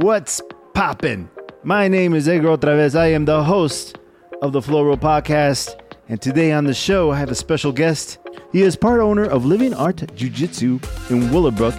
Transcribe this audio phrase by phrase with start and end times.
[0.00, 0.40] What's
[0.74, 1.28] poppin'?
[1.64, 2.94] My name is Edgar Otravez.
[2.94, 3.98] I am the host
[4.42, 5.76] of the Flow Roll Podcast.
[6.08, 8.18] And today on the show, I have a special guest.
[8.52, 10.78] He is part owner of Living Art Jiu Jitsu
[11.10, 11.74] in Willowbrook,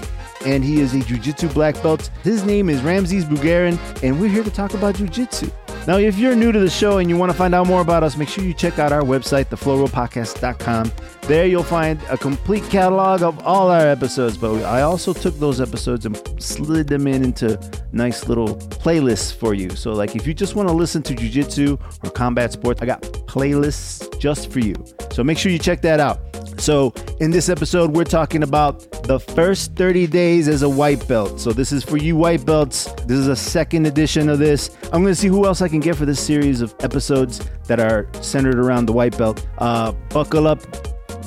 [0.46, 2.12] and he is a Jiu Jitsu black belt.
[2.22, 5.50] His name is Ramses Bugarin, and we're here to talk about Jiu Jitsu.
[5.90, 8.04] Now, if you're new to the show and you want to find out more about
[8.04, 10.92] us, make sure you check out our website, theflowrollpodcast.com.
[11.22, 15.60] There you'll find a complete catalog of all our episodes, but I also took those
[15.60, 17.60] episodes and slid them in into
[17.92, 19.72] nice little playlists for you.
[19.72, 23.02] So, like, if you just want to listen to jiu-jitsu or combat sports, I got
[23.02, 24.76] playlists just for you.
[25.12, 26.29] So make sure you check that out.
[26.60, 31.40] So, in this episode, we're talking about the first 30 days as a white belt.
[31.40, 32.92] So, this is for you white belts.
[33.06, 34.70] This is a second edition of this.
[34.92, 37.80] I'm going to see who else I can get for this series of episodes that
[37.80, 39.48] are centered around the white belt.
[39.58, 40.60] Uh, buckle up,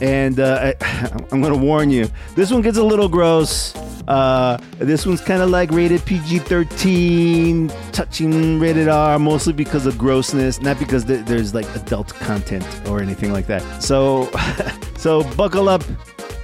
[0.03, 3.73] and uh, I, I'm going to warn you this one gets a little gross.
[4.09, 9.97] Uh, this one's kind of like rated PG 13, touching rated R, mostly because of
[9.97, 13.63] grossness, not because th- there's like adult content or anything like that.
[13.83, 14.31] So,
[14.99, 15.85] so buckle up.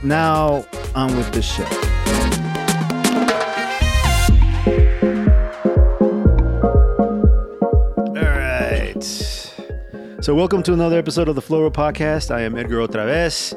[0.02, 0.64] Now,
[0.94, 1.64] on with the show.
[8.06, 9.02] All right.
[10.22, 12.30] So, welcome to another episode of the Flow Roll Podcast.
[12.32, 13.54] I am Edgar Otravez,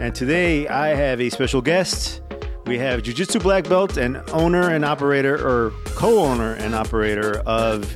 [0.00, 2.21] and today I have a special guest.
[2.66, 7.40] We have Jiu Jitsu Black Belt and owner and operator, or co owner and operator
[7.44, 7.92] of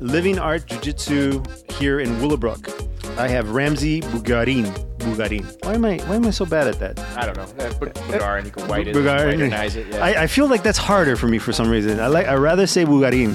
[0.00, 1.42] Living Art Jiu Jitsu
[1.78, 2.70] here in Willowbrook.
[3.18, 4.66] I have Ramsey Bugarin.
[4.98, 5.44] Bugarin.
[5.64, 6.98] Why am I why am I so bad at that?
[7.18, 7.64] I don't know.
[7.64, 9.38] Uh, Bu- Bulgarian, you can white it, Bugarin.
[9.50, 9.88] whitenize it.
[9.92, 10.04] Yeah.
[10.04, 12.00] I, I feel like that's harder for me for some reason.
[12.00, 13.34] I like I rather say Bugarin.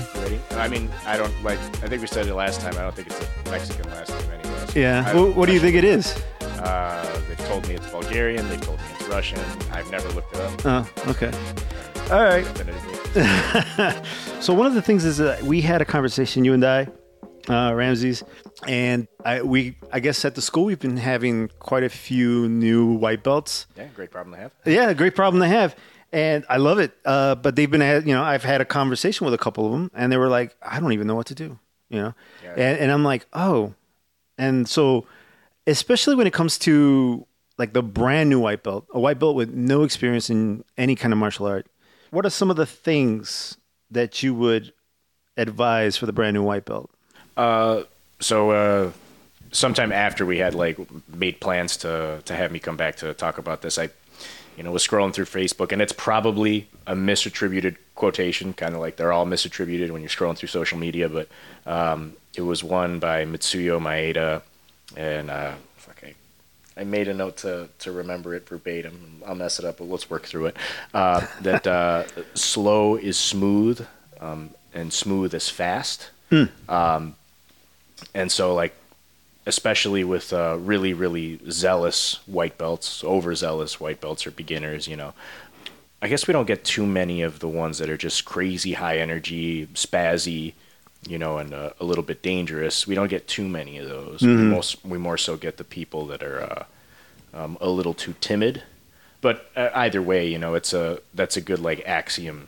[0.58, 1.60] I mean, I don't like.
[1.84, 2.74] I think we said it last time.
[2.76, 4.76] I don't think it's a Mexican last name, anyways.
[4.76, 5.04] Yeah.
[5.08, 6.16] I What, do you think it is?
[6.42, 8.48] Uh, they've told me it's Bulgarian.
[8.50, 9.40] They've told me it's Russian.
[9.72, 10.62] I've never looked it up.
[10.66, 11.32] Oh, okay.
[12.12, 12.46] All right.
[14.42, 16.88] So one of the things is that we had a conversation, you and I,
[17.50, 18.24] uh, Ramses,
[18.66, 22.94] and I we I guess at the school we've been having quite a few new
[22.94, 23.68] white belts.
[23.76, 24.52] Yeah, great problem to have.
[24.66, 25.76] Yeah, great problem to have,
[26.14, 26.94] and I love it.
[27.04, 29.92] Uh, but they've been, you know, I've had a conversation with a couple of them,
[29.94, 31.60] and they were like, I don't even know what to do,
[31.90, 32.52] you know, Yeah.
[32.56, 33.74] and and I'm like, oh,
[34.38, 35.06] and so
[35.68, 37.26] especially when it comes to
[37.60, 41.14] like the brand new white belt, a white belt with no experience in any kind
[41.14, 41.68] of martial art,
[42.10, 43.58] what are some of the things
[43.92, 44.72] that you would
[45.38, 46.90] advise for the brand new white belt?
[47.36, 47.84] Uh,
[48.20, 48.92] so uh,
[49.52, 50.80] sometime after we had like
[51.14, 53.90] made plans to to have me come back to talk about this, I,
[54.58, 58.96] you know, was scrolling through Facebook, and it's probably a misattributed quotation, kind of like
[58.96, 61.28] they're all misattributed when you're scrolling through social media, but
[61.66, 64.42] um, it was one by Mitsuyo Maeda,
[64.96, 65.54] and uh,
[66.80, 69.22] I made a note to to remember it verbatim.
[69.28, 70.58] I'll mess it up, but let's work through it.
[70.94, 73.86] Uh, that uh, slow is smooth,
[74.22, 76.10] um, and smooth is fast.
[76.70, 77.16] Um,
[78.14, 78.76] and so like
[79.46, 85.14] especially with uh, really really zealous white belts overzealous white belts or beginners you know
[86.02, 88.98] i guess we don't get too many of the ones that are just crazy high
[88.98, 90.54] energy spazzy
[91.08, 92.86] you know and uh, a little bit dangerous.
[92.86, 94.22] We don't get too many of those.
[94.22, 96.64] We, most, we more so get the people that are uh,
[97.34, 98.64] um, a little too timid.
[99.22, 102.48] But uh, either way you know it's a that's a good like axiom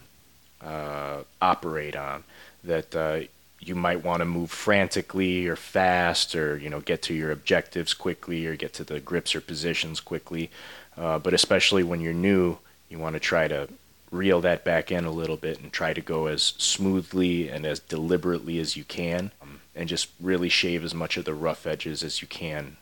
[0.62, 2.24] uh, operate on
[2.64, 3.22] that uh,
[3.60, 7.94] you might want to move frantically or fast or you know get to your objectives
[7.94, 10.50] quickly or get to the grips or positions quickly.
[10.98, 12.58] Uh, but especially when you're new
[12.90, 13.68] you want to try to
[14.12, 17.80] reel that back in a little bit and try to go as smoothly and as
[17.80, 22.04] deliberately as you can um, and just really shave as much of the rough edges
[22.04, 22.76] as you can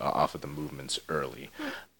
[0.00, 1.50] uh, off of the movements early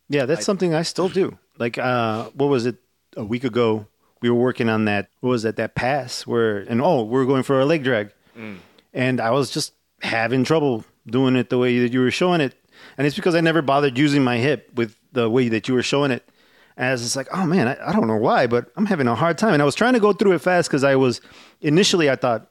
[0.08, 1.38] Yeah, that's something I still do.
[1.58, 2.76] Like, uh, what was it?
[3.16, 3.86] A week ago,
[4.20, 5.08] we were working on that.
[5.20, 5.56] What was that?
[5.56, 8.12] That pass where, and oh, we are going for a leg drag,
[8.92, 9.72] and I was just
[10.02, 12.54] having trouble doing it the way that you were showing it,
[12.98, 15.82] and it's because I never bothered using my hip with the way that you were
[15.82, 16.28] showing it.
[16.76, 19.38] And it's like, oh man, I, I don't know why, but I'm having a hard
[19.38, 19.54] time.
[19.54, 21.20] And I was trying to go through it fast because I was
[21.60, 22.50] initially I thought,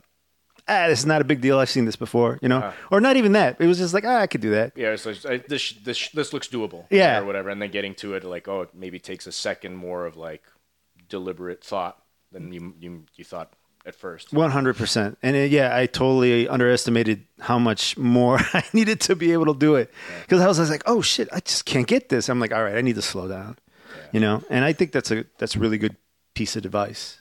[0.67, 1.59] ah, this is not a big deal.
[1.59, 3.57] I've seen this before, you know, or not even that.
[3.59, 4.73] It was just like, ah, I could do that.
[4.75, 6.85] Yeah, so this this this looks doable.
[6.89, 7.19] Yeah.
[7.19, 10.05] or whatever, and then getting to it, like, oh, it maybe takes a second more
[10.05, 10.43] of like
[11.07, 12.01] deliberate thought
[12.31, 13.53] than you you, you thought
[13.85, 14.33] at first.
[14.33, 19.15] One hundred percent, and uh, yeah, I totally underestimated how much more I needed to
[19.15, 21.87] be able to do it because I I was like, "Oh shit, I just can't
[21.87, 23.57] get this." I'm like, "All right, I need to slow down,"
[24.15, 24.41] you know.
[24.49, 25.97] And I think that's a that's a really good
[26.35, 27.19] piece of advice.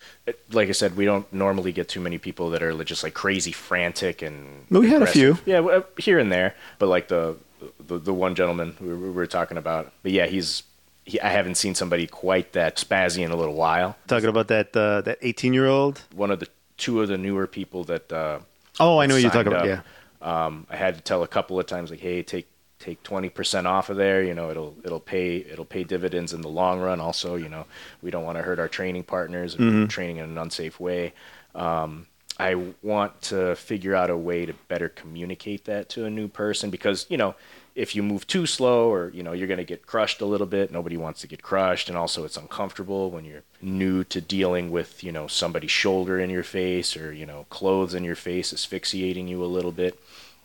[0.53, 3.51] Like I said, we don't normally get too many people that are just like crazy
[3.51, 4.67] frantic and.
[4.71, 5.39] But we had a few.
[5.45, 7.37] Yeah, here and there, but like the
[7.81, 10.63] the, the one gentleman we were, talking about, but yeah, he's.
[11.07, 13.97] He, I haven't seen somebody quite that spazzy in a little while.
[14.07, 16.01] Talking about that uh, that 18 year old.
[16.15, 18.39] One of the two of the newer people that uh,
[18.81, 19.67] Oh, I know what you're talking about.
[19.67, 19.81] Yeah.
[20.23, 22.49] um, I had to tell a couple of times like, hey, take
[22.85, 24.23] take twenty percent off of there.
[24.23, 27.01] You know, it'll it'll pay it'll pay dividends in the long run.
[27.01, 27.65] Also, you know,
[28.03, 29.87] we don't want to hurt our training partners and Mm-hmm.
[29.87, 31.13] training in an unsafe way.
[31.55, 32.07] Um,
[32.39, 36.69] I want to figure out a way to better communicate that to a new person
[36.71, 37.35] because you know
[37.77, 40.47] if you move too slow or you know you're going to get crushed a little
[40.47, 44.71] bit nobody wants to get crushed and also it's uncomfortable when you're new to dealing
[44.73, 48.53] with you know somebody's shoulder in your face or you know clothes in your face
[48.53, 49.99] asphyxiating you a little bit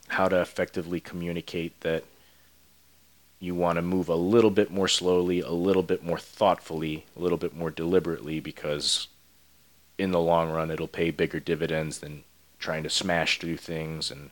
[0.10, 2.04] how to effectively communicate that
[3.40, 7.20] you want to move a little bit more slowly a little bit more thoughtfully a
[7.20, 9.08] little bit more deliberately because
[9.98, 12.24] in the long run it'll pay bigger dividends than
[12.58, 14.32] trying to smash through things and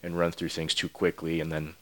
[0.00, 1.40] and run through things too quickly.
[1.40, 1.74] And then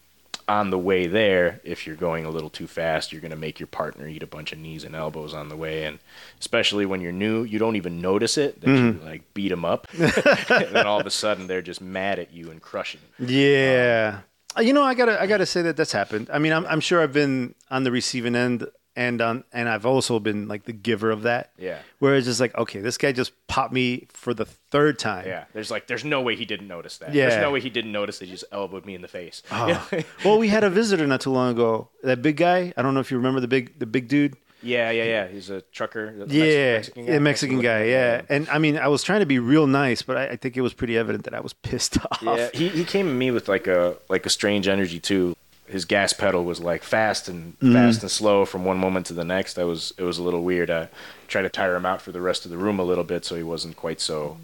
[0.49, 3.59] on the way there if you're going a little too fast you're going to make
[3.59, 5.85] your partner eat a bunch of knees and elbows on the way.
[5.85, 5.99] And
[6.41, 9.87] especially when you're new you don't even notice it that you like beat them up.
[9.99, 14.19] And then all of a sudden they're just mad at you and crushing Yeah.
[14.19, 14.26] Uh,
[14.57, 16.29] Uh, you know, I gotta, I gotta say that that's happened.
[16.33, 18.67] I mean, I'm, I'm sure I've been on the receiving end,
[18.99, 21.53] and on, and I've also been like the giver of that.
[21.59, 21.79] Yeah.
[21.99, 25.27] Where it's just like, okay, this guy just popped me for the third time.
[25.27, 27.29] yeah there's like there's no way he didn't notice that Yeah.
[27.29, 29.89] there's no way he didn't notice that he just elbowed me in the face Oh.
[30.25, 31.89] well, we had a visitor not too long ago.
[32.03, 32.73] That big guy.
[32.77, 34.35] I don't know if you remember the big, the big dude.
[34.67, 37.85] Yeah yeah yeah he's a trucker the Yeah, Mexican guy, yeah, Mexican guy.
[37.85, 40.57] Yeah, and I mean, I was trying to be real nice, but I, I think
[40.57, 42.21] it was pretty evident that I was pissed off.
[42.23, 45.37] Yeah, he, he came at me with like a like a strange energy too.
[45.69, 47.73] His gas pedal was like fast and Mm-hmm.
[47.73, 49.59] fast and slow from one moment to the next.
[49.59, 50.71] I was it was a little weird.
[50.71, 50.89] I
[51.29, 53.35] tried to tire him out for the rest of the room a little bit so
[53.35, 54.37] he wasn't quite so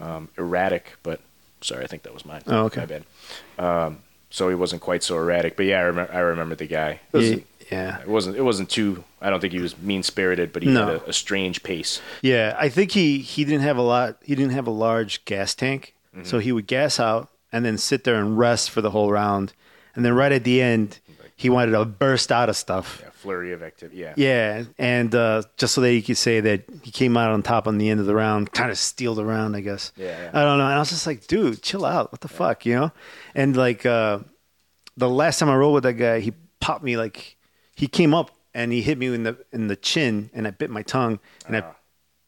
[0.00, 0.96] um, erratic.
[1.02, 1.20] But
[1.62, 2.42] sorry, I think that was mine.
[2.46, 2.80] Oh, okay.
[2.80, 3.04] my bad.
[3.58, 3.98] Um,
[4.30, 5.56] so he wasn't quite so erratic.
[5.56, 7.00] But yeah, I remember I remember the guy.
[7.12, 9.04] It wasn't, yeah, it wasn't it wasn't too.
[9.20, 10.86] I don't think he was mean spirited, but he No.
[10.86, 12.00] had a, a strange pace.
[12.22, 12.56] yeah.
[12.58, 14.16] I think he he didn't have a lot.
[14.24, 16.24] He didn't have a large gas tank, Mm-hmm.
[16.24, 19.52] so he would gas out and then sit there and rest for the whole round,
[19.94, 20.98] and then right at the end,
[21.36, 22.98] he wanted to burst out of stuff.
[23.02, 23.98] Yeah, flurry of activity.
[24.00, 24.14] Yeah.
[24.16, 27.68] Yeah, and uh, just so that you could say that he came out on top
[27.68, 29.92] on the end of the round, kind of steal the round, I guess.
[29.96, 30.30] Yeah, yeah.
[30.34, 30.64] I don't know.
[30.66, 32.10] And I was just like, dude, chill out.
[32.12, 32.92] What the fuck, you know?
[33.34, 34.18] And like uh,
[34.96, 37.36] the last time I rolled with that guy, he popped me like
[37.80, 40.70] he came up and he hit me in the in the chin, and I bit
[40.70, 41.74] my tongue, and I Ah.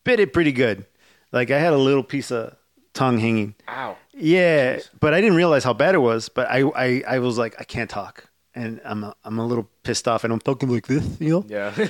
[0.05, 0.87] bit it pretty good.
[1.33, 2.57] Like I had a little piece of
[2.95, 3.55] tongue hanging.
[3.69, 3.97] Ow.
[4.15, 6.29] Yeah, but I didn't realize how bad it was.
[6.29, 9.67] But I, I, I was like, I can't talk, and I'm, a, I'm a little
[9.83, 11.45] pissed off, and I'm talking like this, you know.
[11.49, 11.73] Yeah.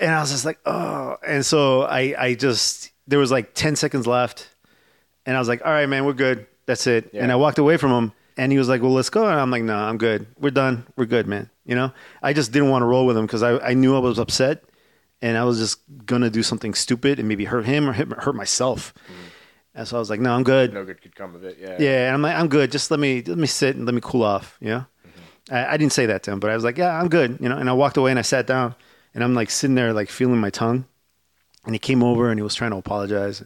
[0.00, 1.16] And I was just like, oh.
[1.26, 4.48] And so I, I just, there was like 10 seconds left.
[5.26, 6.46] And I was like, all right, man, we're good.
[6.66, 7.10] That's it.
[7.12, 7.24] Yeah.
[7.24, 8.12] And I walked away from him.
[8.36, 9.26] And he was like, well, let's go.
[9.26, 10.28] And I'm like, no, I'm good.
[10.38, 10.86] We're done.
[10.94, 11.50] We're good, man.
[11.68, 11.92] You know,
[12.22, 14.64] I just didn't want to roll with him because I, I knew I was upset.
[15.20, 18.08] And I was just going to do something stupid and maybe hurt him or hit,
[18.08, 18.94] hurt myself.
[18.94, 19.28] Mm-hmm.
[19.74, 20.72] And so I was like, no, I'm good.
[20.72, 21.58] no good could come of it.
[21.60, 21.76] Yeah.
[21.78, 22.72] Yeah, and I'm like, I'm good.
[22.72, 24.56] Just let me let me sit and let me cool off.
[24.60, 25.54] You know, mm-hmm.
[25.54, 27.38] I, I didn't say that to him, but I was like, yeah, I'm good.
[27.40, 28.74] You know, and I walked away and I sat down,
[29.14, 30.84] and I'm like sitting there like feeling my tongue,
[31.64, 33.44] and he came over and he was trying to apologize.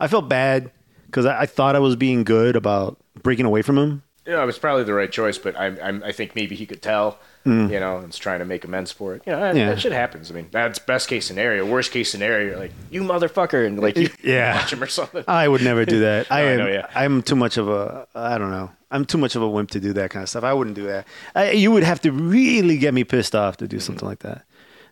[0.00, 0.72] I felt bad
[1.06, 4.02] because I, I thought I was being good about breaking away from him.
[4.28, 6.82] Yeah, it was probably the right choice, but I, I'm, I think maybe he could
[6.82, 9.22] tell, you know, and was trying to make amends for it.
[9.26, 9.58] You know, that, Mm.
[9.58, 9.68] Yeah.
[9.70, 10.30] that shit happens.
[10.30, 11.64] I mean, that's best case scenario.
[11.64, 14.58] Worst case scenario, you're like, you motherfucker, and like you Yeah.
[14.58, 15.24] punch him or something.
[15.26, 16.26] I would never do that.
[16.30, 16.58] I I am.
[16.58, 16.86] know, yeah.
[16.94, 18.06] I'm too much of a.
[18.14, 18.70] I don't know.
[18.90, 20.44] I'm too much of a wimp to do that kind of stuff.
[20.44, 21.06] I wouldn't do that.
[21.34, 24.44] I, you would have to really get me pissed off to do something like that.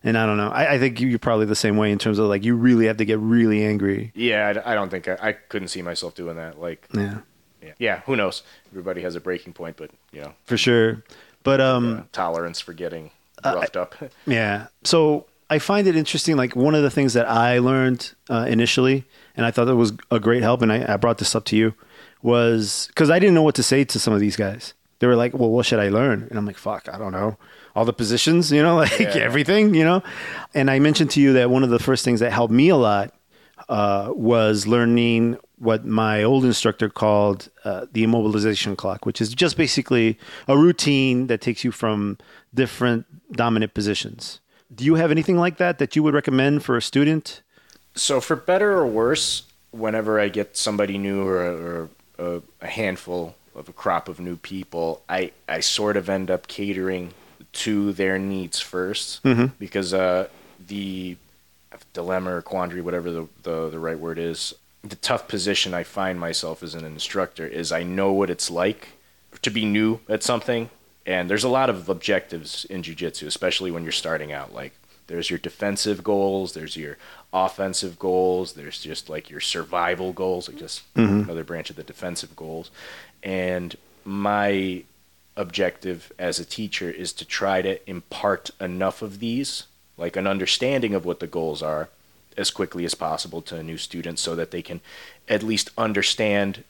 [0.03, 0.49] And I don't know.
[0.49, 2.85] I, I think you- you're probably the same way in terms of like you really
[2.87, 4.11] have to get really angry.
[4.15, 6.59] yeah, I, I don't think I, I couldn't see myself doing that.
[6.59, 7.17] Like, Yeah,
[7.67, 8.43] yeah, yeah, who knows?
[8.71, 11.03] Everybody has a breaking point, but you know, for sure.
[11.43, 13.11] But um, tolerance for getting
[13.43, 13.95] Uh, roughed up.
[14.25, 14.67] Yeah.
[14.83, 16.35] So I find it interesting.
[16.35, 19.05] Like one of the things that I learned uh, initially,
[19.35, 21.55] and I thought that was a great help, and I, I brought this up to
[21.55, 21.73] you,
[22.21, 24.73] was because I didn't know what to say to some of these guys.
[24.99, 27.37] They were like, "Well, what should I learn?" And I'm like, "Fuck, I don't know.
[27.75, 29.15] All the positions, you know, like Yeah.
[29.17, 30.01] everything, you know."
[30.53, 32.75] And I mentioned to you that one of the first things that helped me a
[32.75, 33.13] lot
[33.69, 39.57] uh, was learning what my old instructor called uh, the immobilization clock, which is just
[39.57, 42.17] basically a routine that takes you from
[42.53, 44.39] different dominant positions.
[44.73, 47.41] Do you have anything like that that you would recommend for a student?
[47.95, 53.35] So, for better or worse, whenever I get somebody new or, or a, a handful
[53.55, 57.13] of a crop of new people, I, I sort of end up catering
[57.53, 60.27] to their needs 1st because uh,
[60.67, 61.17] the
[61.93, 64.53] dilemma or quandary, whatever the, the, the right word is,
[64.83, 68.89] the tough position I find myself as an instructor is I know what it's like
[69.41, 70.69] to be new at something.
[71.05, 74.53] And there's a lot of objectives in jujitsu, especially when you're starting out.
[74.53, 74.73] Like
[75.07, 76.53] There's your defensive goals.
[76.53, 76.97] There's your
[77.33, 78.53] offensive goals.
[78.53, 81.21] There's just like your survival goals, like just mm-hmm.
[81.21, 82.69] another branch of the defensive goals.
[83.23, 84.83] And my
[85.35, 89.63] objective as a teacher is to try to impart enough of these,
[89.97, 91.89] like an understanding of what the goals are,
[92.37, 94.79] as quickly as possible to a new student so that they can
[95.27, 96.63] at least understand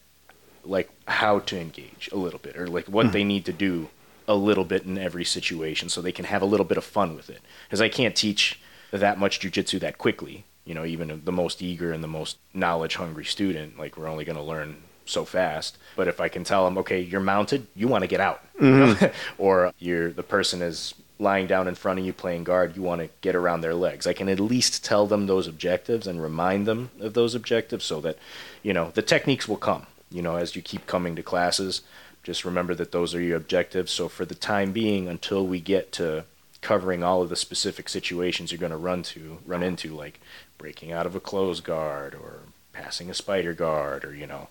[0.63, 3.13] like how to engage a little bit or like what mm-hmm.
[3.13, 3.89] they need to do
[4.27, 7.15] a little bit in every situation so they can have a little bit of fun
[7.15, 7.41] with it.
[7.67, 8.59] Because i can't teach
[8.91, 12.95] that much jujitsu that quickly you know even the most eager and the most knowledge
[12.95, 15.77] hungry student like we're only going to learn so fast.
[15.95, 19.05] But if i can tell them okay you're mounted you want to get out mm-hmm.
[19.37, 23.01] or you're the person is lying down in front of you playing guard you want
[23.01, 24.05] to get around their legs.
[24.05, 28.01] I can at least tell them those objectives and remind them of those objectives so
[28.01, 28.17] that
[28.61, 31.81] you know the techniques will come you know as you keep coming to classes.
[32.23, 33.91] Just remember that those are your objectives.
[33.91, 36.25] So for the time being until we get to
[36.61, 40.19] covering all of the specific situations you're going to run to run into like
[40.57, 42.39] breaking out of a closed guard or
[42.73, 44.47] passing a spider guard or you know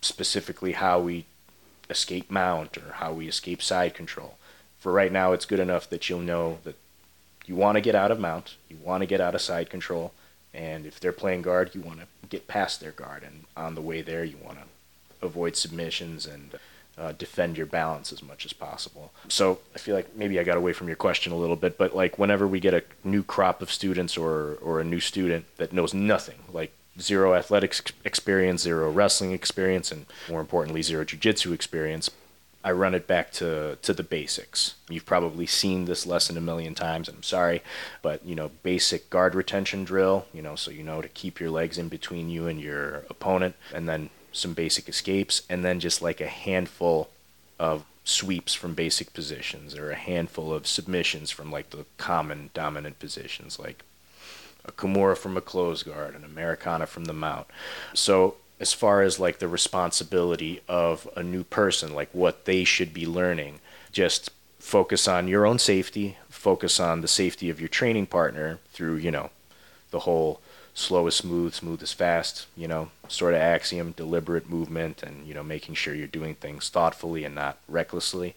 [0.00, 1.26] specifically how we
[1.88, 4.36] escape mount or how we escape side control
[4.80, 6.76] for right now it's good enough that you'll know that
[7.46, 10.12] you want to get out of mount you want to get out of side control
[10.52, 13.80] and if they're playing guard you want to get past their guard and on the
[13.80, 14.64] way there you want to
[15.22, 16.58] avoid submissions and
[17.00, 19.10] uh, defend your balance as much as possible.
[19.28, 21.96] So I feel like maybe I got away from your question a little bit, but
[21.96, 25.72] like whenever we get a new crop of students or or a new student that
[25.72, 32.10] knows nothing, like zero athletics experience, zero wrestling experience, and more importantly, zero jujitsu experience,
[32.62, 34.74] I run it back to, to the basics.
[34.88, 37.62] You've probably seen this lesson a million times, and I'm sorry,
[38.02, 41.50] but you know, basic guard retention drill, you know, so you know to keep your
[41.50, 46.02] legs in between you and your opponent, and then some basic escapes, and then just
[46.02, 47.08] like a handful
[47.58, 52.98] of sweeps from basic positions, or a handful of submissions from like the common dominant
[52.98, 53.84] positions, like
[54.66, 57.46] a Kimura from a closed guard, an Americana from the mount.
[57.94, 62.92] So as far as like the responsibility of a new person, like what they should
[62.92, 63.58] be learning,
[63.90, 68.96] just focus on your own safety, focus on the safety of your training partner through,
[68.96, 69.30] you know,
[69.90, 70.40] the whole
[70.74, 75.32] slow is smooth, smooth is fast, you know, sort of axiom, deliberate movement, and, you
[75.32, 78.34] know, making sure you're doing things thoughtfully and not recklessly.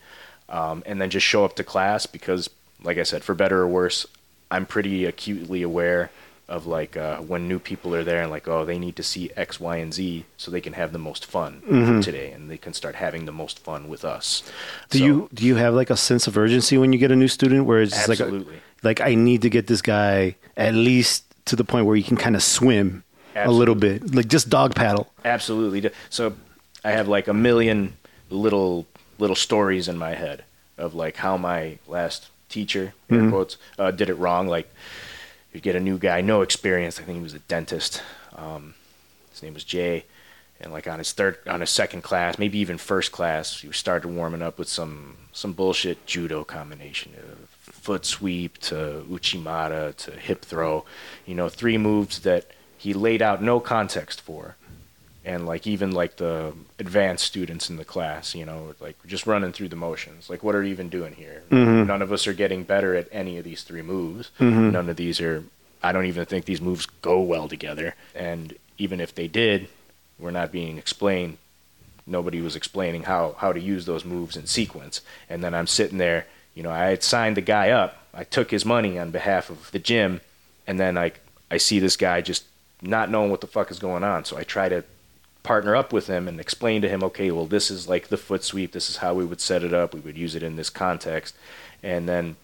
[0.47, 2.49] Um, and then just show up to class because,
[2.81, 4.05] like I said, for better or worse,
[4.49, 6.11] I'm pretty acutely aware
[6.49, 9.31] of like uh, when new people are there and like oh they need to see
[9.35, 12.01] X, Y, and Z so they can have the most fun Mm-hmm.
[12.01, 14.43] today and they can start having the most fun with us.
[14.89, 17.15] Do So- you do you have like a sense of urgency when you get a
[17.15, 18.43] new student where it's just like a-
[18.83, 22.17] like I need to get this guy at least to the point where he can
[22.17, 23.03] kind of swim
[23.35, 25.11] a little bit, like just dog paddle.
[25.25, 25.89] Absolutely.
[26.09, 26.33] So
[26.83, 27.95] I have like a million
[28.29, 28.85] little
[29.17, 30.43] little stories in my head
[30.77, 34.47] of like how my last teacher, air quotes, uh, did it wrong.
[34.47, 34.69] Like
[35.53, 36.99] you get a new guy, no experience.
[36.99, 38.01] I think he was a dentist.
[38.35, 38.73] Um,
[39.31, 40.05] his name was Jay,
[40.59, 44.07] and like on his third, on his second class, maybe even first class, he started
[44.07, 50.43] warming up with some some bullshit judo combination, uh, foot sweep to uchimata to hip
[50.43, 50.85] throw.
[51.25, 54.55] You know, three moves that he laid out no context for
[55.25, 59.53] and like even like the advanced students in the class, you know, like just running
[59.53, 60.29] through the motions.
[60.29, 61.43] Like, what are you even doing here?
[61.49, 61.87] Mm-hmm.
[61.87, 64.31] None of us are getting better at any of these three moves.
[64.39, 64.71] Mm-hmm.
[64.71, 65.43] None of these are.
[65.81, 67.95] I don't even think these moves go well together.
[68.15, 69.67] And even if they did,
[70.19, 71.37] we're not being explained.
[72.05, 75.01] Nobody was explaining how how to use those moves in sequence.
[75.29, 77.97] And then I'm sitting there, you know, I had signed the guy up.
[78.13, 80.19] I took his money on behalf of the gym,
[80.67, 81.13] and then I
[81.49, 82.43] I see this guy just
[82.81, 84.25] not knowing what the fuck is going on.
[84.25, 84.83] So I try to
[85.43, 88.43] partner up with him and explain to him, okay, well, this is like the foot
[88.43, 88.71] sweep.
[88.71, 89.93] This is how we would set it up.
[89.93, 91.35] We would use it in this context.
[91.83, 92.37] And then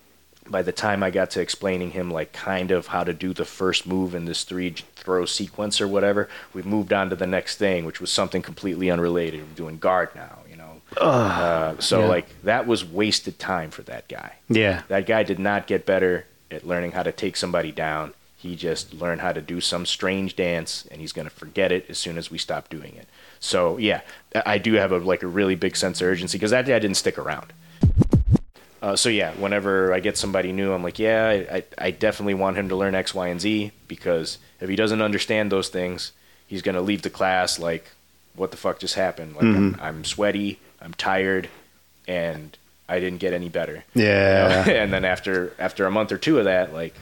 [0.49, 3.45] by the time I got to explaining him, like, kind of how to do the
[3.45, 7.57] first move in this three throw sequence or whatever, we moved on to the next
[7.57, 9.41] thing, which was something completely unrelated.
[9.41, 10.81] We're doing guard now, you know.
[10.97, 12.07] uh, so, yeah.
[12.07, 14.33] like, that was wasted time for that guy.
[14.49, 14.83] Yeah.
[14.87, 18.13] That guy did not get better at learning how to take somebody down.
[18.39, 21.85] He just learned how to do some strange dance, and he's going to forget it
[21.89, 23.05] as soon as we stop doing it.
[23.41, 23.99] So yeah,
[24.33, 26.95] I do have a like a really big sense of urgency because that guy didn't
[26.95, 27.51] stick around.
[28.81, 32.55] Uh, so yeah, whenever I get somebody new, I'm like, yeah, I, I, definitely want
[32.55, 36.13] him to learn X, Y, and Z because if he doesn't understand those things,
[36.47, 37.91] he's gonna leave the class like,
[38.37, 39.35] what the fuck just happened?
[39.35, 41.49] Like I'm, I'm sweaty, I'm tired,
[42.07, 43.83] and I didn't get any better.
[43.93, 44.09] You know?
[44.09, 44.69] Yeah.
[44.83, 46.95] and then after after a month or two of that, like,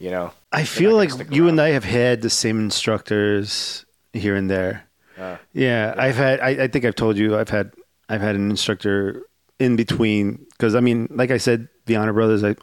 [0.00, 1.50] you know, I feel like you around.
[1.50, 4.84] and I have had the same instructors here and there.
[5.18, 6.40] Uh, Yeah, I've had.
[6.40, 7.72] I, I think I've told you I've had.
[8.08, 9.22] I've had an instructor
[9.58, 12.42] in between because I mean, like I said, the Honor Brothers.
[12.44, 12.54] I,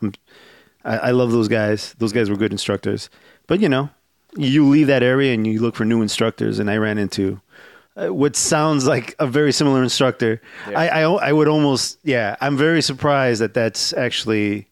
[0.83, 1.93] I, I love those guys.
[1.99, 3.09] Those guys were good instructors.
[3.47, 3.89] But you know,
[4.35, 6.57] you leave that area and you look for new instructors.
[6.59, 7.39] And I ran into
[7.95, 10.41] uh, what sounds like a very similar instructor.
[10.69, 10.79] Yeah.
[10.79, 12.35] I, I I would almost yeah.
[12.41, 14.67] I'm very surprised that that's actually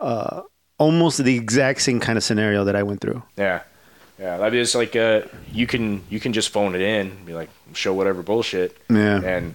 [0.00, 0.42] uh,
[0.78, 3.22] almost the exact same kind of scenario that I went through.
[3.36, 3.62] Yeah,
[4.18, 4.36] yeah.
[4.38, 7.92] that is like uh, you can you can just phone it in, be like, show
[7.94, 9.20] whatever bullshit, Yeah.
[9.22, 9.54] and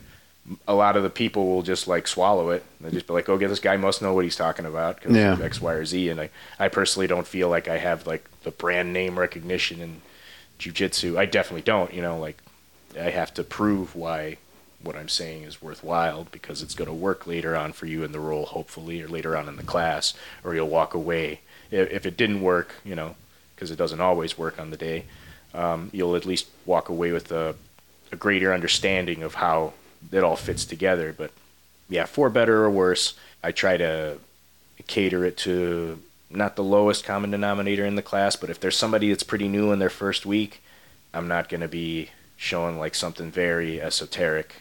[0.68, 2.64] a lot of the people will just like swallow it.
[2.82, 5.38] They just be like, "Okay, this guy must know what he's talking about because Yeah.
[5.42, 8.52] X, Y, or Z." And I, I personally don't feel like I have like the
[8.52, 10.02] brand name recognition in
[10.60, 11.18] jujitsu.
[11.18, 11.94] I definitely don't.
[11.94, 12.38] You know, like
[13.00, 14.38] I have to prove why
[14.84, 18.12] what I'm saying is worthwhile because it's going to work later on for you in
[18.12, 20.14] the role, hopefully, or later on in the class,
[20.44, 21.40] or you'll walk away.
[21.72, 23.16] If, it didn't work, you know,
[23.56, 25.06] because it doesn't always work on the day,
[25.54, 27.56] um, you'll at least walk away with a,
[28.12, 29.74] a greater understanding of how
[30.12, 31.14] it all fits together.
[31.18, 31.32] But
[31.90, 34.18] yeah, for better or worse, I try to
[34.86, 36.00] cater it to
[36.30, 39.72] not the lowest common denominator in the class, but if there's somebody that's pretty new
[39.72, 40.62] in their first week,
[41.14, 42.10] I'm not going to be
[42.44, 44.56] showing like something very esoteric,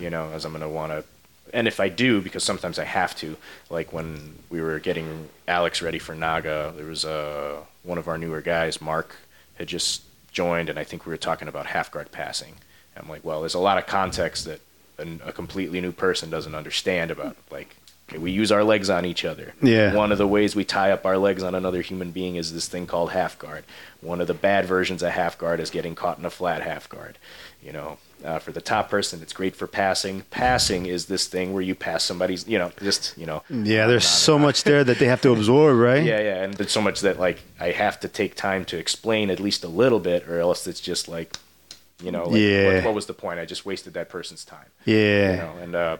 [0.00, 1.04] you know, as I'm going to want to.
[1.52, 3.36] And if I do, because sometimes I have to,
[3.70, 8.18] like when we were getting Alex ready for Naga, there was uh, one of our
[8.18, 9.16] newer guys, Mark,
[9.56, 10.02] had just
[10.32, 12.54] joined, and I think we were talking about half guard passing.
[12.94, 14.60] And I'm like, well, there's a lot of context that
[14.98, 17.76] a completely new person doesn't understand about, like,
[18.18, 19.54] we use our legs on each other.
[19.60, 19.92] Yeah.
[19.94, 22.68] One of the ways we tie up our legs on another human being is this
[22.68, 23.64] thing called half guard.
[24.00, 26.88] One of the bad versions of half guard is getting caught in a flat half
[26.88, 27.18] guard.
[27.60, 30.22] You know, uh, for the top person, it's great for passing.
[30.30, 33.42] Passing is this thing where you pass somebody's, you know, just, you know.
[33.50, 36.04] Yeah, there's so much there that they have to absorb, right?
[36.04, 39.30] Yeah, yeah, and there's so much that like I have to take time to explain
[39.30, 41.36] at least a little bit, or else it's just like,
[42.00, 42.74] you know, like, Yeah.
[42.76, 43.40] what, what was the point?
[43.40, 44.66] I just wasted that person's time.
[44.84, 45.30] Yeah.
[45.32, 45.96] You know, and uh,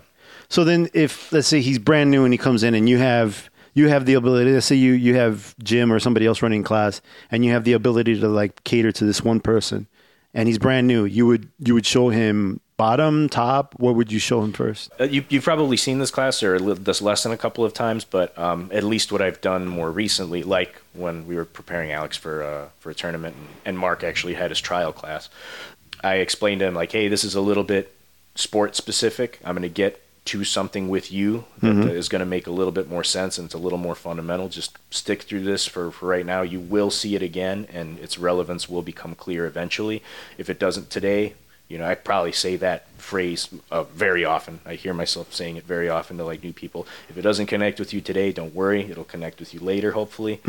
[0.48, 3.50] So then, if let's say he's brand new and he comes in, and you have
[3.74, 4.52] you have the ability.
[4.52, 7.00] Let's say you you have Jim or somebody else running class,
[7.30, 9.86] and you have the ability to like cater to this one person,
[10.34, 11.04] and he's brand new.
[11.04, 13.74] You would you would show him bottom, top.
[13.78, 14.90] What would you show him first?
[15.00, 18.36] Uh, you, you've probably seen this class or this lesson a couple of times, but
[18.38, 22.42] um, at least what I've done more recently, like when we were preparing Alex for
[22.42, 25.28] uh, for a tournament, and, and Mark actually had his trial class.
[26.02, 27.94] I explained to him like, "Hey, this is a little bit
[28.36, 29.40] sport specific.
[29.44, 32.50] I'm going to get to something with you that uh, is going to make a
[32.50, 34.48] little bit more sense and it's a little more fundamental.
[34.48, 36.42] Just stick through this for, for right now.
[36.42, 40.02] You will see it again, and its relevance will become clear eventually.
[40.38, 41.34] If it doesn't today,
[41.68, 44.60] you know, I probably say that phrase uh, very often.
[44.64, 46.86] I hear myself saying it very often to like new people.
[47.08, 48.88] If it doesn't connect with you today, don't worry.
[48.88, 50.40] It'll connect with you later, hopefully.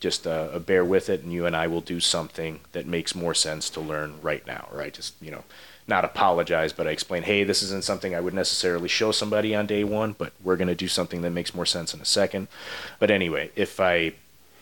[0.00, 3.34] Just uh, bear with it, and you and I will do something that makes more
[3.34, 4.68] sense to learn right now.
[4.72, 4.92] Right?
[4.92, 5.44] Just you know,
[5.86, 9.66] not apologize, but I explain, hey, this isn't something I would necessarily show somebody on
[9.66, 12.48] day one, but we're going to do something that makes more sense in a second.
[12.98, 14.14] But anyway, if I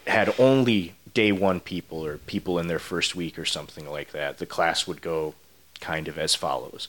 [0.07, 4.39] had only day one people or people in their first week or something like that,
[4.39, 5.35] the class would go
[5.81, 6.89] kind of as follows.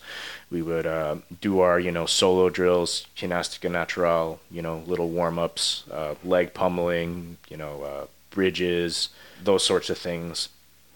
[0.52, 5.38] We would uh, do our, you know, solo drills, Ginástica Natural, you know, little warm
[5.39, 9.10] ups, uh, leg pummeling, you know, uh, bridges,
[9.43, 10.50] those sorts of things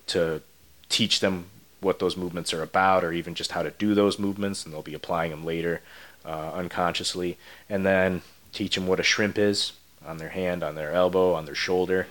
[0.07, 0.41] to
[0.89, 1.45] teach them
[1.79, 4.81] what those movements are about or even just how to do those movements, and they'll
[4.81, 5.81] be applying them later
[6.25, 7.37] uh, unconsciously.
[7.69, 8.21] And then
[8.53, 9.73] teach them what a shrimp is
[10.05, 12.07] on their hand, on their elbow, on their shoulder.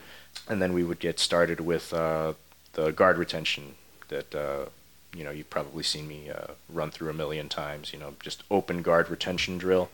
[0.49, 2.35] And then we would get started with uh,
[2.75, 3.75] the guard retention
[4.09, 4.67] that uh,
[5.15, 7.93] you know you've probably seen me uh, run through a million times.
[7.93, 9.89] You know, just open guard retention drill,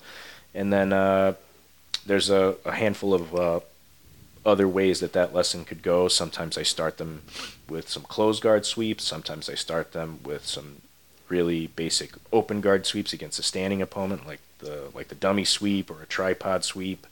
[0.55, 1.35] and then uh,
[2.05, 3.61] there's a, a handful of uh,
[4.45, 6.09] other ways that that lesson could go.
[6.09, 7.23] Sometimes I start them
[7.73, 9.05] with some closed guard sweeps.
[9.05, 10.83] Sometimes I start them with some
[11.29, 15.91] really basic open guard sweeps against a standing opponent, like the like the dummy sweep
[15.91, 17.07] or a tripod sweep.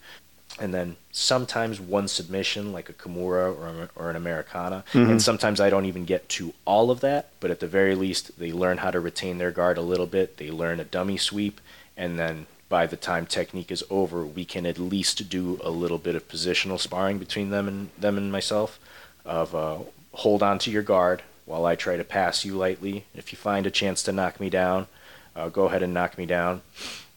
[0.59, 4.85] And then sometimes one submission, like a Kimura or, or an Americana.
[5.09, 8.39] And sometimes I don't even get to all of that, but at the very least,
[8.39, 10.37] they learn how to retain their guard a little bit.
[10.37, 11.61] They learn a dummy sweep,
[11.97, 15.99] and then by the time technique is over, we can at least do a little
[15.99, 18.79] bit of positional sparring between them and them and myself.
[19.25, 19.79] Of uh,
[20.13, 23.05] hold on to your guard while I try to pass you lightly.
[23.15, 24.87] If you find a chance to knock me down,
[25.35, 26.63] uh, go ahead and knock me down.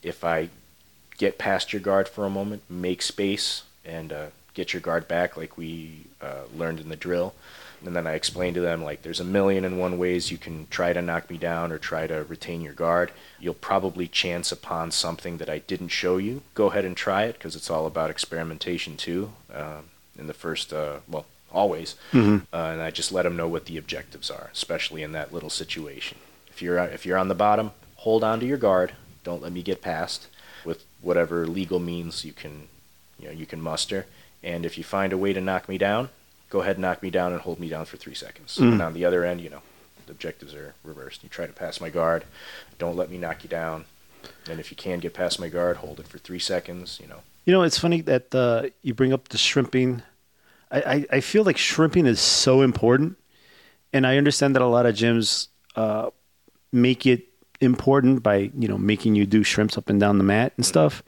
[0.01, 0.49] If I
[1.17, 5.37] get past your guard for a moment, make space, and uh, get your guard back,
[5.37, 7.33] like we uh, learned in the drill.
[7.85, 10.67] And then I explained to them, like, there's a million and one ways you can
[10.69, 13.11] try to knock me down or try to retain your guard.
[13.39, 16.43] You'll probably chance upon something that I didn't show you.
[16.53, 19.33] Go ahead and try it because it's all about experimentation, too.
[19.53, 21.95] Um in the first, uh, well, always.
[22.13, 25.49] Uh, and I just let them know what the objectives are, especially in that little
[25.49, 26.17] situation.
[26.47, 28.93] If you're if you're on the bottom, hold on to your guard.
[29.23, 30.27] Don't let me get past
[30.65, 32.67] with whatever legal means you can,
[33.19, 34.05] you know, you can muster.
[34.43, 36.09] And if you find a way to knock me down,
[36.49, 38.57] go ahead knock me down and hold me down for three seconds.
[38.57, 38.73] Mm.
[38.73, 39.61] And on the other end, you know,
[40.05, 41.23] the objectives are reversed.
[41.23, 42.25] You try to pass my guard,
[42.77, 43.85] don't let me knock you down.
[44.49, 46.99] And if you can get past my guard, hold it for three seconds.
[47.01, 50.03] You know, You know, it's funny that uh, you bring up the shrimping.
[50.73, 53.17] I, I, feel like shrimping is so important.
[53.91, 56.09] And I understand that a lot of gyms uh,
[56.71, 57.27] make it
[57.61, 61.03] important by, you know, making you do shrimps up and down the mat and stuff.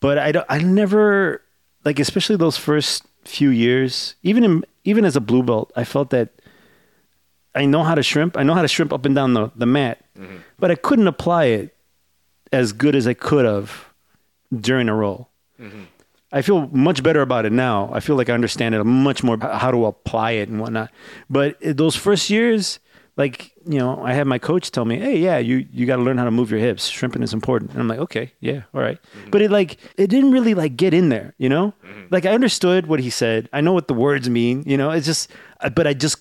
[0.00, 1.42] But I, don't, I never,
[1.84, 6.10] like, especially those first few years, even in, even as a blue belt, I felt
[6.10, 6.30] that
[7.54, 8.36] I know how to shrimp.
[8.36, 10.04] I know how to shrimp up and down the, the mat,
[10.58, 11.76] but I couldn't apply it
[12.52, 13.86] as good as I could have
[14.54, 15.28] during a roll.
[16.30, 17.90] I feel much better about it now.
[17.92, 20.90] I feel like I understand it much more how to apply it and whatnot.
[21.30, 22.80] But those first years,
[23.16, 26.02] like you know, I had my coach tell me, "Hey, yeah, you you got to
[26.02, 26.86] learn how to move your hips.
[26.88, 28.98] Shrimping is important." And I'm like, "Okay, yeah, all right."
[29.30, 31.72] But it like it didn't really like get in there, you know.
[32.10, 33.48] Like I understood what he said.
[33.52, 34.90] I know what the words mean, you know.
[34.90, 36.18] It's just, uh, but I just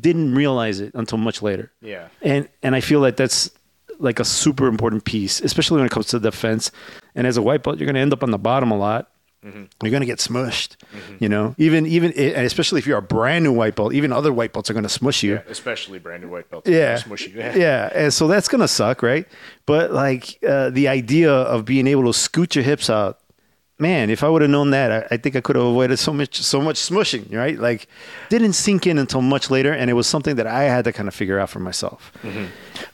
[0.00, 3.50] didn't realize it until much later yeah, and and I feel like that's
[3.98, 6.70] like a super important piece, especially when it comes to defense.
[7.14, 9.10] And as a white belt, you're going to end up on the bottom a lot.
[9.42, 10.76] You're going to get smushed,
[11.18, 11.54] you know.
[11.56, 14.68] Even even and especially if you're a brand new white belt, even other white belts
[14.68, 15.34] are going to smush you.
[15.34, 16.68] yeah, especially brand new white belts.
[16.68, 17.34] Yeah, smushy.
[17.56, 19.26] yeah, and so that's gonna suck, right?
[19.64, 23.18] But like uh, the idea of being able to scoot your hips out,
[23.78, 24.10] man.
[24.10, 26.36] If I would have known that, I, I think I could have avoided so much,
[26.42, 27.58] so much smushing, right?
[27.58, 27.88] Like,
[28.28, 31.08] didn't sink in until much later, and it was something that I had to kind
[31.08, 32.12] of figure out for myself.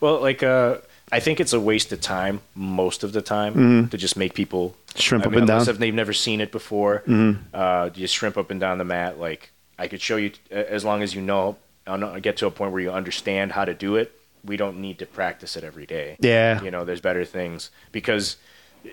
[0.01, 0.77] Well, like uh,
[1.13, 4.75] I think it's a waste of time most of the time to just make people
[4.97, 5.03] Mm-hmm.
[5.03, 5.69] Shrimp I up and down.
[5.69, 7.43] If they've never seen it before, Mm-hmm.
[7.53, 9.19] uh, you shrimp up and down the mat.
[9.21, 12.73] Like I could show you as long as you know, know- get to a point
[12.73, 14.19] where you understand how to do it.
[14.45, 16.17] We don't need to practice it every day.
[16.21, 16.63] Yeah.
[16.63, 18.37] you know, there's better things because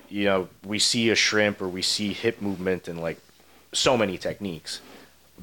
[0.09, 3.19] you know we see a shrimp or we see hip movement and like
[3.71, 4.81] so many techniques,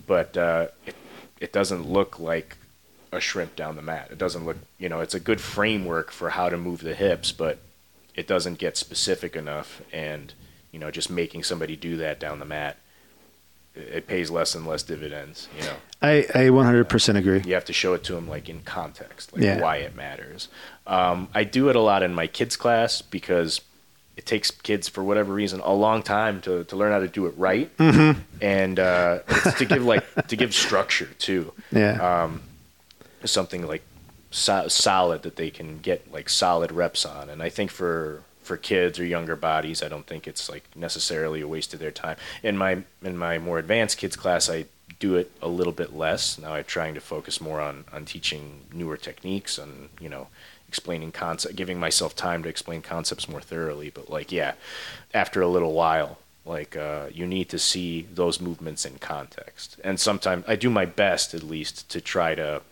[0.06, 0.94] but uh, it
[1.40, 2.56] it doesn't look like
[3.12, 4.08] a shrimp down the mat.
[4.10, 7.32] It doesn't look, you know, it's a good framework for how to move the hips,
[7.32, 7.58] but
[8.14, 9.82] it doesn't get specific enough.
[9.92, 10.32] And,
[10.72, 12.76] you know, just making somebody do that down the mat,
[13.74, 15.74] it pays less and less dividends, you know.
[16.02, 17.42] I I 100% agree.
[17.44, 19.60] You have to show it to them, like, in context, like, Yeah.
[19.60, 20.48] why it matters.
[20.86, 23.60] Um, I do it a lot in my kids' class because
[24.16, 27.26] it takes kids, for whatever reason, a long time to, to learn how to do
[27.26, 27.74] it right.
[27.78, 28.20] Mm-hmm.
[28.42, 32.24] And uh, it's to give, like, to give structure, too Yeah.
[33.28, 33.82] Something like
[34.30, 37.28] so- solid that they can get like solid reps on.
[37.28, 41.40] And I think for for kids or younger bodies, I don't think it's like necessarily
[41.40, 42.16] a waste of their time.
[42.42, 44.66] In my in my more advanced kids class, I
[44.98, 46.38] do it a little bit less.
[46.38, 50.28] Now I'm trying to focus more on on teaching newer techniques and you know
[50.68, 53.90] explaining concept, giving myself time to explain concepts more thoroughly.
[53.90, 54.54] But like yeah,
[55.12, 56.18] after a little while.
[56.46, 60.86] Like uh, you need to see those movements in context, and sometimes I do my
[60.86, 62.62] best, at least, to try to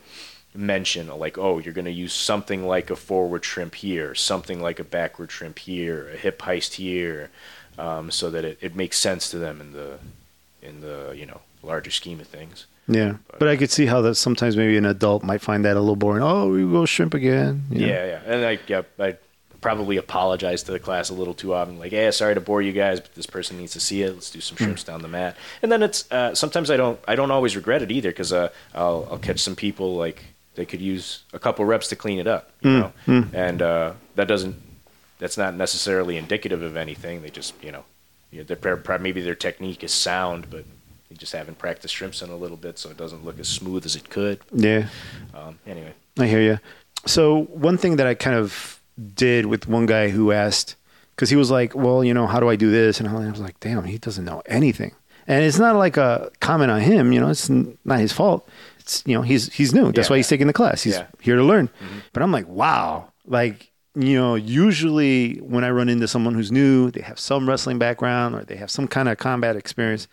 [0.58, 4.80] mention like oh you're going to use something like a forward shrimp here something like
[4.80, 7.30] a backward shrimp here a hip heist here
[7.78, 9.98] um, so that it, it makes sense to them in the
[10.60, 14.16] in the you know larger scheme of things Yeah, but I could see how that
[14.16, 16.22] sometimes maybe an adult might find that a little boring.
[16.24, 17.62] Oh, we go shrimp again.
[17.70, 17.86] you know?
[17.86, 19.16] yeah yeah and i yeah, i
[19.60, 22.72] probably apologize to the class a little too often like hey sorry to bore you
[22.72, 25.36] guys but this person needs to see it let's do some shrimps down the mat
[25.62, 28.48] and then it's uh, sometimes i don't i don't always regret it either because uh,
[28.74, 30.24] I'll, I'll catch some people like
[30.58, 32.92] they could use a couple reps to clean it up you know
[33.32, 34.56] and uh, that doesn't
[35.18, 37.84] that's not necessarily indicative of anything they just you know
[38.30, 40.64] you know, they're, maybe their technique is sound but
[41.08, 43.86] they just haven't practiced shrimps in a little bit so it doesn't look as smooth
[43.86, 44.88] as it could yeah.
[45.34, 46.58] um, anyway I hear you.
[47.06, 48.80] So one thing that I kind of
[49.14, 50.74] did with one guy who asked,
[51.14, 53.40] because he was like, "Well, you know, how do I do this?" And I was
[53.40, 54.94] like, "Damn, he doesn't know anything."
[55.26, 57.12] And it's not like a comment on him.
[57.12, 58.48] You know, it's not his fault.
[58.88, 59.92] It's you know, he's he's new.
[59.92, 60.12] That's Yeah.
[60.14, 60.82] why he's taking the class.
[60.82, 61.06] He's Yeah.
[61.20, 61.68] here to learn.
[61.68, 61.98] Mm-hmm.
[62.12, 63.70] But I'm like, wow, like.
[63.94, 68.36] You know, usually when I run into someone who's new, they have some wrestling background
[68.36, 70.06] or they have some kind of combat experience.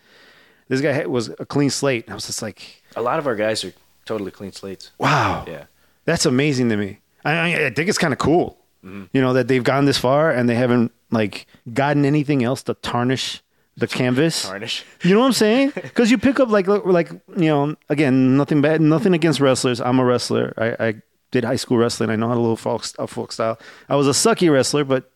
[0.66, 2.04] This guy had- was a clean slate.
[2.06, 3.72] And I was just like, a lot of our guys are
[4.04, 5.44] totally clean slates wow.
[5.46, 5.64] yeah
[6.04, 6.98] That's amazing to me.
[7.24, 9.04] I, I, I think it's kind of cool, mm-hmm.
[9.12, 12.74] you know, that they've gone this far and they haven't like gotten anything else to
[12.74, 13.40] tarnish
[13.76, 14.44] the canvas.
[14.44, 15.72] tarnish You know what I'm saying?
[15.74, 19.80] Because you pick up like like you know again nothing bad, nothing against wrestlers.
[19.80, 20.54] I'm a wrestler.
[20.56, 20.94] I, I
[21.30, 22.10] did high school wrestling.
[22.10, 23.58] I know how to little folk, uh, folk style.
[23.88, 25.10] I was a sucky wrestler, but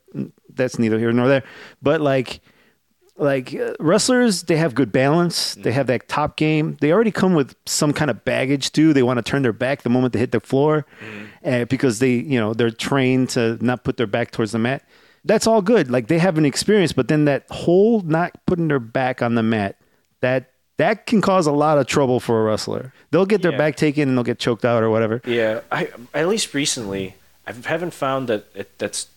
[0.53, 1.44] that's neither here nor there.
[1.81, 2.40] But like
[3.16, 7.35] like uh, wrestlers they have good balance they have that top game they already come
[7.35, 10.18] with some kind of baggage too they want to turn their back the moment they
[10.18, 10.87] hit the floor
[11.44, 14.83] uh, because they you know they're trained to not put their back towards the mat
[15.24, 18.78] that's all good like they have an experience but then that whole not putting their
[18.78, 19.76] back on the mat
[20.20, 22.90] that that can cause a lot of trouble for a wrestler.
[23.11, 23.59] They'll get their Yeah.
[23.59, 25.20] back taken and they'll get choked out or whatever.
[25.26, 29.09] Yeah, I at least recently I haven't found that it, that's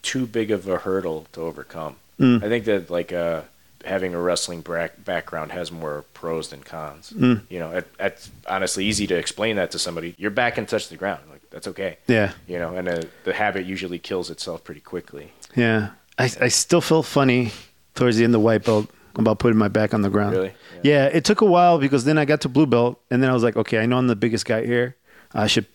[0.00, 1.96] too big of a hurdle to overcome.
[2.18, 2.42] Mm.
[2.42, 3.42] I think that like uh,
[3.84, 7.12] having a wrestling background has more pros than cons.
[7.14, 7.42] Mm.
[7.50, 10.14] You know, it, it's honestly easy to explain that to somebody.
[10.16, 11.98] Your back can touch the ground, like that's okay.
[12.06, 12.32] Yeah.
[12.46, 15.32] You know, and uh, the habit usually kills itself pretty quickly.
[15.56, 15.90] Yeah.
[16.18, 17.52] I, I still feel funny
[17.94, 20.36] towards the end of white belt about putting my back on the ground.
[20.36, 20.52] Really?
[20.82, 21.06] Yeah.
[21.06, 23.42] it took a while because then I got to blue belt and then I was
[23.42, 24.96] like, okay, I know I'm the biggest guy here.
[25.32, 25.66] I should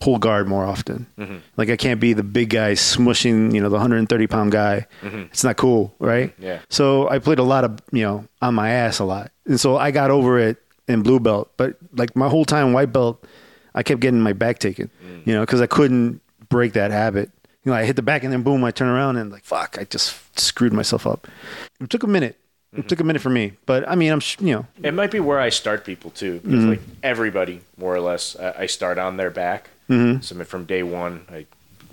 [0.00, 1.06] pull guard more often.
[1.18, 1.36] Mm-hmm.
[1.56, 4.86] Like I can't be the big guy smushing, you know, the 130 pound guy.
[5.02, 6.32] It's not cool, right?
[6.32, 6.42] Mm-hmm.
[6.42, 6.58] Yeah.
[6.68, 9.30] So I played a lot of, you know, on my ass a lot.
[9.46, 12.92] And so I got over it in blue belt, but like my whole time white
[12.92, 13.24] belt,
[13.74, 15.26] I kept getting my back taken, Mm.
[15.26, 17.30] you know, because I couldn't break that habit.
[17.64, 19.76] You know, I hit the back and then boom, I turn around and like, fuck,
[19.78, 21.28] I just screwed myself up.
[21.80, 22.36] It took a minute.
[22.72, 22.80] Mm-hmm.
[22.80, 25.10] It took a minute for me, but I mean, I'm, sh- you know, It might
[25.10, 26.68] be where I start people too, because Mm-hmm.
[26.70, 29.68] like everybody, more or less, I, I start on their back.
[29.90, 30.22] Mm-hmm.
[30.22, 31.46] So from day one, I,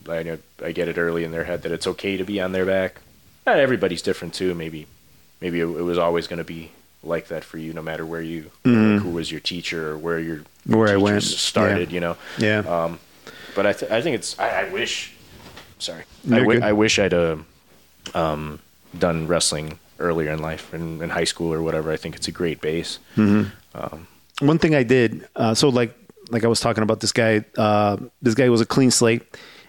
[0.10, 2.52] I know I get it early in their head that it's okay to be on
[2.54, 3.02] their back.
[3.46, 4.56] Not everybody's different too.
[4.56, 4.88] Maybe,
[5.42, 6.72] maybe it, it was always going to be
[7.04, 10.20] like that for you, no matter where you, like who was your teacher or where
[10.20, 10.76] your Mm-hmm.
[10.78, 11.90] Where I went, started.
[11.90, 11.94] yeah.
[11.94, 12.18] You know.
[12.38, 12.60] yeah.
[12.60, 13.00] Um,
[13.56, 14.38] but I, th- I think it's.
[14.40, 15.14] I, I wish.
[15.80, 16.04] Sorry.
[16.26, 16.64] I, You're wi- good.
[16.64, 17.38] I wish I'd uh,
[18.14, 18.60] um,
[18.98, 21.92] done wrestling earlier in life, in, in high school or whatever.
[21.92, 23.00] I think it's a great base.
[24.42, 25.94] one thing I did, uh, so like
[26.32, 27.44] like I was talking about this guy.
[27.58, 29.24] Uh, this guy was a clean slate,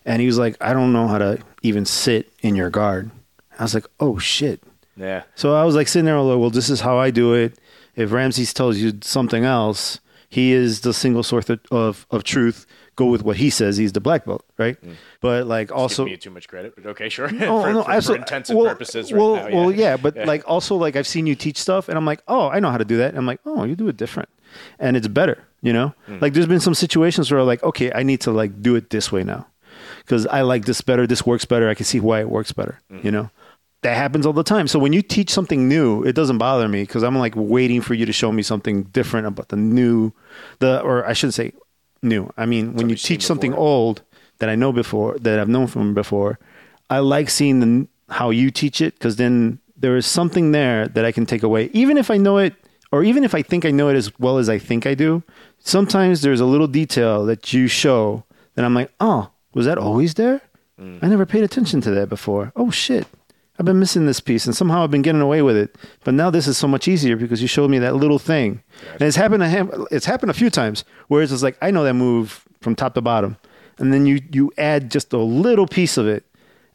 [0.05, 3.11] and he was like, I don't know how to even sit in your guard.
[3.59, 4.63] I was like, oh shit.
[4.97, 5.23] Yeah.
[5.35, 7.35] So I was like sitting there, I was like, well, this is how I do
[7.35, 7.59] it.
[7.97, 12.67] If Ramses tells you something else, he is the single source of, of, of truth.
[13.01, 13.79] Go with what he says.
[13.79, 14.77] He's the black belt, right?
[15.23, 17.29] But like also, Give me too much credit, but okay, sure.
[17.53, 19.49] Oh, for, no, for, for well, purposes right well, now.
[19.57, 20.25] well, yeah, but Yeah.
[20.33, 22.77] like also like I've seen you teach stuff, and I'm like, oh, I know how
[22.79, 23.09] to do that.
[23.11, 24.29] And I'm like, oh, you do it different,
[24.79, 25.39] and it's better.
[25.63, 26.19] You know, Hmm.
[26.21, 28.91] like there's been some situations where I'm like, okay, I need to like do it
[28.91, 29.47] this way now
[30.05, 31.07] because I like this better.
[31.07, 31.69] This works better.
[31.71, 32.81] I can see why it works better.
[32.91, 33.01] Hmm.
[33.07, 33.31] You know,
[33.83, 34.69] that happens all the time.
[34.69, 37.95] So when you teach something new, it doesn't bother me because I'm like waiting for
[37.95, 40.13] you to show me something different about the new,
[40.59, 41.53] the or I shouldn't say
[42.03, 42.31] new.
[42.37, 43.65] I mean, when you teach something before.
[43.67, 44.03] old
[44.39, 46.39] that I know before, that I've known from before,
[46.89, 51.05] I like seeing the how you teach it because then there is something there that
[51.05, 52.55] I can take away, even if I know it,
[52.93, 55.23] or even if I think I know it as well as I think I do.
[55.59, 60.15] Sometimes there's a little detail that you show that I'm like, oh, was that always
[60.15, 60.43] there?
[61.03, 62.53] I never paid attention to that before.
[62.57, 63.07] Oh shit.
[63.61, 65.77] I've been missing this piece and somehow I've been getting away with it.
[66.03, 68.63] But now this is so much easier because you showed me that little thing.
[68.93, 69.43] And it's happened
[69.91, 72.95] it's happened a few times where it's just like I know that move from top
[72.95, 73.37] to bottom.
[73.79, 76.25] And then you you add just a little piece of it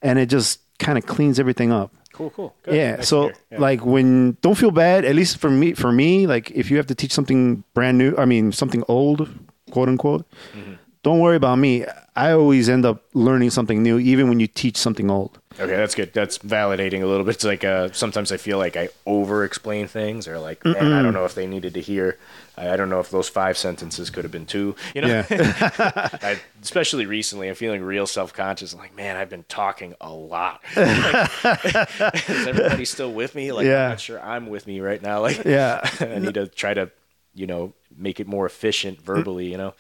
[0.04, 1.92] and it just kind of cleans everything up.
[2.14, 2.54] cool, cool.
[2.62, 2.76] Good.
[2.76, 2.96] Yeah.
[2.98, 3.32] Nice so.
[3.52, 3.60] Yeah.
[3.60, 6.88] like when don't feel bad, at least for me for me, like if you have
[6.88, 9.28] to teach something brand new, I mean something old,
[9.72, 10.74] quote unquote, Mm-hmm.
[11.02, 11.84] don't worry about me.
[12.16, 15.40] I always end up learning something new even when you teach something old.
[15.60, 16.12] Okay, that's good.
[16.14, 17.36] That's validating a little bit.
[17.36, 21.14] It's like uh, sometimes I feel like I over-explain things, or like, man, I don't
[21.14, 22.18] know if they needed to hear.
[22.58, 24.76] I, I don't know if those five sentences could have been two.
[24.94, 28.74] You know, I, especially recently, I'm feeling real self-conscious.
[28.74, 30.62] I'm like, man, I've been talking a lot.
[30.76, 33.52] Like, is everybody still with me?
[33.52, 33.84] Like, Yeah.
[33.86, 35.22] I'm not sure I'm with me right now.
[35.22, 35.88] Like, Yeah.
[36.00, 36.92] I need to try to,
[37.34, 39.52] you know, make it more efficient verbally.
[39.52, 39.74] You know,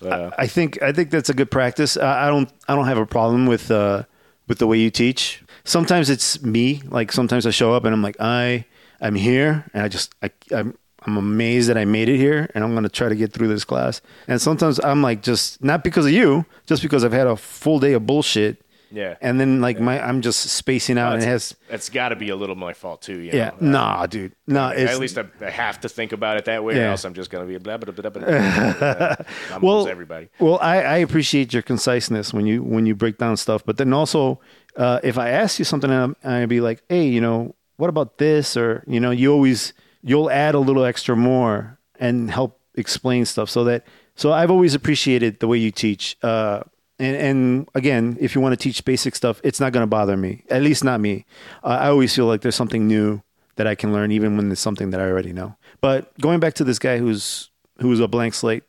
[0.00, 1.96] but, uh, I think I think that's a good practice.
[1.96, 4.04] I, I don't I don't have a problem with uh,
[4.48, 5.42] with the way you teach.
[5.64, 6.82] Sometimes it's me.
[6.86, 8.64] Like sometimes I show up and I'm like I
[9.00, 12.64] I'm here and I just I I'm I'm amazed that I made it here and
[12.64, 14.00] I'm gonna try to get through this class.
[14.26, 17.78] And sometimes I'm like just not because of you, just because I've had a full
[17.78, 18.62] day of bullshit.
[18.90, 19.16] Yeah.
[19.20, 22.28] And then like my I'm just spacing out and it has that's got to be
[22.28, 23.18] a little my fault too.
[23.18, 23.70] You yeah know?
[23.72, 26.86] nah dude nah at least I, I have to think about it that way, or
[26.90, 28.22] else I'm just gonna be blah blah blah blah.
[28.22, 29.16] blah, blah.
[29.52, 30.28] I'm well, everybody.
[30.38, 33.92] Well, I, I appreciate your conciseness when you when you break down stuff, but then
[33.92, 34.40] also,
[34.76, 37.88] uh, if I ask you something, and I'm- I'd be like, "Hey, you know, what
[37.88, 39.72] about this?" Or you know, you always
[40.02, 43.50] you'll add a little extra more and help explain stuff.
[43.50, 46.16] So that so I've always appreciated the way you teach.
[46.22, 46.62] Uh,
[46.98, 50.16] and, and again, if you want to teach basic stuff, it's not going to bother
[50.16, 50.44] me.
[50.50, 51.24] At least not me.
[51.62, 53.22] Uh, I always feel like there's something new
[53.56, 55.56] that I can learn, even when it's something that I already know.
[55.80, 58.64] But going back to this guy who's who's a blank slate,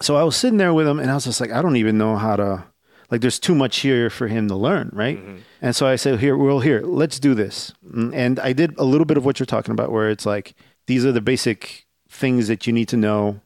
[0.00, 1.98] so I was sitting there with him and I was just like, I don't even
[1.98, 2.64] know how to,
[3.10, 5.18] like, there's too much here for him to learn, right?
[5.60, 7.72] And so I said, here, well, here, let's do this.
[7.84, 10.54] Mm, And I did a little bit of what you're talking about, where it's like,
[10.86, 13.40] these are the basic things that you need to know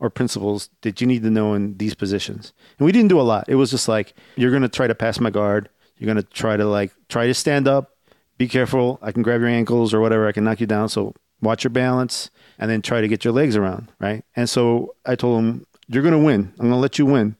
[0.00, 2.52] or principles that you need to know in these positions.
[2.78, 3.44] And we didn't do a lot.
[3.48, 5.68] It was just like, you're going to try to pass my guard.
[5.98, 7.96] You're going to try to, like, try to stand up.
[8.38, 8.98] Be careful.
[9.02, 10.26] I can grab your ankles or whatever.
[10.26, 10.88] I can knock you down.
[10.88, 12.30] So watch your balance.
[12.60, 14.22] and then try to get your legs around, right?
[14.36, 16.52] And so I told him, "You're going to win.
[16.58, 17.34] I'm going to let you win,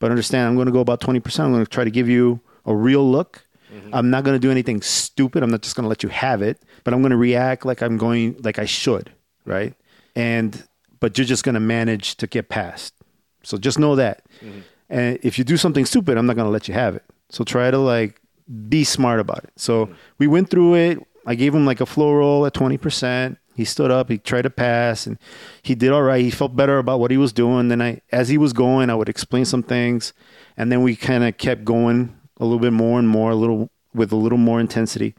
[0.00, 1.46] but understand, I'm going to go about twenty percent.
[1.46, 3.46] I'm going to try to give you a real look.
[3.72, 3.94] Mm-hmm.
[3.94, 5.42] I'm not going to do anything stupid.
[5.42, 7.82] I'm not just going to let you have it, but I'm going to react like
[7.82, 9.12] I'm going like I should,
[9.44, 9.74] right?
[10.16, 10.66] And
[11.04, 12.94] but you're just going to manage to get past.
[13.42, 14.24] So just know that.
[14.40, 14.60] Mm-hmm.
[14.88, 17.04] And if you do something stupid, I'm not going to let you have it.
[17.28, 18.22] So try to like
[18.70, 19.52] be smart about it.
[19.56, 19.94] So mm-hmm.
[20.16, 21.06] we went through it.
[21.26, 23.36] I gave him like a flow roll at 20%.
[23.54, 25.18] He stood up, he tried to pass and
[25.62, 26.24] he did all right.
[26.24, 27.68] He felt better about what he was doing.
[27.68, 30.14] Then I as he was going, I would explain some things
[30.56, 33.68] and then we kind of kept going a little bit more and more, a little
[33.92, 35.14] with a little more intensity.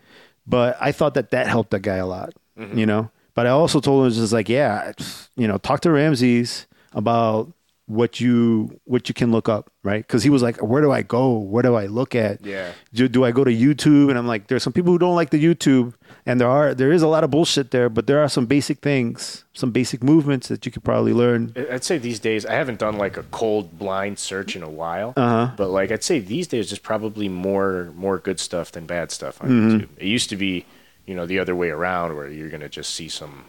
[0.48, 2.76] But I thought that that helped that guy a lot, mm-hmm.
[2.76, 3.12] you know.
[3.36, 4.94] But I also told him just like, yeah,
[5.36, 7.52] you know, talk to Ramses about
[7.88, 10.02] what you what you can look up, right?
[10.08, 11.38] Because he was like, where do I go?
[11.38, 12.44] Where do I look at?
[12.44, 12.72] Yeah.
[12.94, 14.10] Do, do I go to YouTube?
[14.10, 15.94] And I'm like, there's some people who don't like the YouTube,
[16.26, 18.80] and there are there is a lot of bullshit there, but there are some basic
[18.80, 21.54] things, some basic movements that you could probably learn.
[21.70, 25.14] I'd say these days I haven't done like a cold blind search in a while.
[25.16, 25.52] Uh-huh.
[25.56, 29.44] But like I'd say these days there's probably more more good stuff than bad stuff
[29.44, 29.78] on Mm-hmm.
[29.78, 29.90] YouTube.
[29.98, 30.66] It used to be,
[31.06, 33.46] you know, the other way around where you're gonna just see some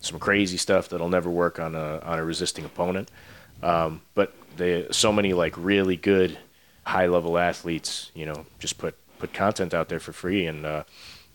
[0.00, 3.10] some crazy stuff that'll never work on a on a resisting opponent.
[3.62, 6.38] Um, but they so many like really good
[6.84, 10.84] high level athletes, you know, just put put content out there for free and uh,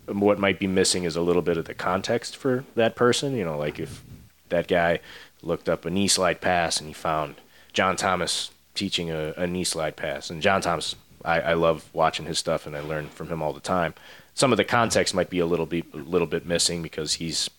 [0.08, 3.36] what might be missing is a little bit of the context for that person.
[3.36, 4.04] You know, like if
[4.50, 5.00] that guy
[5.42, 7.36] looked up a knee slide pass and he found
[7.74, 10.30] John Thomas teaching a, a knee slide pass.
[10.30, 13.54] And John Thomas, I, I love watching his stuff and I learn from him all
[13.54, 13.94] the time.
[14.34, 17.50] Some of the context might be a little bit a little bit missing because he's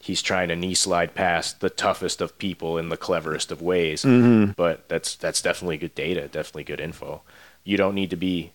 [0.00, 4.04] he's trying to knee slide past the toughest of people in the cleverest of ways.
[4.04, 4.52] Mm-hmm.
[4.52, 7.22] But that's that's definitely good data, definitely good info.
[7.64, 8.52] You don't need to be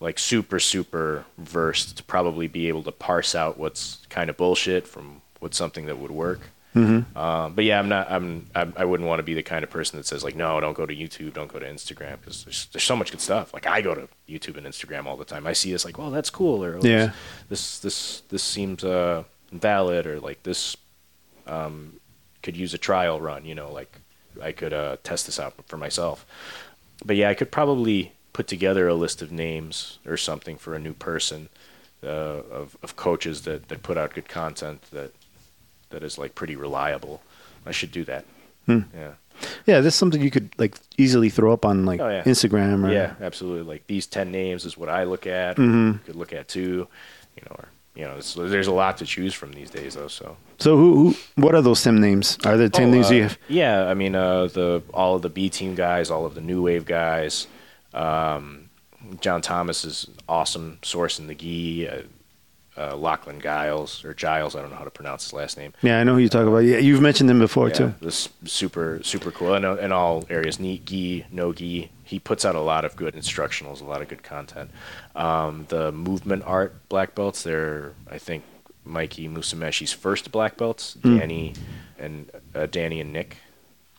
[0.00, 4.86] like super super versed to probably be able to parse out what's kind of bullshit
[4.86, 6.40] from what's something that would work.
[6.76, 7.16] Mm-hmm.
[7.16, 8.10] Um, but yeah, I'm not.
[8.10, 8.46] I'm.
[8.54, 10.74] I'm I wouldn't want to be the kind of person that says like, no, don't
[10.74, 13.54] go to YouTube, don't go to Instagram, because there's there's so much good stuff.
[13.54, 15.46] Like I go to YouTube and Instagram all the time.
[15.46, 17.12] I see this like, well, that's cool, or oh, Yeah.
[17.48, 20.76] this this this seems uh, valid, or like this
[21.46, 21.94] um,
[22.42, 23.46] could use a trial run.
[23.46, 23.98] You know, like
[24.42, 26.26] I could uh, test this out for myself.
[27.04, 30.78] But yeah, I could probably put together a list of names or something for a
[30.78, 31.48] new person
[32.02, 32.06] uh,
[32.52, 35.12] of of coaches that that put out good content that
[35.90, 37.22] that is like pretty reliable.
[37.64, 38.24] I should do that.
[38.66, 38.80] Hmm.
[38.94, 39.12] Yeah.
[39.66, 42.22] Yeah, that's something you could like easily throw up on like Oh, yeah.
[42.24, 43.64] Instagram or Yeah, absolutely.
[43.74, 45.56] Like these ten names is what I look at.
[45.56, 45.92] Mhm.
[45.94, 46.88] You could look at too.
[47.36, 48.18] You know, or you know,
[48.48, 50.08] there's a lot to choose from these days, though.
[50.08, 52.38] So So who, who what are those sim names?
[52.44, 53.38] Are there ten Oh, names uh, you have?
[53.48, 56.62] Yeah, I mean, uh, the all of the B team guys, all of the new
[56.62, 57.46] wave guys.
[57.94, 58.70] Um,
[59.20, 61.88] John Thomas is awesome source in the gi.
[61.88, 62.02] Uh,
[62.78, 65.72] uh, Lachlan Giles or Giles, I don't know how to pronounce his last name.
[65.82, 66.58] Yeah, I know who you talk about.
[66.58, 67.94] Yeah, you've mentioned them before Yeah, too.
[68.00, 70.60] this super super cool in, in all areas.
[70.60, 71.90] Neat gi, no gi.
[72.04, 74.70] He puts out a lot of good instructionals, a lot of good content.
[75.14, 78.44] Um, the movement art black belts, they're I think
[78.84, 80.94] Mikey Musumeci's first black belts.
[81.02, 81.18] Hmm.
[81.18, 81.52] Danny
[81.98, 83.38] and uh, Danny and Nick.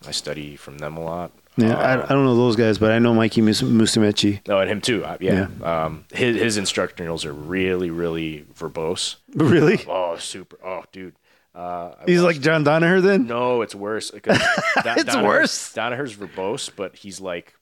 [0.08, 1.32] I study from them a lot.
[1.58, 4.42] Yeah, I, I don't know those guys, but I know Mikey Mus- Musumeci.
[4.48, 5.04] Oh, and him too.
[5.04, 5.48] Uh, yeah.
[5.64, 9.16] Um, his his instructionals are really really verbose.
[9.36, 9.84] Really?
[9.88, 10.58] Oh, super.
[10.64, 11.16] Oh, dude.
[11.56, 13.26] Uh, He's watched- like John Danaher then?
[13.28, 14.10] No, it's worse.
[14.24, 15.74] Don- It's Danaher- worse.
[15.74, 17.54] Danaher's verbose, but he's like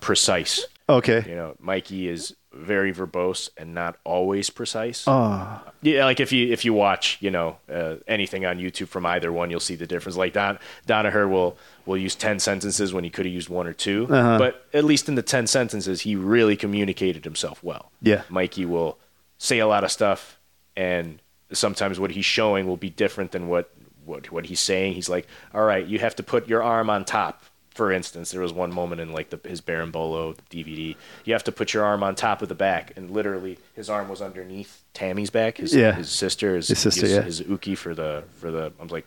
[0.00, 0.66] precise.
[0.88, 1.24] Okay.
[1.28, 5.04] You know, Mikey is very verbose and not always precise.
[5.06, 9.04] Oh, Yeah, like if you if you watch, you know, uh, anything on YouTube from
[9.06, 10.16] either one, you'll see the difference.
[10.16, 13.72] Like Don Danaher will will use ten sentences when he could have used one or
[13.72, 14.38] 2 Uh-huh.
[14.38, 17.90] but at least in the ten sentences, he really communicated himself well.
[18.00, 18.22] Yeah.
[18.28, 18.98] Mikey will
[19.38, 20.38] say a lot of stuff,
[20.76, 21.20] and
[21.52, 23.70] sometimes what he's showing will be different than what
[24.04, 24.94] what what he's saying.
[24.94, 27.42] He's like, "All right, you have to put your arm on top."
[27.74, 30.94] For instance, there was one moment in like the, his Berimbolo DVD.
[31.24, 34.08] You have to put your arm on top of the back, and literally his arm
[34.08, 35.58] was underneath Tammi's back.
[35.58, 35.92] His Yeah.
[35.94, 37.22] his sister, his, His sister, his, yeah.
[37.22, 38.72] his uke for the for the.
[38.80, 39.06] I'm like,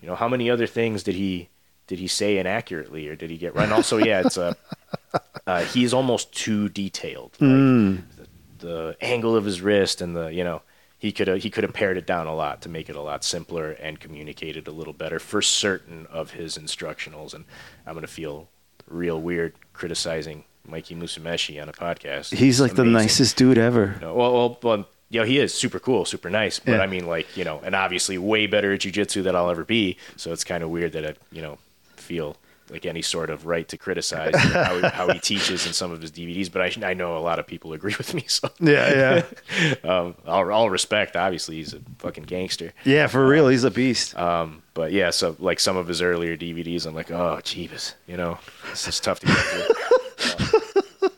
[0.00, 1.48] you know, how many other things did he
[1.86, 3.64] did he say inaccurately, or did he get right?
[3.64, 4.56] And also, yeah, it's a
[5.46, 7.32] uh, he's almost too detailed.
[7.40, 8.02] Like, Mm.
[8.16, 8.26] the,
[8.66, 10.62] the angle of his wrist and the you know
[11.02, 13.00] he could have he could have pared it down a lot to make it a
[13.00, 17.34] lot simpler and communicate it a little better for certain of his instructionals.
[17.34, 17.44] And
[17.84, 18.48] I'm gonna feel
[18.86, 22.32] real weird criticizing Mikey Musumeci on a podcast.
[22.32, 23.96] he's like the nicest dude ever.
[24.00, 26.60] Well, well, well, you know, he is super cool, super nice.
[26.60, 26.82] But Yeah.
[26.82, 29.96] I mean, like, you know, and obviously way better at jujitsu than I'll ever be.
[30.16, 31.58] So it's kind of weird that I, you know,
[31.96, 32.36] feel
[32.72, 36.00] like any sort of right to criticize how, he, how he teaches in some of
[36.00, 38.24] his DVDs, but I, I know a lot of people agree with me.
[38.28, 42.72] So Yeah, yeah, um, all, all respect, obviously he's a fucking gangster.
[42.84, 43.06] yeah.
[43.06, 44.16] For real, he's a beast.
[44.16, 48.16] Um, but yeah, so like some of his earlier DVDs, I'm like, oh, Jeebus, you
[48.16, 48.38] know,
[48.70, 51.10] this is tough to get through.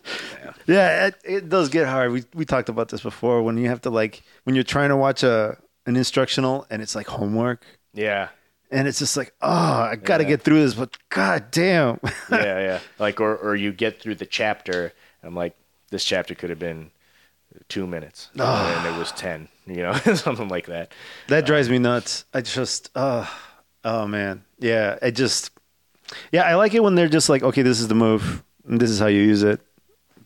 [0.66, 2.10] Yeah, it, it does get hard.
[2.10, 3.42] We we talked about this before.
[3.42, 6.94] When you have to like when you're trying to watch a an instructional and it's
[6.94, 8.28] like homework, yeah,
[8.74, 10.30] and it's just like, oh, I got to Yeah.
[10.30, 11.98] get through this, but god damn.
[12.30, 12.78] yeah, yeah.
[12.98, 15.56] Like, or or you get through the chapter, I'm like,
[15.90, 16.90] this chapter could have been
[17.68, 20.92] two minutes, and it was ten, you know, something like that.
[21.28, 22.24] That drives me nuts.
[22.34, 23.26] I just, uh,
[23.84, 24.98] oh man, yeah.
[25.00, 25.50] I just,
[26.32, 26.42] yeah.
[26.42, 28.98] I like it when they're just like, okay, this is the move, and this is
[28.98, 29.60] how you use it.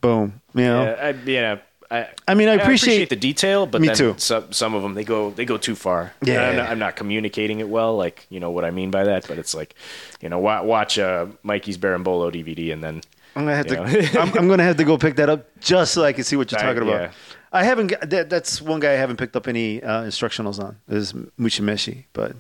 [0.01, 0.41] Boom.
[0.55, 0.85] You know.
[0.85, 1.59] Yeah, I, yeah.
[1.91, 4.15] I, I mean, I appreciate- the detail, but Me then too.
[4.19, 6.13] Some some of them they go they go too far.
[6.23, 6.49] Yeah.
[6.51, 9.27] I'm not, I'm not communicating it well, like you know what I mean by that.
[9.27, 9.75] But it's like,
[10.21, 13.01] you know, wa- watch uh, Mikey's Berimbolo DVD, and then
[13.35, 13.81] I'm gonna have to.
[14.21, 16.51] I'm, I'm gonna have to go pick that up just so I can see what
[16.53, 17.01] you're I- talking about.
[17.01, 17.11] yeah.
[17.51, 17.95] I haven't.
[18.11, 20.77] That, that's one guy I haven't picked up any uh, instructionals on.
[20.89, 22.33] Is Mushimeshi, but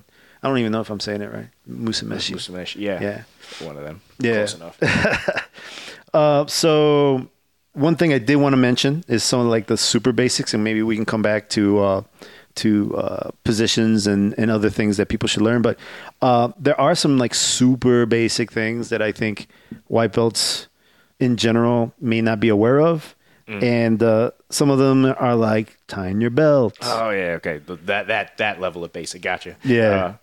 [0.42, 1.48] I don't even know if I'm saying it right.
[1.66, 2.34] Musameshi.
[2.34, 3.66] Musameshi, yeah, Yeah.
[3.66, 4.02] one of them.
[4.18, 4.34] Yeah.
[4.44, 4.78] Close enough.
[6.14, 7.28] Uh, so
[7.78, 10.64] one thing I did want to mention is some of like the super basics, and
[10.64, 12.02] maybe we can come back to uh,
[12.56, 15.62] to uh, positions and, and other things that people should learn.
[15.62, 15.78] But
[16.20, 19.46] uh, there are some like super basic things that I think
[19.86, 20.66] white belts
[21.20, 23.14] in general may not be aware of,
[23.46, 26.76] and uh, some of them are like tying your belt.
[26.82, 27.58] oh yeah, okay.
[27.86, 29.56] That that that level of basic, gotcha.
[29.64, 30.16] Yeah.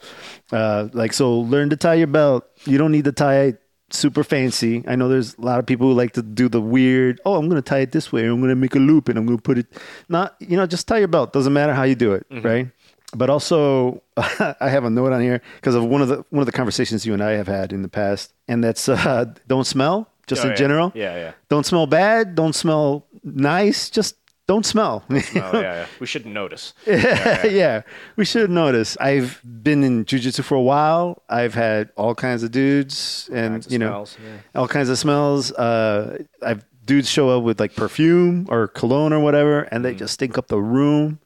[0.52, 2.46] Uh, like, so learn to tie your belt.
[2.66, 3.62] You don't need to tie it
[3.96, 4.84] super fancy.
[4.88, 7.48] I know there's a lot of people who like to do the weird, oh, I'm
[7.50, 8.26] going to tie it this way.
[8.26, 9.68] I'm going to make a loop and I'm going to put it,
[10.10, 11.34] not, you know, just tie your belt.
[11.34, 12.26] Doesn't matter how you do it.
[12.44, 12.70] Right.
[13.16, 16.46] But also, I have a note on here because of one of the one of
[16.48, 20.10] the conversations you and I have had in the past, and that's uh, don't smell
[20.28, 20.56] just Oh, in yeah.
[20.58, 20.92] general.
[20.96, 21.32] Yeah, yeah.
[21.48, 22.36] Don't smell bad.
[22.36, 23.90] Don't smell nice.
[23.90, 24.16] Just
[24.48, 25.04] don't smell.
[25.10, 25.86] Oh yeah, yeah.
[26.00, 26.74] We shouldn't notice.
[26.88, 27.82] yeah,
[28.16, 28.96] we should notice.
[29.00, 31.24] I've been in jujitsu for a while.
[31.30, 34.60] I've had all kinds of dudes and of you know smells, yeah.
[34.60, 35.52] all kinds of smells.
[35.52, 39.84] Uh, I've dudes show up with like perfume or cologne or whatever, and Mm.
[39.84, 41.18] they just stink up the room.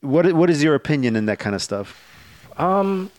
[0.00, 1.88] What what is your opinion in that kind of stuff?
[2.56, 3.10] Um,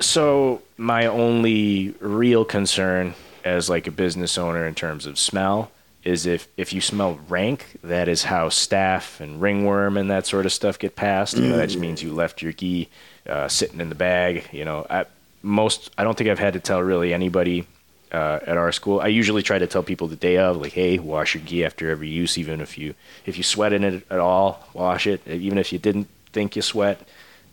[0.00, 3.14] So my only real concern
[3.44, 5.70] as like a business owner in terms of smell
[6.04, 10.46] is if if you smell rank, that is how staph and ringworm and that sort
[10.46, 11.36] of stuff get passed.
[11.36, 12.88] You know, that just means you left your gi
[13.28, 14.46] uh, sitting in the bag.
[14.52, 15.06] You know, I,
[15.42, 17.66] most I don't think I've had to tell really anybody
[18.12, 19.00] uh, at our school.
[19.00, 21.90] I usually try to tell people the day of, like, hey, wash your gi after
[21.90, 22.94] every use, even if you
[23.24, 25.26] if you sweat in it at all, wash it.
[25.26, 27.08] Even if you didn't think you sweat,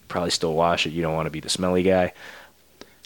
[0.07, 0.91] probably still wash it.
[0.91, 2.13] You don't want to be the smelly guy.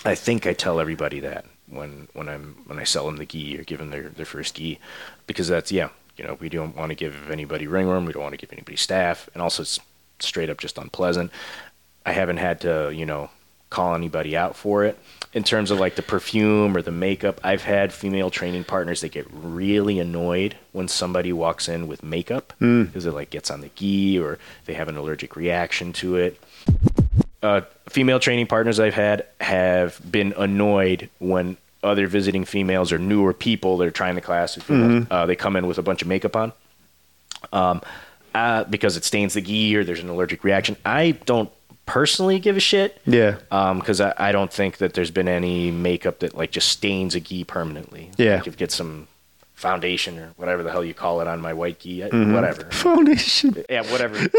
[0.04, 3.58] I think I tell everybody that when when I'm when I sell them the gi
[3.58, 4.80] or give them their, their first gi,
[5.28, 8.34] because that's yeah, you know, we don't want to give anybody ringworm, we don't want
[8.34, 9.80] to give anybody staph, and also it's
[10.19, 11.32] straight up just unpleasant.
[12.05, 13.30] I haven't had to you know
[13.69, 14.97] call anybody out for it.
[15.34, 19.11] In terms of like the perfume or the makeup, I've had female training partners that
[19.11, 23.69] get really annoyed when somebody walks in with makeup because it like gets on the
[23.76, 26.41] gi or they have an allergic reaction to it
[27.45, 33.34] uh, female training partners I've had have been annoyed when other visiting females or newer
[33.34, 36.36] people that are trying the class, uh, they come in with a bunch of makeup
[36.36, 36.52] on,
[37.54, 37.82] um,
[38.34, 40.76] uh, because it stains the gi or there's an allergic reaction.
[40.86, 41.50] I don't
[41.86, 43.00] personally give a shit.
[43.06, 43.38] Yeah.
[43.50, 47.20] Because I, I don't think that there's been any makeup that like just stains a
[47.20, 48.12] gi permanently.
[48.18, 48.38] Yeah.
[48.38, 49.08] Like if you get some
[49.56, 52.34] foundation or whatever the hell you call it on my white gi, I- Mm-hmm.
[52.34, 52.64] whatever.
[52.72, 53.64] Foundation.
[53.70, 54.28] Yeah, whatever.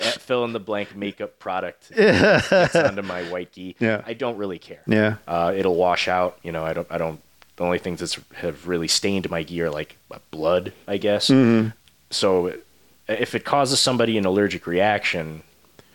[0.00, 3.74] Uh, Fill in the blank makeup product gets onto my white gi.
[3.80, 4.02] Yeah.
[4.06, 4.80] I don't really care.
[4.86, 5.16] Yeah.
[5.26, 6.38] Uh, it'll wash out.
[6.44, 6.86] You know, I don't.
[6.90, 7.20] I don't.
[7.56, 9.96] The only things that have really stained my gear like
[10.30, 11.28] blood, I guess.
[11.30, 11.70] Mm-hmm.
[12.10, 12.54] So,
[13.08, 15.42] if it causes somebody an allergic reaction,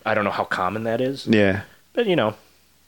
[0.06, 1.26] I don't know how common that is.
[1.26, 1.62] Yeah.
[1.94, 2.34] But you know, uh,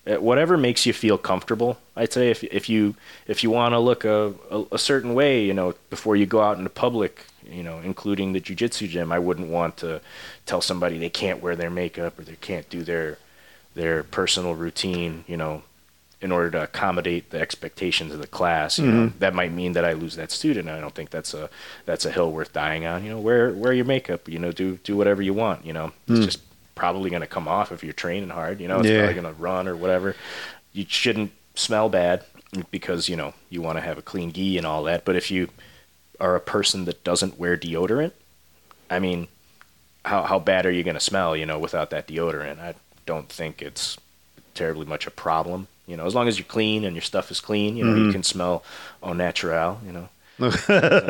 [0.07, 1.79] Uh, whatever makes you feel comfortable.
[1.95, 2.95] I'd say if if you
[3.25, 6.41] if you want to look a, a a certain way, you know, before you go
[6.41, 10.01] out into public, you know, including the jujitsu gym, I wouldn't want to
[10.45, 13.17] tell somebody they can't wear their makeup or they can't do their
[13.73, 15.63] their personal routine, you know,
[16.21, 18.77] in order to accommodate the expectations of the class.
[18.77, 19.19] You know, mm-hmm.
[19.19, 20.69] that might mean that I lose that student.
[20.69, 21.49] I don't think that's a
[21.85, 23.03] that's a hill worth dying on.
[23.03, 24.29] You know, wear wear your makeup.
[24.29, 25.65] You know, do do whatever you want.
[25.65, 26.25] You know, it's mm.
[26.25, 26.44] just
[26.75, 28.59] probably going to come off if you're training hard.
[28.61, 29.05] You know, it's Yeah.
[29.05, 30.15] probably going to run or whatever.
[30.73, 32.23] You shouldn't smell bad
[32.71, 35.05] because you know you want to have a clean gi and all that.
[35.05, 35.49] But if you
[36.19, 38.11] are a person that doesn't wear deodorant,
[38.89, 39.27] I mean,
[40.03, 41.35] how how bad are you going to smell?
[41.35, 43.97] You know, without that deodorant, I don't think it's
[44.53, 45.67] terribly much a problem.
[45.87, 48.05] You know, as long as you're clean and your stuff is clean, you know, Mm-hmm.
[48.07, 48.63] you can smell
[49.03, 49.79] au natural.
[49.85, 50.09] You know,
[50.39, 50.67] doesn't,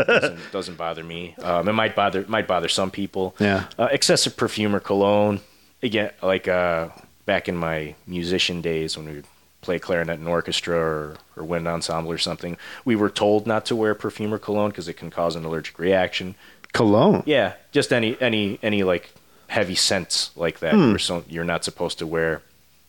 [0.08, 1.34] doesn't, doesn't bother me.
[1.42, 3.36] Um, it might bother might bother some people.
[3.40, 3.66] Yeah.
[3.80, 5.40] Uh, excessive perfume or cologne.
[5.84, 6.90] Again, like uh,
[7.26, 9.26] back in my musician days when we would
[9.62, 12.56] play clarinet in orchestra or, or wind ensemble or something,
[12.86, 15.80] we were told not to wear perfume or cologne because it can cause an allergic
[15.80, 16.36] reaction.
[16.72, 17.24] Cologne.
[17.26, 19.14] Yeah, just any any any like
[19.48, 20.74] heavy scents like that.
[20.74, 20.90] Hmm.
[20.90, 22.42] You're, so, you're not supposed to wear,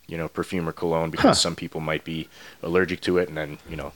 [0.07, 2.27] you know, perfume or cologne because some people might be
[2.61, 3.93] allergic to it, and then you know,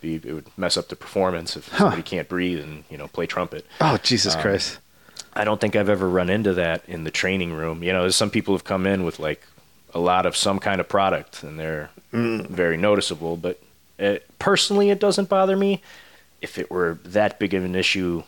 [0.00, 3.26] be, it would mess up the performance if somebody can't breathe and you know play
[3.26, 3.66] trumpet.
[3.80, 4.78] Oh Um, Jesus Christ.
[5.36, 7.82] I don't think I've ever run into that in the training room.
[7.82, 9.42] You know, some people have come in with like
[9.92, 12.46] a lot of some kind of product, and they're mm.
[12.46, 13.36] very noticeable.
[13.36, 13.60] But
[13.98, 15.82] it, personally, it doesn't bother me.
[16.40, 18.22] If it were that big of an issue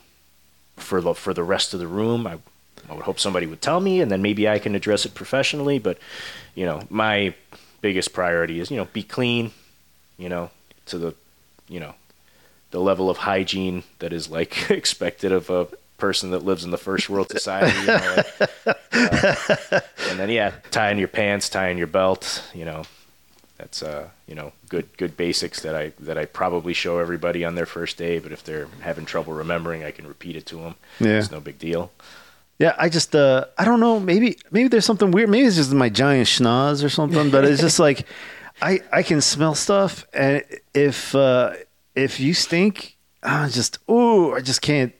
[0.76, 2.38] for the for the rest of the room, I,
[2.88, 5.78] I would hope somebody would tell me, and then maybe I can address it professionally.
[5.78, 5.98] But
[6.54, 7.34] you know, my
[7.80, 9.52] biggest priority is you know be clean.
[10.18, 10.50] You know,
[10.86, 11.14] to the
[11.68, 11.94] you know
[12.70, 16.78] the level of hygiene that is like expected of a person that lives in the
[16.78, 17.78] first world society.
[17.80, 18.22] You know,
[18.66, 19.80] like, uh,
[20.10, 22.48] and then yeah, tying your pants, tying your belt.
[22.54, 22.82] You know,
[23.58, 27.54] that's uh, you know good good basics that I that I probably show everybody on
[27.54, 28.18] their first day.
[28.18, 30.74] But if they're having trouble remembering, I can repeat it to them.
[31.00, 31.18] Yeah.
[31.18, 31.90] it's no big deal.
[32.58, 35.28] Yeah, I just uh I don't know, maybe maybe there's something weird.
[35.28, 38.06] Maybe it's just my giant schnoz or something, but it's just like
[38.62, 40.42] I I can smell stuff and
[40.74, 41.52] if uh
[41.94, 44.92] if you stink, I just ooh, I just can't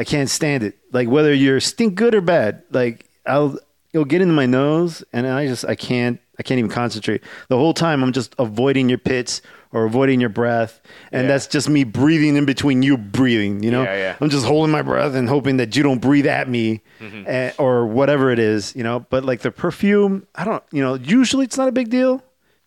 [0.00, 0.78] I can't stand it.
[0.92, 3.58] Like whether you're stink good or bad, like I'll
[3.92, 7.22] it'll get into my nose and I just I can't I can't even concentrate.
[7.48, 9.42] The whole time I'm just avoiding your pits
[9.72, 10.80] or avoiding your breath.
[11.12, 11.28] And Yeah.
[11.28, 13.82] that's just me breathing in between you breathing, you know?
[13.84, 14.16] Yeah, yeah.
[14.20, 17.24] I'm just holding my breath and hoping that you don't breathe at me Mm-hmm.
[17.26, 19.00] eh, or whatever it is, you know.
[19.10, 22.22] But like the perfume, I don't, you know, usually it's not a big deal.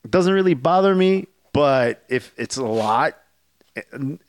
[0.06, 1.28] It doesn't really bother me.
[1.52, 3.18] But if it's a lot,
[3.76, 3.82] eh,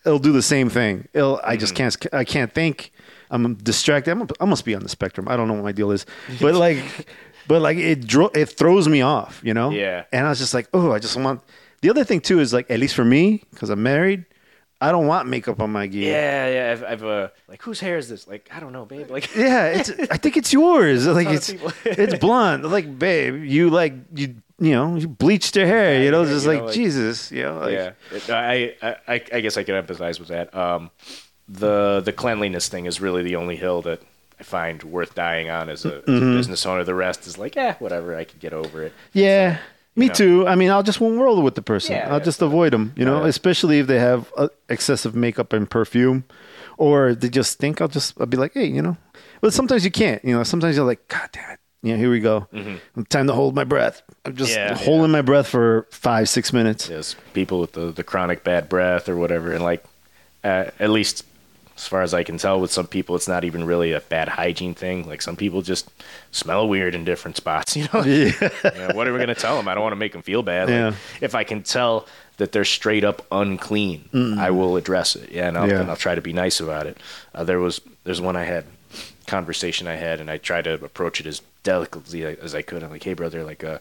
[0.07, 1.07] it'll do the same thing.
[1.13, 1.61] It'll, I Mm-hmm.
[1.61, 2.93] just can't, I can't think.
[3.35, 4.13] I'm distracted.
[4.13, 5.29] I'm, I must be on the spectrum.
[5.29, 6.07] I don't know what my deal is.
[6.41, 6.79] But like,
[7.49, 9.71] but like it, dro- it throws me off, you know?
[9.71, 10.05] Yeah.
[10.13, 11.43] And I was just like, oh, I just want.
[11.83, 14.25] The other thing too is like, at least for me, because I'm married,
[14.81, 16.13] I don't want makeup on my gear.
[16.13, 16.73] Yeah, yeah.
[16.73, 18.27] I've, I've uh, like whose hair is this?
[18.27, 19.11] Like I don't know, babe.
[19.11, 19.91] Like Yeah, it's.
[20.11, 21.07] I think it's yours.
[21.19, 21.51] Like it's
[21.85, 22.65] it's blonde.
[22.65, 26.03] Like, babe, you like you you know you bleached your hair.
[26.03, 27.31] You know, yeah, just you like, know, like- Jesus.
[27.33, 27.93] You know, like, yeah,
[28.29, 28.75] I,
[29.09, 30.55] I, I guess I can empathize with that.
[30.55, 30.91] Um,
[31.49, 34.01] the the cleanliness thing is really the only hill that
[34.41, 36.35] I find worth dying on as a, as a Mm-hmm.
[36.37, 36.85] business owner.
[36.85, 38.17] The rest is like, eh, whatever.
[38.17, 38.93] I could get over it.
[39.13, 39.59] Yeah,
[39.95, 40.15] me know.
[40.15, 40.47] too.
[40.49, 41.95] I mean, I'll just won't roll with the person.
[41.97, 42.93] Yeah, I'll just avoid them.
[42.97, 43.29] You know, Yeah.
[43.29, 46.25] especially if they have uh, excessive makeup and perfume,
[46.79, 47.81] or they just stink.
[47.81, 48.97] I'll just I'll be like, hey, you know.
[49.41, 50.25] But sometimes you can't.
[50.25, 51.59] You know, sometimes you're like, God damn it.
[51.83, 52.49] Yeah, here we go.
[53.11, 54.01] Time to hold my breath.
[54.25, 54.73] I'm just Mm-hmm.
[54.73, 56.89] Yeah, holding my breath for five, six minutes.
[56.89, 59.85] Yes, people with the, the chronic bad breath or whatever, and like,
[60.43, 61.25] uh, at least
[61.77, 64.29] as far as I can tell, with some people, it's not even really a bad
[64.29, 65.07] hygiene thing.
[65.09, 65.91] Like some people just
[66.31, 67.77] smell weird in different spots.
[67.77, 68.33] You know, Yeah.
[68.65, 69.67] You know, what are we going to tell them?
[69.69, 70.69] I don't want to make them feel bad.
[70.71, 72.07] Like, if I can tell
[72.37, 74.09] that they're straight up unclean,
[74.39, 75.31] I will address it.
[75.31, 75.81] Yeah, and I'll, Yeah.
[75.81, 76.99] and I'll try to be nice about it.
[77.35, 78.65] Uh, there was there's one I had
[79.27, 82.83] conversation I had, and I tried to approach it as delicately as I could.
[82.83, 83.79] I'm like, hey, brother, like, uh,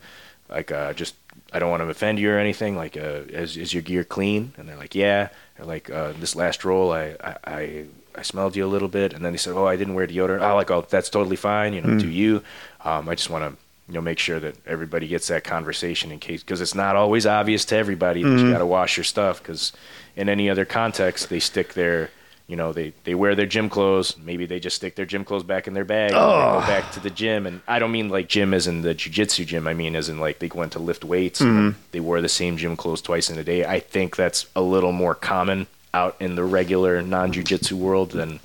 [0.50, 1.16] like, uh, just
[1.52, 2.76] I don't want to offend you or anything.
[2.76, 4.54] Like, uh, is is your gear clean?
[4.58, 5.30] And they're like, yeah.
[5.58, 9.14] They're like, uh, this last roll, I, I, I, I smelled you a little bit,
[9.14, 10.42] and then they said, oh, I didn't wear deodorant.
[10.42, 11.74] Oh, like, oh, that's totally fine.
[11.74, 12.44] You know, do you?
[12.84, 13.62] Um, I just want to.
[13.90, 17.26] You know, make sure that everybody gets that conversation in case, because it's not always
[17.26, 19.44] obvious to everybody that you got to wash your stuff.
[19.44, 19.74] Because
[20.16, 22.10] in any other context, they stick their,
[22.48, 24.18] you know, they they wear their gym clothes.
[24.18, 26.92] Maybe they just stick their gym clothes back in their bag and they go back
[26.94, 27.46] to the gym.
[27.46, 29.68] And I don't mean like gym as in the jujitsu gym.
[29.68, 31.40] I mean as in like they went to lift weights.
[31.42, 33.66] And they wore the same gym clothes twice in a day.
[33.66, 38.40] I think that's a little more common out in the regular non-jujitsu world than,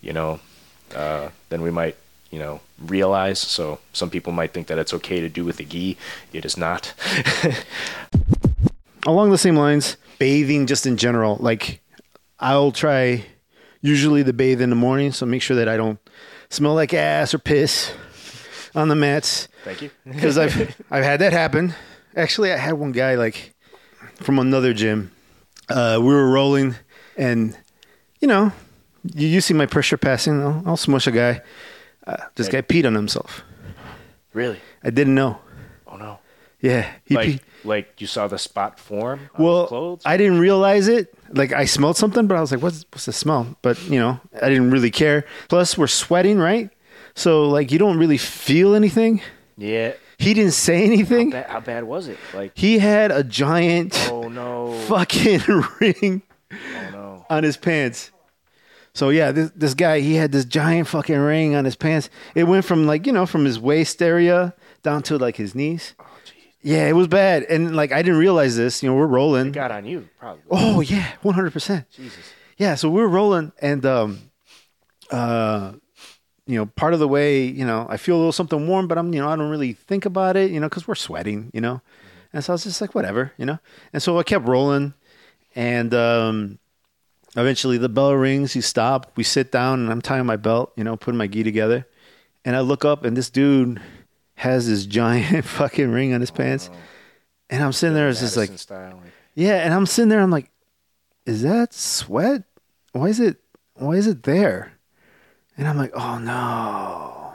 [0.00, 0.40] you know,
[0.94, 1.96] uh, than we might
[2.30, 3.38] you know realize.
[3.38, 5.96] So some people might think that it's okay to do with a gi.
[6.32, 6.92] It is not.
[9.06, 11.36] along the same lines, bathing just in general.
[11.40, 11.80] Like
[12.42, 13.24] I'll try
[13.80, 15.98] usually to bathe in the morning, so make sure that I don't
[16.50, 17.92] smell like ass or piss
[18.74, 19.90] on the mats Thank you.
[20.04, 21.74] because I've I've had that happen.
[22.16, 23.54] Actually, I had one guy like
[24.16, 25.12] from another gym.
[25.68, 26.74] Uh, we were rolling,
[27.16, 27.56] and
[28.20, 28.52] you know,
[29.14, 30.42] you, you see my pressure passing.
[30.42, 31.40] I'll, I'll smush a guy.
[32.06, 33.44] Uh, this guy peed on himself.
[34.32, 34.58] Really?
[34.82, 35.38] I didn't know.
[36.62, 37.14] Yeah, he.
[37.14, 40.00] Like like you saw the spot form Well?
[40.04, 41.14] I didn't realize it.
[41.30, 44.20] Like I smelled something, but I was like, "What's what's the smell?" But you know,
[44.40, 45.24] I didn't really care.
[45.48, 46.70] Plus, we're sweating, right?
[47.14, 49.20] So like, you don't really feel anything.
[49.58, 51.30] Yeah, He didn't say anything.
[51.30, 52.18] Ba- how bad was it?
[52.32, 55.40] Like, He had a giant oh no, fucking
[55.80, 57.26] ring oh no.
[57.28, 58.10] on his pants.
[58.94, 62.08] So yeah, this this guy he had this giant fucking ring on his pants.
[62.34, 65.94] It went from like you know from his waist area down to like his knees.
[66.62, 68.82] Yeah, it was bad, and like I didn't realize this.
[68.82, 69.50] You know, we're rolling.
[69.52, 70.42] got on you probably.
[70.50, 71.90] Oh yeah, one hundred percent.
[71.90, 72.32] Jesus.
[72.56, 74.30] Yeah, so we were rolling, and um,
[75.10, 75.72] uh,
[76.46, 78.98] you know, part of the way, you know, I feel a little something warm, but
[78.98, 81.60] I'm, you know, I don't really think about it, you know, because we're sweating, you
[81.60, 81.80] know,
[82.32, 83.58] and so I was just like, whatever, you know,
[83.92, 84.94] and so I kept rolling,
[85.54, 86.58] and um,
[87.36, 90.84] eventually the bell rings, you stop, we sit down, and I'm tying my belt, you
[90.84, 91.86] know, putting my gi together,
[92.44, 93.80] and I look up, and this dude
[94.34, 96.70] has this giant fucking ring on his pants,
[97.50, 98.50] and I'm sitting there, it's just like.
[99.34, 100.20] Yeah, and I'm sitting there.
[100.20, 100.50] I'm like,
[101.24, 102.42] is that sweat?
[102.92, 103.38] Why is it?
[103.74, 104.72] Why is it there?
[105.56, 107.34] And I'm like, oh no.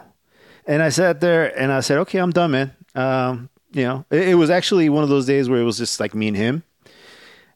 [0.65, 2.75] And I sat there and I said, okay, I'm done, man.
[2.93, 5.99] Um, you know, it, it was actually one of those days where it was just
[5.99, 6.63] like me and him.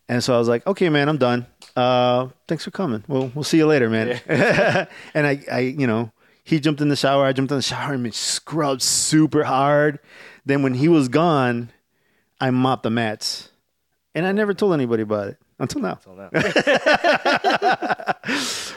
[0.07, 1.45] And so I was like, okay, man, I'm done.
[1.75, 3.03] Uh, thanks for coming.
[3.07, 4.19] We'll we'll see you later, man.
[5.13, 6.11] and I, I, you know,
[6.51, 7.25] he jumped in the shower.
[7.25, 9.99] I jumped in the shower and scrubbed super hard.
[10.45, 11.71] Then when he was gone,
[12.39, 13.49] I mopped the mats.
[14.13, 15.95] And I never told anybody about it until now.
[15.95, 16.29] till now.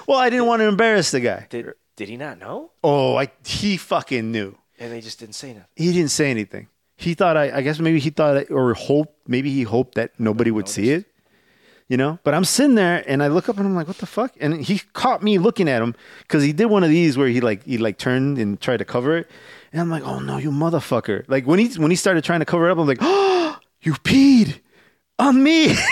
[0.06, 1.46] Well, I didn't want to embarrass the guy.
[1.48, 2.70] did did he not know?
[2.82, 4.56] Oh, I he fucking knew.
[4.78, 5.68] And they just didn't say nothing.
[5.76, 6.68] He didn't say anything.
[6.96, 10.50] He thought I I guess maybe he thought or hoped maybe he hoped that nobody
[10.50, 11.06] would see it.
[11.86, 14.06] You know, but I'm sitting there and I look up and I'm like, "What the
[14.06, 17.28] fuck?" And he caught me looking at him because he did one of these where
[17.28, 19.30] he like he like turned and tried to cover it,
[19.70, 22.46] and I'm like, "Oh no, you motherfucker!" Like when he when he started trying to
[22.46, 24.60] cover it up, I'm like, "Oh, you peed
[25.18, 25.74] on me!"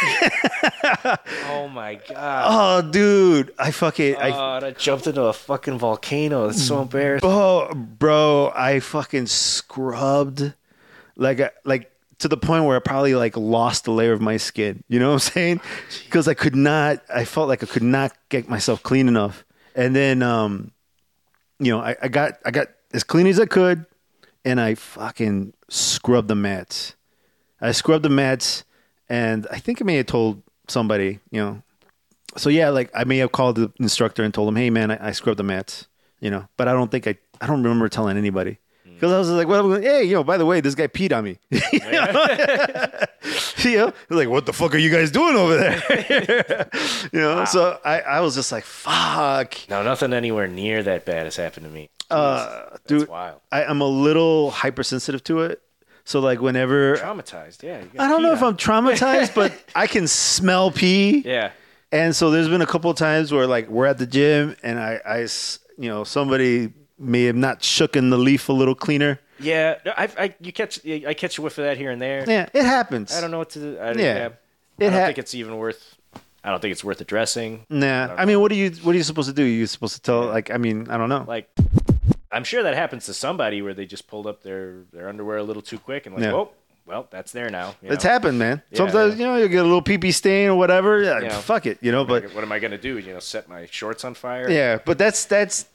[1.49, 2.45] Oh my god.
[2.85, 6.49] oh, dude, I fucking I Oh, that jumped into a fucking volcano.
[6.49, 7.29] It's so embarrassing.
[7.31, 10.53] Oh, bro, I fucking scrubbed
[11.17, 11.92] like a, like
[12.23, 14.85] to the point where I probably like lost a layer of my skin.
[14.89, 15.61] You know what I'm saying?
[16.05, 17.03] Because I could not.
[17.13, 19.45] I felt like I could not get myself clean enough.
[19.75, 20.71] And then, um,
[21.59, 23.87] you know, I, I got I got as clean as I could,
[24.45, 26.95] and I fucking scrubbed the mats.
[27.61, 28.65] I scrubbed the mats,
[29.09, 31.63] and I think I may have told somebody, you know.
[32.37, 35.09] So yeah, like I may have called the instructor and told him, "Hey, man, I,
[35.09, 35.89] I scrubbed the mats,"
[36.21, 36.47] you know.
[36.57, 38.59] But I don't think I I don't remember telling anybody
[39.03, 41.37] because I was like, "Well, hey, yo, by the way, this guy peed on me."
[43.69, 46.71] you know, like, what the fuck are you guys doing over there?
[47.13, 49.57] you know, so I, I was just like, fuck.
[49.69, 51.91] No, nothing anywhere near that bad has happened to me.
[52.13, 53.41] Uh, That's dude, wild.
[53.51, 55.61] I, I'm a little hypersensitive to it.
[56.05, 57.81] So like whenever Traumatized, yeah.
[57.81, 58.43] you I don't know if.
[58.43, 61.23] I'm traumatized, but I can smell pee.
[61.25, 61.51] Yeah.
[61.91, 64.79] And so there's been a couple of times where like we're at the gym and
[64.79, 65.27] I, I
[65.77, 66.73] you know, somebody
[67.03, 69.21] may have not shooken the leaf a little cleaner.
[69.41, 72.25] Yeah, I, I, you catch, I catch a whiff of that here and there.
[72.29, 73.13] Yeah, it happens.
[73.15, 73.59] I don't know what to.
[73.59, 73.79] do.
[73.79, 73.95] I, Yeah.
[73.95, 74.31] yeah, I
[74.79, 75.97] don't ha- think it's even worth.
[76.45, 77.67] I don't think it's worth addressing.
[77.69, 79.43] Nah, don't I, mean, what are you what are you supposed to do?
[79.45, 81.25] You're supposed to tell like I mean, I don't know.
[81.27, 81.49] Like,
[82.31, 85.43] I'm sure that happens to somebody where they just pulled up their their underwear a
[85.43, 86.33] little too quick and like, Yeah.
[86.35, 86.51] oh,
[86.85, 87.77] well, that's there now.
[87.81, 88.11] you It's know?
[88.11, 88.61] happened, man.
[88.71, 91.01] Yeah, Sometimes you know you get a little pee pee stain or whatever.
[91.03, 91.29] Yeah.
[91.41, 92.05] Fuck it, you know.
[92.05, 92.99] But what am I gonna do?
[92.99, 94.51] You know, set my shorts on fire?
[94.51, 95.67] yeah, but that's that's,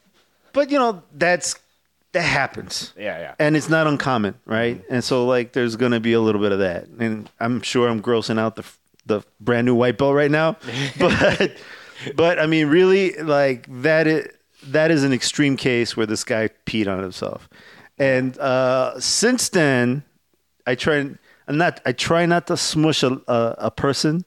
[0.53, 1.55] but you know that's
[2.13, 3.35] that happens, yeah, yeah.
[3.37, 4.83] and it's not uncommon, right?
[4.89, 8.01] And so like there's gonna be a little bit of that, and I'm sure I'm
[8.01, 8.65] grossing out the
[9.05, 10.57] the brand new white belt right now,
[10.99, 11.57] but
[12.15, 14.27] but I mean really like that is
[14.63, 17.49] that is an extreme case where this guy peed on himself,
[17.97, 20.03] and uh, since then
[20.65, 20.97] I try
[21.47, 24.25] I'm not I try not to smush a, a, a person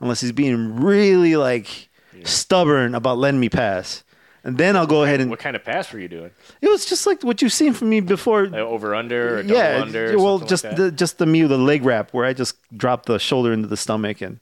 [0.00, 1.88] unless he's being really like
[2.24, 4.04] stubborn about letting me pass.
[4.44, 6.30] And then I'll go ahead and What kind of pass were you doing?
[6.60, 8.46] it was just like what you've seen from me before.
[8.48, 10.14] Like over under or double yeah, under?
[10.14, 13.06] or well, just like the just the me the leg wrap where I just drop
[13.06, 14.40] the shoulder into the stomach and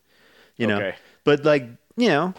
[0.57, 0.77] you know.
[0.77, 0.95] Okay.
[1.25, 2.33] But like you know,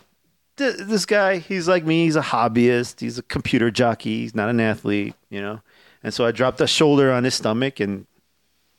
[0.57, 2.05] th- this guy he's like me.
[2.05, 2.99] He's a hobbyist.
[2.99, 4.21] He's a computer jockey.
[4.21, 5.13] He's not an athlete.
[5.29, 5.61] You know.
[6.03, 8.07] And so I dropped the shoulder on his stomach and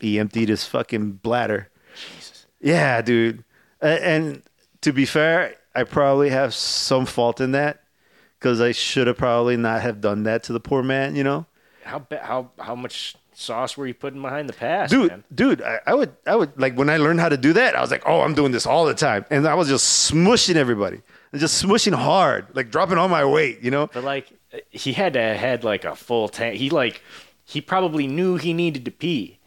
[0.00, 1.68] he emptied his fucking bladder.
[1.94, 2.46] Jesus.
[2.60, 3.44] Yeah, dude.
[3.80, 4.42] A- And
[4.80, 7.81] to be fair, I probably have some fault in that
[8.42, 11.14] because I should have probably not have done that to the poor man.
[11.14, 11.46] You know.
[11.84, 15.24] How how how much sauce were you putting behind the pass, dude, man?
[15.34, 17.74] dude, I, I would, I would like when I learned how to do that.
[17.74, 20.56] I was like, oh, I'm doing this all the time, and I was just smushing
[20.56, 21.00] everybody,
[21.34, 23.88] just smushing hard, like dropping all my weight, you know.
[23.92, 24.32] But like,
[24.70, 26.56] he had to had like a full tank.
[26.56, 27.02] He like,
[27.44, 29.38] he probably knew he needed to pee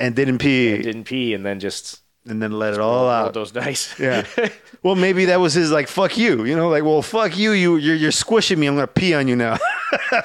[0.00, 0.74] And didn't pee.
[0.74, 3.34] and didn't pee, and then just and then let it all out.
[3.34, 3.98] those dice.
[4.06, 4.26] Yeah.
[4.82, 6.44] well, maybe that was his like fuck you.
[6.44, 7.52] You know, like well fuck you.
[7.52, 8.66] You you're, you're squishing me.
[8.66, 9.58] I'm gonna pee on you now.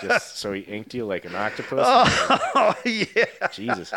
[0.01, 1.85] Just so he inked you like an octopus.
[1.85, 3.47] oh yeah.
[3.51, 3.93] Jesus.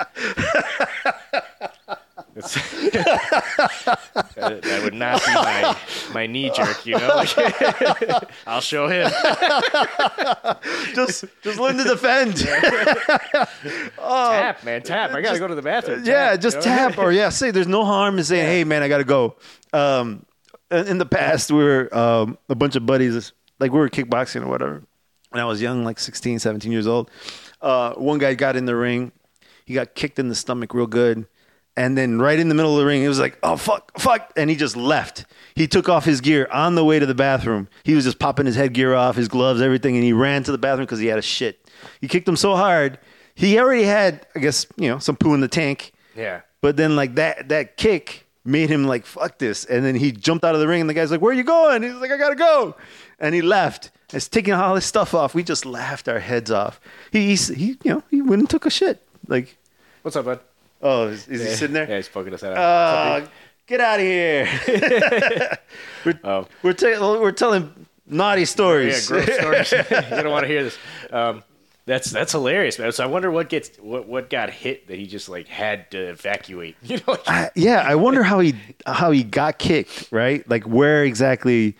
[2.37, 2.55] It's-
[4.35, 5.76] that, that would not be my,
[6.12, 7.24] my knee jerk, you know?
[8.47, 9.11] I'll show him.
[10.95, 12.37] Just just learn to defend.
[13.97, 15.11] Tap, man, tap.
[15.11, 16.03] I got to go to the bathroom.
[16.05, 16.76] yeah, just you know?
[16.76, 19.37] tap or yeah, say there's no harm in saying, "Hey, man, I gotta go."
[19.72, 20.24] Um,
[20.70, 24.43] in in the past, we were um, a bunch of buddies, like we were kickboxing
[24.43, 24.82] or whatever,
[25.30, 27.11] When I was young, like 16, 17 years old.
[27.61, 29.12] Uh, one guy got in the ring,
[29.64, 31.26] he got kicked in the stomach real good,
[31.77, 34.33] and then right in the middle of the ring, he was like, "Oh fuck, fuck,"
[34.37, 35.25] and he just left.
[35.55, 37.68] He took off his gear on the way to the bathroom.
[37.85, 40.59] He was just popping his headgear off, his gloves, everything, and he ran to the
[40.59, 41.68] bathroom because he had a shit.
[42.01, 42.99] He kicked him so hard,
[43.35, 45.93] he already had, I guess, you know, some poo in the tank.
[46.16, 46.43] Yeah.
[46.61, 50.45] But then like that that kick made him like fuck this, and then he jumped
[50.45, 52.16] out of the ring, and the guy's like, "Where are you going?" He's like, "I
[52.16, 52.75] gotta go,"
[53.18, 53.91] and he left.
[54.11, 55.35] He's taking all his stuff off.
[55.35, 56.81] We just laughed our heads off.
[57.11, 59.03] He he's, he you know he went and took a shit.
[59.27, 59.57] Like,
[60.03, 60.41] What's up, bud?
[60.85, 61.89] Oh, is, is he sitting there?
[61.89, 62.57] Yeah, he's poking us out.
[62.57, 63.26] Uh,
[63.66, 64.49] get out of here.
[66.05, 66.47] we're Oh.
[66.62, 69.11] we're, ta- we're telling naughty stories.
[69.11, 69.72] yeah, gross stories.
[69.91, 70.78] you don't want to hear this.
[71.11, 71.43] Um,
[71.87, 72.93] that's that's hilarious, man.
[72.93, 75.99] So I wonder what gets what what got hit that he just like had to
[76.09, 76.76] evacuate.
[76.82, 78.55] You know, I- yeah, I wonder how he
[78.87, 80.09] how he got kicked.
[80.11, 81.76] Right, like where exactly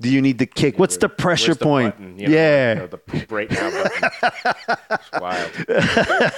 [0.00, 0.78] do you need to kick?
[0.78, 1.96] What's the pressure the point?
[1.96, 2.74] button, you know, yeah.
[2.74, 4.10] you know, the poop right now button.
[4.90, 5.12] It's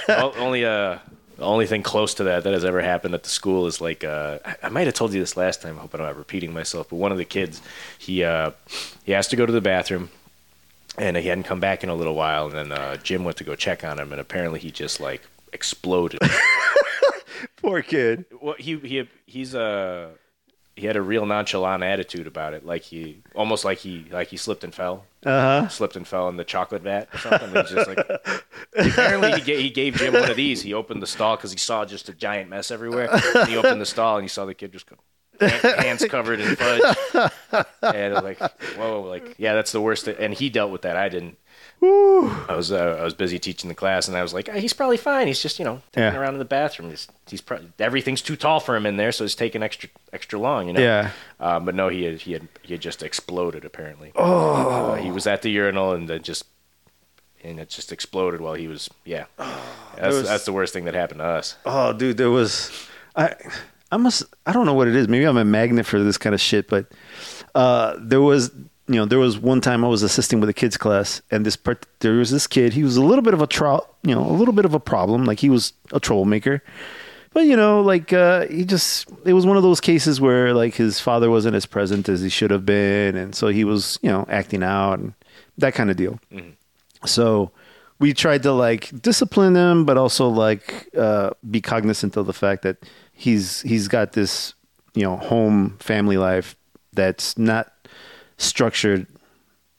[0.07, 0.35] wild.
[0.37, 0.97] Only uh,
[1.41, 4.03] the only thing close to that that has ever happened at the school is like
[4.03, 5.79] uh, I, might have told you this last time.
[5.79, 6.89] I hope I'm not repeating myself.
[6.89, 7.63] But one of the kids,
[7.97, 8.51] he uh,
[9.03, 10.11] he has to go to the bathroom.
[10.97, 13.45] And he hadn't come back in a little while, and then uh, Jim went to
[13.45, 15.21] go check on him, and apparently he just like
[15.53, 16.19] exploded.
[17.61, 18.25] Poor kid.
[18.41, 20.09] well, he he he's uh
[20.81, 24.35] he had a real nonchalant attitude about it, like he almost like he like he
[24.37, 25.67] slipped and fell, Uh huh.
[25.69, 27.49] slipped and fell in the chocolate vat or something.
[27.55, 27.99] He's just like
[28.75, 30.61] apparently he gave, he gave Jim one of these.
[30.61, 33.09] He opened the stall because he saw just a giant mess everywhere.
[33.35, 34.97] And he opened the stall and he saw the kid just go.
[35.39, 37.31] Hands covered in fudge,
[37.81, 38.37] and like,
[38.77, 40.07] "Whoa!" Like, yeah, that's the worst.
[40.07, 40.95] And he dealt with that.
[40.97, 41.37] I didn't.
[41.83, 44.73] I was uh, I was busy teaching the class, and I was like, "Ah, he's
[44.73, 45.25] probably fine.
[45.27, 46.19] He's just you know taking Yeah.
[46.19, 46.91] around in the bathroom.
[46.91, 50.37] He's, he's pro- everything's too tall for him in there, so it's taking extra extra
[50.37, 50.67] long.
[50.67, 50.81] You know.
[50.81, 51.09] Yeah.
[51.39, 54.11] Uh, but no, he had, he had he had just exploded apparently.
[54.15, 54.93] Oh.
[54.93, 56.45] he was at the urinal and then just
[57.43, 59.25] and it just exploded while he was yeah.
[59.95, 61.55] that's was- that's the worst thing that happened to us.
[61.65, 62.69] Oh, dude, there was.
[63.15, 63.33] I
[63.91, 64.23] I must.
[64.45, 65.07] I don't know what it is.
[65.07, 66.69] Maybe I'm a magnet for this kind of shit.
[66.69, 66.85] But
[67.55, 68.51] uh, there was,
[68.93, 71.55] you know, there was one time I was assisting with a kids class, and this
[71.55, 72.73] part, there was this kid.
[72.73, 74.79] He was a little bit of a tro- you know, a little bit of a
[74.79, 75.25] problem.
[75.25, 76.63] Like he was a troublemaker.
[77.33, 80.75] But you know, like uh, he just it was one of those cases where like
[80.75, 84.09] his father wasn't as present as he should have been, and so he was you
[84.09, 85.13] know acting out and
[85.57, 86.19] that kind of deal.
[87.05, 87.51] So
[87.99, 92.63] we tried to like discipline him, but also like uh, be cognizant of the fact
[92.63, 92.77] that
[93.13, 94.53] he's he's got this
[94.93, 96.57] you know home family life
[96.93, 97.70] that's not
[98.41, 99.07] structured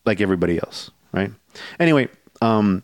[0.05, 1.31] like everybody else, right?
[1.79, 2.09] Anyway,
[2.41, 2.83] um,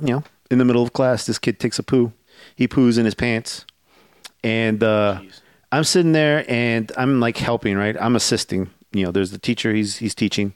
[0.00, 2.12] you know, in the middle of class, this kid takes a poo.
[2.54, 3.64] He poos in his pants,
[4.44, 5.20] and uh,
[5.72, 7.96] I'm sitting there and I'm like helping, right?
[8.00, 8.70] I'm assisting.
[8.92, 9.74] You know, there's the teacher.
[9.74, 10.54] He's he's teaching,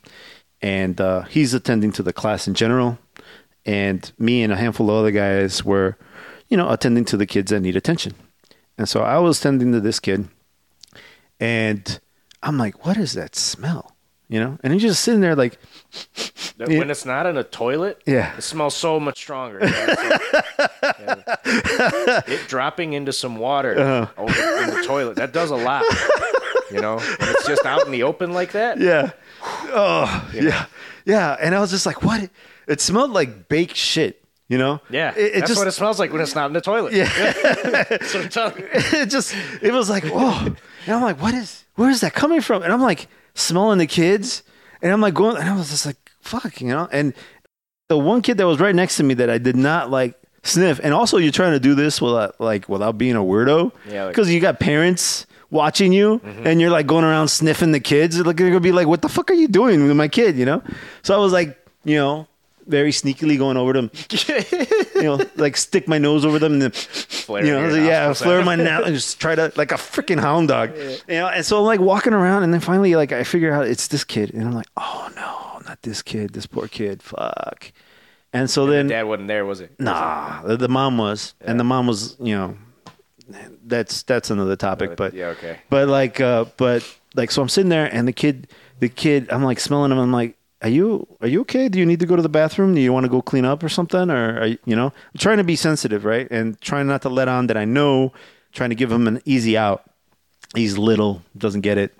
[0.62, 2.98] and uh, he's attending to the class in general.
[3.66, 5.98] And me and a handful of other guys were,
[6.48, 8.14] you know, attending to the kids that need attention.
[8.78, 10.28] And so I was attending to this kid,
[11.38, 12.00] and
[12.42, 13.89] I'm like, "What is that smell?"
[14.30, 15.58] You know, and he's just sitting there like.
[16.56, 18.36] When it's not in a toilet, Yeah.
[18.36, 19.58] it smells so much stronger.
[19.58, 19.94] you know?
[19.96, 22.20] So, yeah.
[22.28, 24.06] It dropping into some water Uh-huh.
[24.22, 25.84] over in the toilet that does a lot.
[26.70, 28.78] You know, when it's just out in the open like that.
[28.78, 29.10] Yeah.
[29.42, 30.66] Oh, yeah.
[31.04, 31.36] Yeah.
[31.40, 32.30] And I was just like, what?
[32.68, 34.80] It smelled like baked shit, you know?
[34.90, 36.92] Yeah, It, it that's just, what it smells like when it's not in the toilet.
[36.92, 37.06] Yeah.
[37.90, 38.68] That's what I'm telling you.
[38.72, 40.54] it just, it was like, whoa.
[40.86, 42.62] And I'm like, what is, where is that coming from?
[42.62, 43.08] And I'm like
[43.40, 44.42] smelling the kids.
[44.82, 46.88] And I'm like going, and I was just like, fuck, you know?
[46.90, 47.12] And
[47.88, 50.80] the one kid that was right next to me that I did not like sniff.
[50.82, 53.72] And also, you're trying to do this without, like, without being a weirdo.
[53.88, 56.46] Yeah, like- Because you got parents watching you mm-hmm.
[56.46, 58.18] and you're like going around sniffing the kids.
[58.18, 60.46] Like, they're to be like, what the fuck are you doing with my kid, you
[60.46, 60.62] know?
[61.02, 62.26] So I was like, you know,
[62.66, 63.90] very sneakily going over them,
[64.94, 66.72] you know, like stick my nose over them and then
[67.30, 70.18] Flare you know, your yeah, flare my now and just try to like a freaking
[70.18, 71.28] hound dog, you know.
[71.28, 74.04] And so I'm like walking around, and then finally, like I figure out it's this
[74.04, 77.72] kid, and I'm like, oh no, not this kid, this poor kid, fuck.
[78.32, 79.78] And so then, Dad wasn't there, was it?
[79.78, 82.56] nah, the, the mom was, and the mom was, you know,
[83.64, 84.96] that's that's another topic.
[84.96, 85.58] But yeah, okay.
[85.68, 88.48] But like, uh, but like, so I'm sitting there, and the kid,
[88.80, 89.98] the kid, I'm like smelling him.
[89.98, 91.68] I'm like, are you are you okay?
[91.68, 92.74] Do you need to go to the bathroom?
[92.74, 94.10] Do you want to go clean up or something?
[94.10, 97.08] Or are you, you know, I'm trying to be sensitive, right, and trying not to
[97.08, 98.12] let on that I know.
[98.52, 99.84] Trying to give him an easy out.
[100.56, 101.94] He's little, doesn't get it,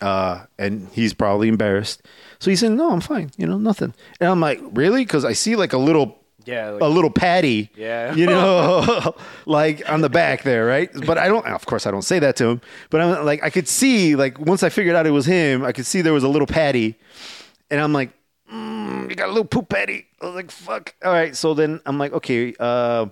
[0.00, 2.02] uh, and he's probably embarrassed.
[2.38, 3.30] So he's saying, "No, I'm fine.
[3.36, 6.80] You know, nothing." And I'm like, "Really?" Because I see like a little Yeah, like-
[6.80, 8.14] a little patty, Yeah.
[8.14, 9.14] you know,
[9.46, 10.88] like on the back there, right?
[11.06, 12.60] But I don't, of course, I don't say that to him.
[12.88, 15.72] But I'm like, I could see, like, once I figured out it was him, I
[15.72, 16.96] could see there was a little patty,
[17.70, 18.10] and I'm like,
[18.52, 20.06] mm, you got a little poop patty.
[20.20, 20.94] I was like, fuck.
[21.04, 23.06] All right, so then I'm like, okay, uh,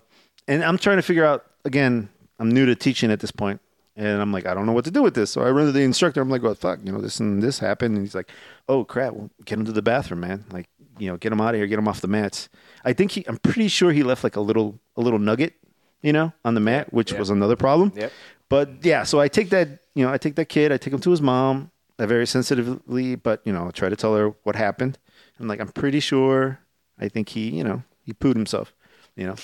[0.46, 2.08] and I'm trying to figure out again.
[2.40, 3.60] I'm new to teaching at this point,
[3.96, 5.30] and I'm like, I don't know what to do with this.
[5.32, 6.20] So I run to the instructor.
[6.20, 8.30] I'm like, well, fuck, you know, this and this happened, and he's like,
[8.68, 10.44] oh crap, well, get him to the bathroom, man.
[10.52, 12.48] Like, you know, get him out of here, get him off the mats.
[12.84, 15.54] I think he, I'm pretty sure he left like a little, a little nugget,
[16.00, 17.92] you know, on the mat, which was another problem.
[17.96, 18.12] Yep.
[18.48, 21.00] But yeah, so I take that, you know, I take that kid, I take him
[21.00, 24.56] to his mom, uh, very sensitively, but you know, I try to tell her what
[24.56, 24.98] happened.
[25.40, 26.60] I'm like, I'm pretty sure.
[26.98, 28.74] I think he, you know, he pooed himself.
[29.16, 29.36] You know,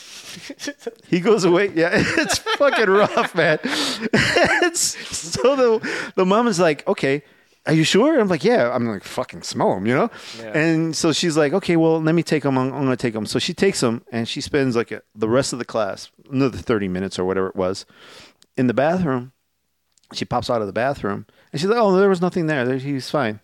[1.08, 1.72] he goes away.
[1.74, 3.58] Yeah, it's fucking rough, man.
[3.64, 7.24] it's so the the mom is like, okay,
[7.66, 8.20] are you sure?
[8.20, 8.70] I'm like, yeah.
[8.72, 10.10] I'm like, fucking smell him, you know.
[10.38, 10.56] Yeah.
[10.56, 12.58] And so she's like, okay, well, let me take him.
[12.58, 13.26] I'm, I'm gonna take him.
[13.26, 16.58] So she takes him, and she spends like a, the rest of the class, another
[16.58, 17.86] thirty minutes or whatever it was,
[18.56, 19.32] in the bathroom.
[20.12, 22.64] She pops out of the bathroom, and she's like, oh, there was nothing there.
[22.64, 23.38] There- He's fine.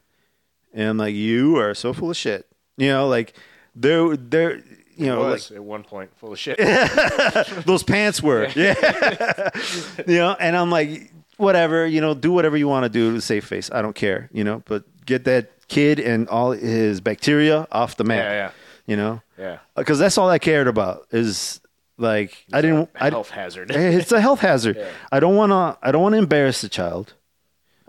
[0.75, 2.45] And I'm like, you are so full of shit.
[2.77, 3.35] You know, like
[3.77, 4.57] there, there,
[4.97, 6.59] you know, like was at one point full of shit.
[7.67, 8.49] those pants were.
[8.57, 8.75] Yeah.
[10.09, 13.21] you know, and I'm like, whatever, you know, do whatever you want to do to
[13.21, 13.71] save face.
[13.73, 18.03] I don't care, you know, but get that kid and all his bacteria off the
[18.03, 18.25] mat.
[18.25, 18.51] Yeah, yeah.
[18.87, 19.23] You know?
[19.39, 19.53] Yeah.
[19.77, 21.61] Uh, because that's all I cared about is
[21.97, 23.71] like I didn't A I health hazard.
[23.75, 24.77] it's a health hazard.
[24.79, 24.91] Yeah.
[25.13, 27.15] I don't want to I don't want to embarrass the child.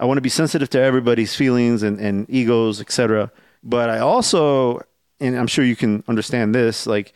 [0.02, 3.32] I want to be sensitive to everybody's feelings and, and egos, etc.
[3.64, 4.82] But I also,
[5.20, 7.14] and I'm sure you can understand this, like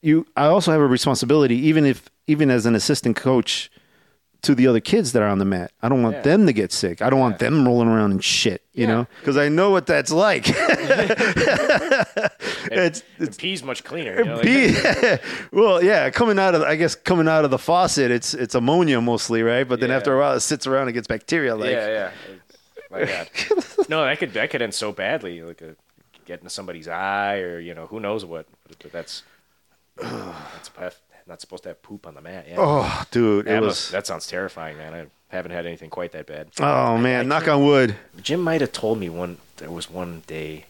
[0.00, 3.68] you, I also have a responsibility, even if, even as an assistant coach,
[4.42, 5.72] to the other kids that are on the mat.
[5.82, 6.22] I don't want Yeah.
[6.22, 7.02] them to get sick.
[7.02, 8.92] I don't want them rolling around in shit, you Yeah.
[8.94, 10.46] know, because I know what that's like.
[12.72, 14.18] it's And pee's much cleaner.
[14.18, 14.76] You know, like- Pee-
[15.52, 19.00] well, yeah, coming out of I guess coming out of the faucet, it's it's ammonia
[19.00, 19.68] mostly, right?
[19.68, 19.96] But then Yeah.
[19.96, 21.54] after a while, it sits around and gets bacteria.
[21.54, 22.10] Like, yeah, yeah.
[22.90, 23.28] My God.
[23.88, 25.76] no, that could that could end so badly, like a,
[26.26, 28.46] get into somebody's eye, or you know, who knows what.
[28.66, 29.22] But, but that's
[29.98, 30.04] a
[30.76, 30.96] pef-
[31.30, 32.46] not supposed to have poop on the mat.
[32.48, 33.68] Yeah, oh, dude, it that, was.
[33.68, 34.92] must- that sounds terrifying, man.
[34.92, 36.48] I haven't had anything quite that bad.
[36.60, 37.96] oh man, knock on wood.
[38.20, 39.38] Jim might have told me one.
[39.56, 40.66] There was one day.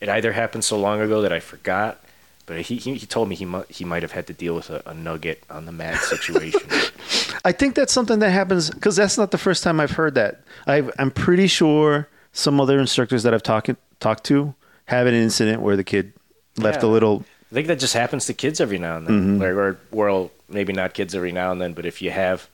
[0.00, 2.02] It either happened so long ago that I forgot,
[2.46, 4.70] but he he, he told me he mu- he might have had to deal with
[4.70, 6.62] a, a nugget on the mat situation.
[7.44, 10.40] I think that's something that happens because that's not the first time I've heard that.
[10.66, 13.70] i I'm pretty sure some other instructors that I've talked
[14.00, 14.54] talked to
[14.86, 16.12] have an incident where the kid
[16.56, 17.24] left a little.
[17.50, 19.38] I think that just happens to kids every now and then.
[19.38, 19.42] Mm-hmm.
[19.42, 22.48] Or, well, maybe not kids every now and then, but if you have,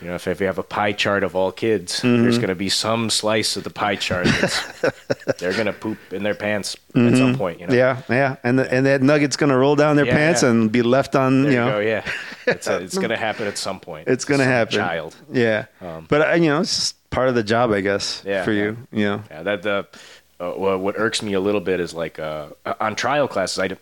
[0.00, 2.22] you know, if, if you have a pie chart of all kids, Mm-hmm.
[2.22, 4.80] there's going to be some slice of the pie chart that's,
[5.38, 7.60] they're going to poop in their pants at some point.
[7.60, 8.12] You know, Mm-hmm.
[8.12, 10.48] Yeah, yeah, and the, and that nugget's gonna roll down their Yeah, pants yeah.
[10.50, 11.42] and be left on.
[11.42, 11.78] there you you, know.
[11.80, 12.04] Yeah,
[12.46, 14.08] it's, a, it's going to happen at some point.
[14.08, 14.74] It's gonna happen.
[14.74, 15.14] Child.
[15.30, 18.42] Yeah, Um, but uh, you know, it's just part of the job, I guess, Yeah,
[18.44, 18.62] for yeah.
[18.62, 18.76] you.
[18.92, 19.86] You know, Yeah, that the
[20.40, 22.48] uh, wha- what irks me a little bit is like uh,
[22.80, 23.58] on trial classes.
[23.58, 23.76] I,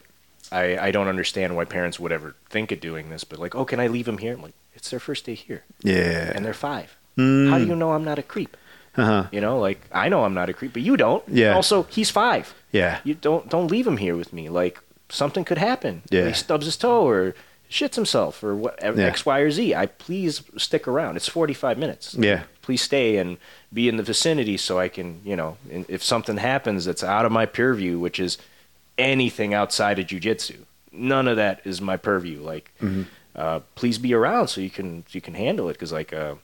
[0.52, 3.64] I I don't understand why parents would ever think of doing this, but like, oh,
[3.64, 4.34] can I leave them here?
[4.34, 6.96] I'm like, it's their first day here, yeah, and they're five.
[7.16, 7.50] Mm.
[7.50, 8.56] How do you know I'm not a creep?
[8.96, 9.26] uh-huh.
[9.32, 11.22] You know, like I know I'm not a creep, but you don't.
[11.28, 11.54] Yeah.
[11.54, 12.54] Also, he's five.
[12.72, 14.48] yeah, You don't don't leave him here with me.
[14.48, 16.02] Like something could happen.
[16.10, 16.26] Yeah.
[16.28, 17.34] He stubs his toe or
[17.70, 19.08] shits himself or whatever Yeah.
[19.08, 19.74] X, Y, or Z.
[19.74, 21.16] I please stick around.
[21.16, 22.14] It's 45 minutes.
[22.18, 22.44] Yeah.
[22.62, 23.36] Please stay and
[23.72, 25.56] be in the vicinity so I can, you know,
[25.88, 28.38] if something happens that's out of my purview, which is
[28.98, 30.56] anything outside of jujitsu,
[30.92, 32.40] none of that is my purview.
[32.42, 33.02] Like, Mm-hmm.
[33.36, 36.34] uh, please be around so you can you can handle it because like uh,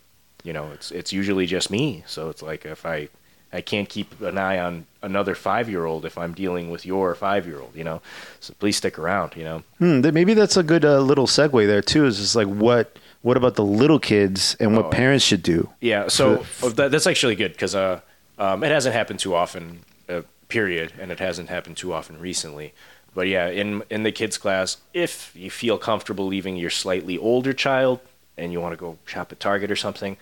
[0.44, 2.04] you know it's it's usually just me.
[2.06, 3.08] So it's like if I
[3.52, 7.14] I can't keep an eye on another five year old if I'm dealing with your
[7.14, 7.74] five year old.
[7.74, 8.00] You know,
[8.40, 9.34] so please stick around.
[9.36, 12.04] You know, Hmm, maybe that's a good uh, little segue there too.
[12.06, 14.90] Is just like what what about the little kids and what Oh.
[14.90, 15.68] parents should do?
[15.80, 16.08] yeah.
[16.08, 16.44] So
[16.74, 18.00] that, that's actually good because uh,
[18.38, 19.80] um, it hasn't happened too often.
[20.54, 22.72] Period, and it hasn't happened too often recently.
[23.12, 27.52] But yeah, in in the kids class, if you feel comfortable leaving your slightly older
[27.52, 27.98] child
[28.38, 30.16] and you want to go shop at Target or something,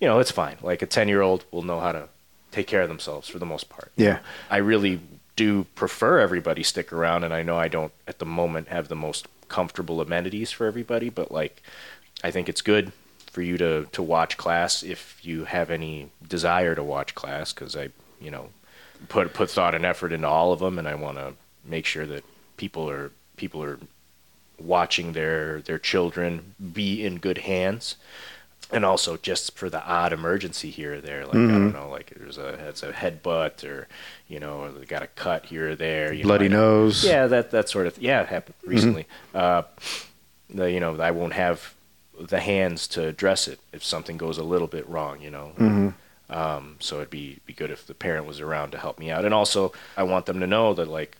[0.00, 0.56] you know, it's fine.
[0.60, 2.08] Like a 10 year old will know how to
[2.50, 3.92] take care of themselves for the most part.
[3.96, 4.18] Yeah.
[4.50, 5.00] I really
[5.36, 8.96] do prefer everybody stick around, and I know I don't at the moment have the
[8.96, 11.62] most comfortable amenities for everybody, but like,
[12.24, 12.92] I think it's good
[13.30, 17.76] for you to to watch class if you have any desire to watch class because
[17.76, 17.90] I
[18.20, 18.50] you know
[19.08, 21.34] put put thought and effort into all of them and I want to
[21.64, 22.24] make sure that
[22.56, 23.78] people are people are
[24.58, 27.96] watching their their children be in good hands
[28.72, 31.54] and also just for the odd emergency here or there like Mm-hmm.
[31.54, 33.88] I don't know like there's a it's a headbutt or
[34.28, 37.04] you know or they got a cut here or there Bloody know- nose.
[37.04, 39.06] yeah, that that sort of yeah it happened recently.
[39.34, 39.62] Uh,
[40.52, 41.74] the, you know, I won't have
[42.18, 45.20] the hands to address it if something goes a little bit wrong.
[45.22, 45.94] You know,
[46.30, 49.24] um, so it'd be be good if the parent was around to help me out,
[49.24, 51.16] and also I want them to know that like.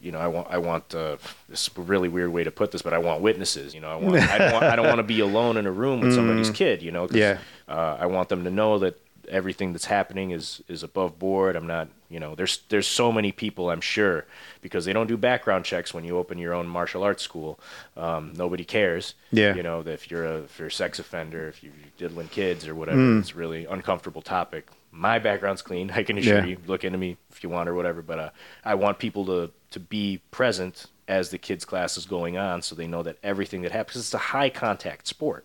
[0.00, 1.16] You know, I want, I want, uh,
[1.48, 3.74] this is a really weird way to put this, but I want witnesses.
[3.74, 5.72] You know, I want, I don't want, I don't want to be alone in a
[5.72, 6.82] room with somebody's kid.
[6.82, 7.38] You know, Yeah.
[7.68, 8.96] uh, I want them to know that
[9.28, 11.56] everything that's happening is is above board.
[11.56, 14.24] I'm not, you know, there's there's so many people I'm sure
[14.62, 17.60] because they don't do background checks when you open your own martial arts school.
[17.96, 19.14] Um, nobody cares.
[19.30, 19.54] Yeah.
[19.54, 22.66] You know, that if you're a if you're a sex offender, if you're diddling kids
[22.66, 24.68] or whatever, it's a really uncomfortable topic.
[24.90, 25.90] My background's clean.
[25.94, 26.44] I can assure Yeah.
[26.46, 26.56] you.
[26.66, 28.00] Look into me if you want or whatever.
[28.02, 28.30] But uh,
[28.64, 32.74] I want people to to be present as the kids' class is going on, so
[32.74, 33.96] they know that everything that happens.
[33.96, 35.44] It's a high contact sport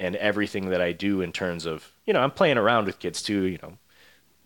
[0.00, 3.22] and everything that I do in terms of you know I'm playing around with kids
[3.22, 3.78] too you know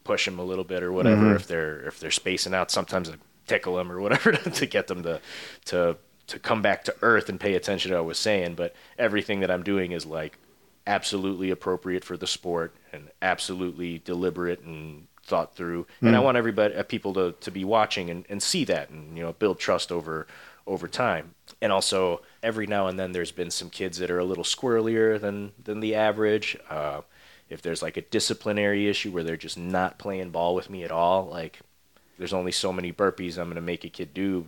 [0.08, 2.70] push them a little bit or whatever if they're if they're spacing out.
[2.70, 5.20] Sometimes I tickle them or whatever to get them to
[5.66, 5.98] to
[6.28, 8.54] to come back to earth and pay attention to what I was saying.
[8.54, 10.38] But everything that I'm doing is like
[10.86, 15.86] absolutely appropriate for the sport and absolutely deliberate and thought through.
[16.00, 19.14] And I want everybody uh, people to to be watching and, and see that and
[19.14, 20.26] you know build trust over
[20.66, 21.34] over time.
[21.60, 25.20] And also, every now and then, there's been some kids that are a little squirrelier
[25.20, 26.56] than than the average.
[26.70, 27.02] Uh,
[27.48, 30.90] if there's like a disciplinary issue where they're just not playing ball with me at
[30.90, 31.60] all, like
[32.18, 34.46] there's only so many burpees I'm going to make a kid do.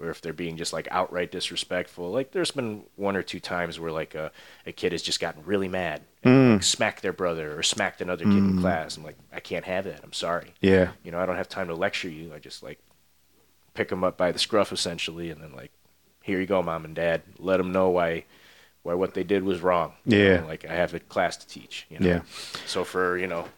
[0.00, 3.78] Or if they're being just like outright disrespectful, like there's been one or two times
[3.78, 4.32] where like a,
[4.66, 6.64] a kid has just gotten really mad and like, mm.
[6.64, 8.60] smacked their brother or smacked another kid in mm.
[8.60, 8.96] class.
[8.96, 10.00] I'm like, I can't have that.
[10.02, 10.54] I'm sorry.
[10.60, 10.92] Yeah.
[11.04, 12.32] You know, I don't have time to lecture you.
[12.34, 12.80] I just like
[13.74, 15.70] pick them up by the scruff essentially, and then like,
[16.22, 17.22] here you go, mom and dad.
[17.38, 18.24] Let them know why
[18.82, 19.92] why what they did was wrong.
[20.04, 20.40] You Yeah.
[20.40, 21.86] know, like I have a class to teach.
[21.88, 22.06] You know?
[22.08, 22.20] Yeah.
[22.66, 23.48] So for you know,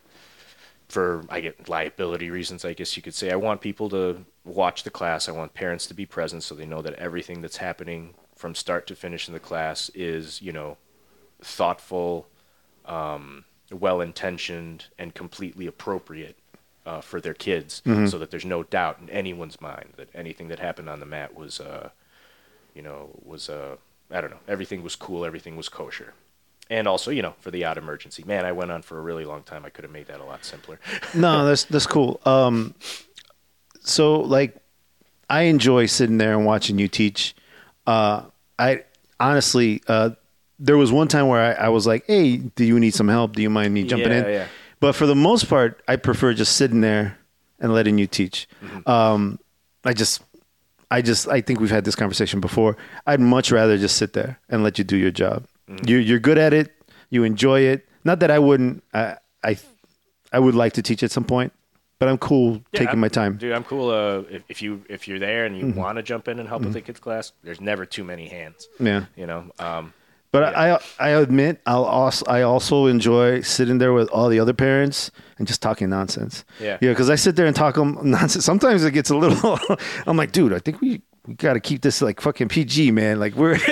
[0.89, 4.83] for I get liability reasons, I guess you could say, I want people to watch
[4.83, 5.29] the class.
[5.29, 8.87] I want parents to be present so they know that everything that's happening from start
[8.89, 10.77] to finish in the class is you know
[11.41, 12.27] thoughtful,
[12.85, 16.37] um, well intentioned, and completely appropriate
[16.87, 20.59] uh, for their kids, so that there's no doubt in anyone's mind that anything that
[20.59, 21.91] happened on the mat was, uh,
[22.75, 23.77] you know, was uh,
[24.15, 26.15] I don't know, everything was cool, everything was kosher.
[26.71, 28.25] And also, you know, for the odd emergency.
[28.25, 29.67] Man, I went on for a really long time.
[29.67, 30.81] I could have made that a lot simpler.
[31.15, 32.21] no, that's that's cool.
[32.25, 32.75] Um,
[33.81, 34.57] so like,
[35.29, 37.35] I enjoy sitting there and watching you teach.
[37.87, 38.23] Uh,
[38.59, 38.85] I
[39.21, 40.11] honestly, uh,
[40.59, 43.35] there was one time where I, I was like, "Hey, do you need some help?
[43.37, 44.47] Do you mind me jumping Yeah, in?" yeah.
[44.81, 47.19] But for the most part, I prefer just sitting there
[47.61, 48.49] and letting you teach.
[48.63, 48.91] Mm-hmm.
[48.91, 49.39] Um,
[49.85, 50.23] I just,
[50.91, 52.77] I just, I think we've had this conversation before.
[53.07, 55.47] I'd much rather just sit there and let you do your job.
[55.69, 55.89] Mm-hmm.
[55.89, 56.73] You're you're good at it.
[57.11, 57.87] You enjoy it.
[58.05, 58.83] Not that I wouldn't.
[58.93, 59.57] I I,
[60.33, 61.53] I would like to teach at some point,
[61.99, 63.37] but I'm cool Yeah, taking I'm- my time.
[63.39, 63.91] Dude, I'm cool.
[63.91, 65.79] Uh, if, if you if you're there and you Mm-hmm.
[65.79, 68.69] want to jump in and help with the kids class, there's never too many hands.
[68.79, 69.07] Yeah.
[69.17, 69.51] You know.
[69.59, 69.93] Um,
[70.35, 74.53] But I I admit I'll also I also enjoy sitting there with all the other
[74.53, 76.45] parents and just talking nonsense.
[76.61, 76.79] Yeah.
[76.81, 78.45] Yeah, because I sit there and talk them nonsense.
[78.45, 79.61] Sometimes it gets a little.
[80.09, 83.21] I'm like, dude, I think we, we got to keep this like fucking PG, man.
[83.21, 83.55] Like we're.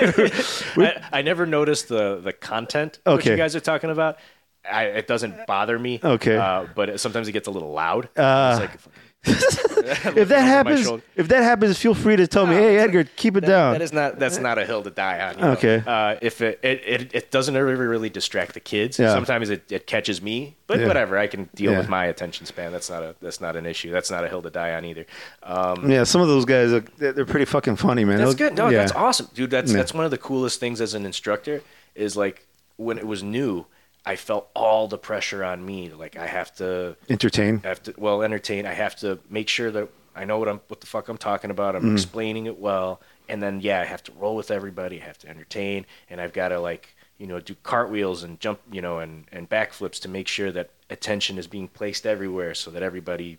[0.76, 3.32] I, I never noticed the the content Okay.
[3.32, 4.18] you guys are talking about.
[4.64, 5.98] I, it doesn't bother me.
[6.04, 6.36] Okay.
[6.36, 8.08] Uh, but it, sometimes it gets a little loud.
[8.16, 8.94] Uh, It's like,
[9.24, 13.42] if that happens, if that happens, feel free to tell me, hey Edgar, keep it
[13.42, 13.72] down.
[13.74, 15.36] that is not that's not a hill to die on.
[15.36, 15.50] you know.
[15.52, 15.82] Okay.
[15.86, 18.98] Uh, if it, it, it it doesn't ever really distract the kids.
[18.98, 19.12] Yeah.
[19.14, 20.86] Sometimes it, it catches me, but Yeah.
[20.88, 21.16] whatever.
[21.18, 21.78] I can deal Yeah.
[21.78, 22.72] with my attention span.
[22.72, 23.92] That's not a that's not an issue.
[23.92, 25.06] That's not a hill to die on either.
[25.42, 28.18] Um, yeah, some of those guys, are, they're they're pretty fucking funny, man.
[28.18, 28.56] That's good.
[28.56, 29.50] No, that's awesome, dude.
[29.50, 31.62] That's that's one of the coolest things as an instructor
[31.94, 32.46] is like
[32.76, 33.66] when it was new,
[34.04, 35.90] I felt all the pressure on me.
[35.90, 37.60] Like I have to Entertain.
[37.64, 38.66] I have to well entertain.
[38.66, 41.50] I have to make sure that I know what I'm what the fuck I'm talking
[41.50, 41.76] about.
[41.76, 41.92] I'm mm.
[41.92, 45.00] explaining it well, and then yeah, I have to roll with everybody.
[45.00, 48.60] I have to entertain, and I've got to like you know do cartwheels and jump
[48.70, 52.70] you know and and backflips to make sure that attention is being placed everywhere, so
[52.70, 53.38] that everybody.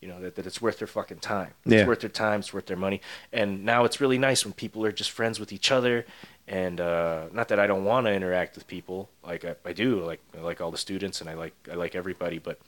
[0.00, 1.54] You know that, that it's worth their fucking time.
[1.64, 1.78] Yeah.
[1.78, 2.40] It's worth their time.
[2.40, 3.00] It's worth their money.
[3.32, 6.06] And now it's really nice when people are just friends with each other.
[6.46, 10.04] And uh, not that I don't want to interact with people, like I, I do,
[10.04, 12.38] like I like all the students and I like I like everybody.
[12.38, 12.60] But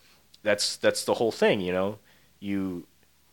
[0.42, 1.98] that's that's the whole thing, you know.
[2.40, 2.86] You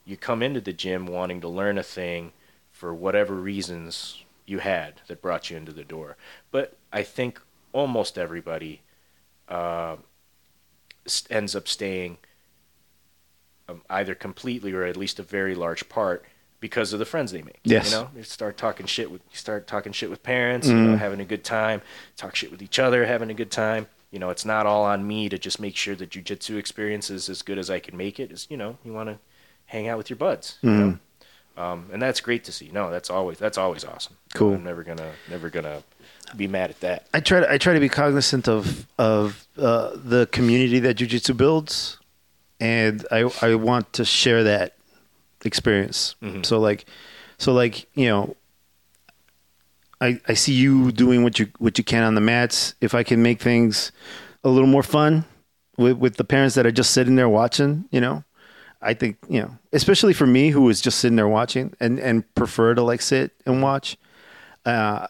[0.05, 2.31] you come into the gym wanting to learn a thing
[2.71, 6.15] for whatever reasons you had that brought you into the door.
[6.51, 7.41] But I think
[7.73, 8.81] almost everybody
[9.49, 9.97] uh,
[11.29, 12.17] ends up staying
[13.89, 16.25] either completely or at least a very large part
[16.59, 17.59] because of the friends they make.
[17.63, 17.91] Yes.
[17.91, 20.97] You know, you start talking shit with you start talking shit with parents, you know,
[20.97, 21.81] having a good time,
[22.15, 23.87] talk shit with each other, having a good time.
[24.11, 27.29] You know, it's not all on me to just make sure the jujitsu experience is
[27.29, 28.31] as good as I can make it.
[28.31, 29.19] Is you know, you want to
[29.65, 30.57] hang out with your buds.
[30.61, 30.99] You know?
[31.57, 32.69] Um, and that's great to see.
[32.71, 34.15] No, that's always that's always awesome.
[34.33, 34.53] Cool.
[34.53, 35.81] I'm never gonna never gonna
[36.35, 37.07] be mad at that.
[37.13, 41.35] I try to I try to be cognizant of of uh, the community that jujitsu
[41.35, 41.97] builds,
[42.59, 44.75] and I I want to share that
[45.45, 46.15] experience.
[46.43, 46.85] So like,
[47.37, 48.35] so like you know,
[50.01, 52.75] I I see you doing what you what you can on the mats.
[52.81, 53.91] If I can make things
[54.43, 55.25] a little more fun
[55.77, 58.23] with with the parents that are just sitting there watching, you know,
[58.81, 62.23] I think you know, especially for me who was just sitting there watching and and
[62.35, 63.97] prefer to like sit and watch.
[64.65, 65.07] Uh,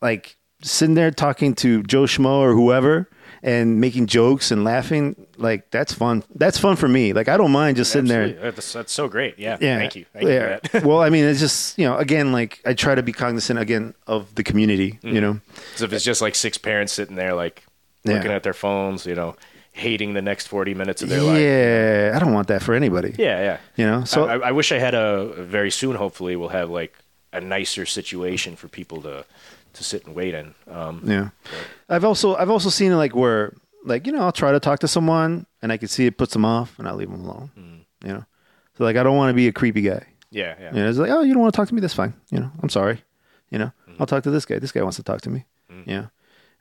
[0.00, 3.08] like sitting there talking to Joe Schmo or whoever
[3.42, 6.24] and making jokes and laughing, like that's fun.
[6.34, 7.12] That's fun for me.
[7.12, 8.22] Like I don't mind just sitting there.
[8.24, 8.50] Absolutely.
[8.50, 9.38] That's, that's so great.
[9.38, 9.58] Yeah.
[9.60, 9.78] Yeah.
[9.78, 10.06] Thank you.
[10.12, 10.58] Thank you yeah.
[10.58, 10.84] for that.
[10.86, 13.94] well, I mean, it's just you know, again, like I try to be cognizant again
[14.06, 14.92] of the community.
[14.92, 15.14] Mm-hmm.
[15.14, 15.40] You know,
[15.76, 17.64] So if it's just like six parents sitting there, like
[18.04, 18.14] Yeah.
[18.14, 19.36] looking at their phones, you know,
[19.72, 21.40] hating the next forty minutes of their life.
[21.40, 23.14] yeah, I don't want that for anybody.
[23.18, 23.58] Yeah, yeah.
[23.76, 25.94] You know, so I, I wish I had a very soon.
[25.96, 26.96] Hopefully, we'll have like
[27.32, 29.24] a nicer situation for people to
[29.78, 30.54] to sit and wait in.
[30.70, 31.30] Um, Yeah.
[31.88, 33.54] I've also I've also seen it like where
[33.84, 36.32] like you know I'll try to talk to someone and I can see it puts
[36.34, 37.50] them off and I leave them alone.
[37.58, 38.06] Mm.
[38.06, 38.24] You know,
[38.76, 40.06] so like I don't want to be a creepy guy.
[40.30, 40.74] yeah, yeah.
[40.74, 42.14] You know, it's like oh you don't want to talk to me that's fine.
[42.30, 43.02] You know, I'm sorry.
[43.50, 43.96] You know, mm.
[43.98, 44.58] I'll talk to this guy.
[44.58, 45.46] This guy wants to talk to me.
[45.72, 45.86] Mm.
[45.86, 46.10] You know,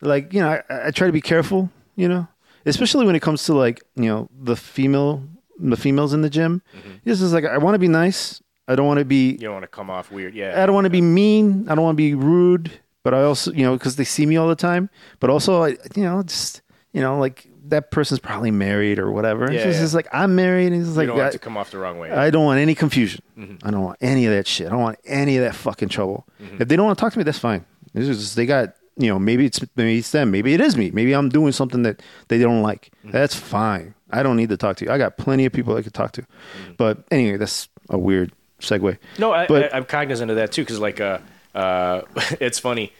[0.01, 1.69] like you know I, I try to be careful.
[1.95, 2.27] You know,
[2.65, 5.23] especially when it comes to like you know the female
[5.59, 6.61] the females in the gym.
[6.75, 6.91] Mm-hmm.
[7.03, 8.41] This is like I want to be nice.
[8.67, 10.35] I don't want to be You don't want to come off weird.
[10.35, 10.61] Yeah.
[10.61, 11.67] I don't want to be mean.
[11.69, 12.71] I don't want to be rude,
[13.07, 14.89] but I also, you know, because they see me all the time.
[15.21, 19.45] But also, I, you know, just you know, like that person's probably married or whatever.
[19.45, 19.85] It's Yeah, just, yeah.
[19.85, 21.77] it's like I'm married, and it's you like don't want I, to come off the
[21.77, 22.11] wrong way.
[22.11, 23.21] I don't want any confusion.
[23.37, 23.65] Mm-hmm.
[23.65, 24.67] I don't want any of that shit.
[24.67, 26.27] I don't want any of that fucking trouble.
[26.43, 26.61] Mm-hmm.
[26.61, 27.63] If they don't want to talk to me, that's fine.
[27.95, 30.91] Just, they got, you know, maybe it's maybe it's them, maybe it is me.
[30.91, 32.91] Maybe I'm doing something that they don't like.
[32.99, 33.11] Mm-hmm.
[33.11, 33.93] That's fine.
[34.11, 34.91] I don't need to talk to you.
[34.91, 36.23] I got plenty of people I could talk to.
[36.23, 36.73] Mm-hmm.
[36.75, 38.97] But anyway, that's a weird segue.
[39.17, 41.19] No, I, But- I, I'm cognizant of that too, because like, uh,
[41.57, 42.01] uh,
[42.39, 42.93] it's funny.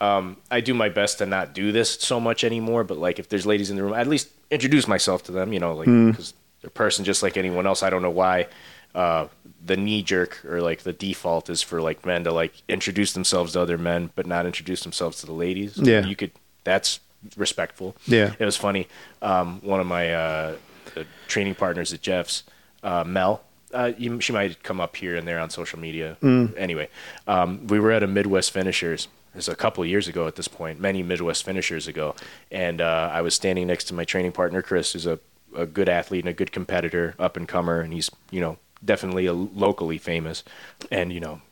[0.00, 3.28] Um, I do my best to not do this so much anymore, but like, if
[3.28, 5.52] there's ladies in the room, I at least introduce myself to them.
[5.52, 7.82] You know, like because they're a person just like anyone else.
[7.82, 8.46] I don't know why
[8.94, 9.28] uh,
[9.64, 13.52] the knee jerk or like the default is for like men to like introduce themselves
[13.52, 15.76] to other men, but not introduce themselves to the ladies.
[15.76, 16.06] Yeah.
[16.06, 16.32] you could.
[16.64, 17.00] That's
[17.36, 17.96] respectful.
[18.06, 18.34] Yeah.
[18.38, 18.88] it was funny.
[19.22, 20.56] Um, one of my uh,
[20.96, 22.44] uh, training partners at Jeff's,
[22.82, 23.42] uh, Mel.
[23.72, 26.16] Uh, you, she might come up here and there on social media.
[26.56, 26.88] Anyway,
[27.26, 29.08] um, we were at a Midwest Finishers.
[29.34, 32.14] It was a couple of years ago at this point, many Midwest Finishers ago,
[32.50, 35.20] and uh, I was standing next to my training partner Chris, who's a,
[35.54, 39.26] a good athlete and a good competitor, up and comer, and he's you know definitely
[39.26, 40.44] a locally famous,
[40.90, 41.42] and you know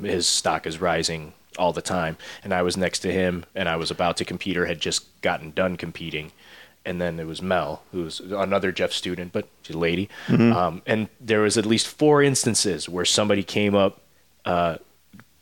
[0.00, 2.16] his stock is rising all the time.
[2.44, 5.20] And I was next to him, and I was about to compete or had just
[5.22, 6.32] gotten done competing.
[6.86, 10.08] And then there was Mel, who was another Jeff student, but she's a lady.
[10.28, 14.00] Um, and there was at least four instances where somebody came up
[14.44, 14.76] uh,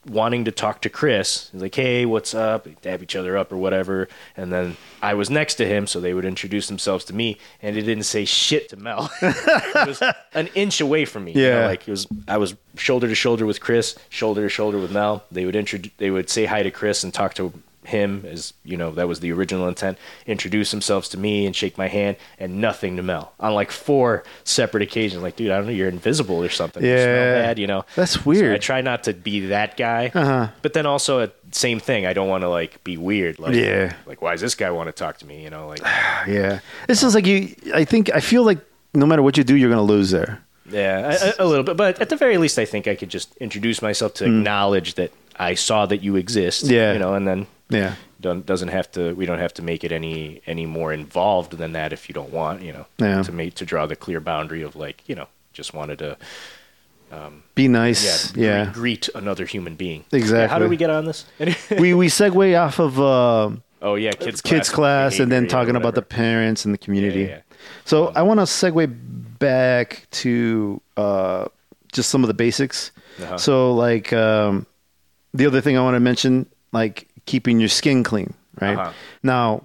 [0.07, 1.51] wanting to talk to Chris.
[1.53, 4.09] He's like, "Hey, what's up?" They dab each other up or whatever.
[4.36, 7.76] And then I was next to him, so they would introduce themselves to me, and
[7.76, 9.11] it didn't say shit to Mel.
[9.22, 10.03] it was
[10.34, 11.32] an inch away from me.
[11.32, 11.66] you know, Yeah.
[11.66, 12.07] like it was.
[12.26, 15.24] I was shoulder to shoulder with Chris, shoulder to shoulder with Mel.
[15.30, 15.92] They would introduce.
[15.99, 17.53] They would say hi to Chris and talk to
[17.85, 21.76] him as you know that was the original intent introduce themselves to me and shake
[21.76, 25.66] my hand and nothing to mel on like four separate occasions like dude i don't
[25.66, 27.43] know you're invisible or something You Yeah.
[27.43, 28.55] bad, you know That's so weird.
[28.55, 30.11] I try not to be that guy.
[30.15, 30.48] Uh-huh.
[30.62, 32.06] But then also, uh, same thing.
[32.06, 33.39] I don't want to like be weird.
[33.39, 33.93] Like, Yeah.
[34.06, 35.43] Like, why does this guy want to talk to me?
[35.44, 35.81] You know, like,
[36.27, 37.55] Yeah, it's just like you.
[37.74, 38.59] I think I feel like
[38.94, 40.40] no matter what you do, you're gonna lose there.
[40.70, 41.77] yeah, a, a little bit.
[41.77, 45.12] But at the very least, I think I could just introduce myself to acknowledge that
[45.36, 46.65] I saw that you exist.
[46.66, 46.70] Mm.
[46.70, 46.93] Yeah.
[46.94, 49.15] You know, and then Yeah, don't, doesn't have to.
[49.15, 52.31] We don't have to make it any any more involved than that if you don't
[52.32, 52.62] want.
[52.62, 53.23] You know, Yeah.
[53.23, 56.16] to make to draw the clear boundary of like, you know, just wanted to.
[57.55, 58.35] be nice.
[58.36, 60.05] Yeah, Greet, greet another human being.
[60.12, 60.39] Exactly.
[60.41, 61.24] Yeah, how do we get on this?
[61.78, 63.51] we we segue off of uh,
[63.82, 66.78] oh yeah, kids kids class and then behavior, yeah, talking about the parents and the
[66.78, 67.20] community.
[67.23, 67.41] Yeah, yeah.
[67.85, 68.93] So I want to segue
[69.39, 71.47] back to uh,
[71.93, 72.91] just some of the basics.
[73.23, 73.39] Uh-huh.
[73.39, 74.66] So like um,
[75.32, 78.76] the other thing I want to mention, like keeping your skin clean, right?
[78.78, 78.92] Uh-huh.
[79.22, 79.64] Now,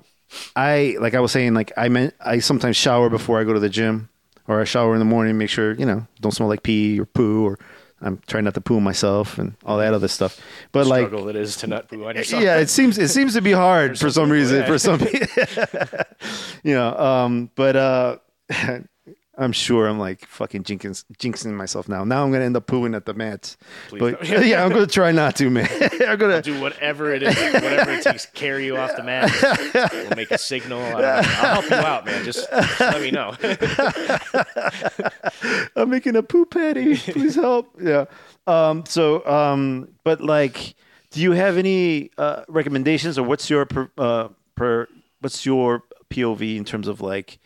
[0.56, 3.60] I like I was saying, like I meant I sometimes shower before I go to
[3.60, 4.10] the gym,
[4.48, 7.06] or I shower in the morning, make sure you know don't smell like pee or
[7.06, 7.60] poo or
[8.02, 10.40] I'm trying not to poo myself and all that other stuff.
[10.72, 12.44] But like, Struggle it is to not poo on yourself.
[12.44, 15.28] yeah, it seems it seems to be hard for some reason for some people.
[16.64, 18.18] you know, um, but uh,
[19.40, 22.04] I'm sure I'm like fucking jinxing, jinxing myself now.
[22.04, 23.56] Now I'm gonna end up pooing at the mats.
[23.88, 24.46] Please but don't.
[24.46, 25.70] yeah, I'm gonna try not to, man.
[26.08, 26.42] I'm gonna.
[26.42, 29.32] do whatever it is, whatever it takes carry you off the mat.
[29.94, 30.82] We'll make a signal.
[30.82, 31.08] I don't know.
[31.08, 32.26] I'll help you out, man.
[32.26, 33.34] Just, just let me know.
[35.78, 36.98] I'm making a poo patty.
[36.98, 37.74] Please help.
[37.82, 38.06] Yeah.
[38.46, 40.76] Um, so, um, but like,
[41.12, 44.90] do you have any uh, recommendations, or what's your per, uh, per
[45.22, 47.40] what's your POV in terms of like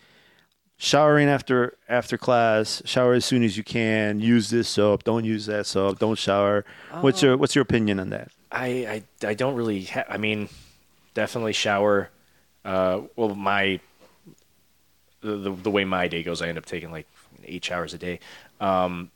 [0.84, 5.46] showering after after class, shower as soon as you can, use this soap, don't use
[5.46, 6.66] that soap, don't shower.
[7.00, 8.32] What's your what's your opinion on that?
[8.52, 9.86] I, I, I don't really.
[9.86, 10.50] Ha- I mean,
[11.14, 12.10] definitely shower.
[12.64, 13.80] Uh, well, my
[15.22, 17.08] the, the way my day goes, I end up taking like
[17.46, 18.20] eight showers a day.
[18.60, 19.10] Um,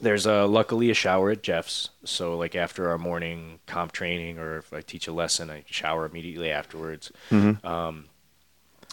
[0.00, 4.58] there's a luckily a shower at Jeff's, so like after our morning comp training, or
[4.58, 7.12] if I teach a lesson, I shower immediately afterwards.
[7.30, 8.06] Um,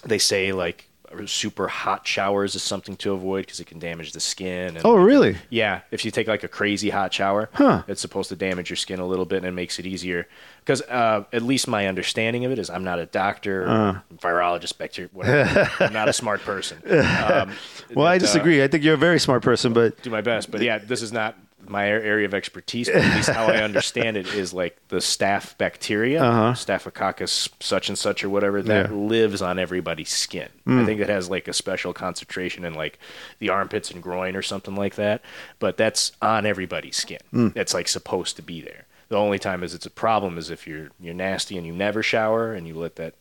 [0.05, 0.88] they say like
[1.25, 4.77] super hot showers is something to avoid because it can damage the skin.
[4.77, 5.37] And Oh, really?
[5.49, 7.83] yeah, if you take like a crazy hot shower, Huh.
[7.87, 10.27] it's supposed to damage your skin a little bit and it makes it easier.
[10.63, 13.99] Because uh, at least my understanding of it is I'm not a doctor, Uh.
[14.17, 15.69] virologist, bacteria, whatever.
[15.83, 16.81] I'm not a smart person.
[16.89, 17.51] Um,
[17.95, 18.63] Well, I uh, disagree.
[18.63, 21.11] I think you're a very smart person, but do my best, but yeah, this is
[21.11, 21.35] not
[21.69, 22.87] my area of expertise.
[22.87, 26.53] But at least how I understand it is like the staph bacteria, Uh-huh.
[26.55, 28.95] Staphylococcus such and such or whatever, that Yeah.
[28.95, 30.49] lives on everybody's skin.
[30.67, 32.99] I think it has like a special concentration in like
[33.39, 35.21] the armpits and groin or something like that.
[35.59, 37.53] But that's on everybody's skin.
[37.55, 38.85] It's like supposed to be there.
[39.09, 42.03] The only time is it's a problem is if you're you're nasty and you never
[42.03, 43.15] shower and you let that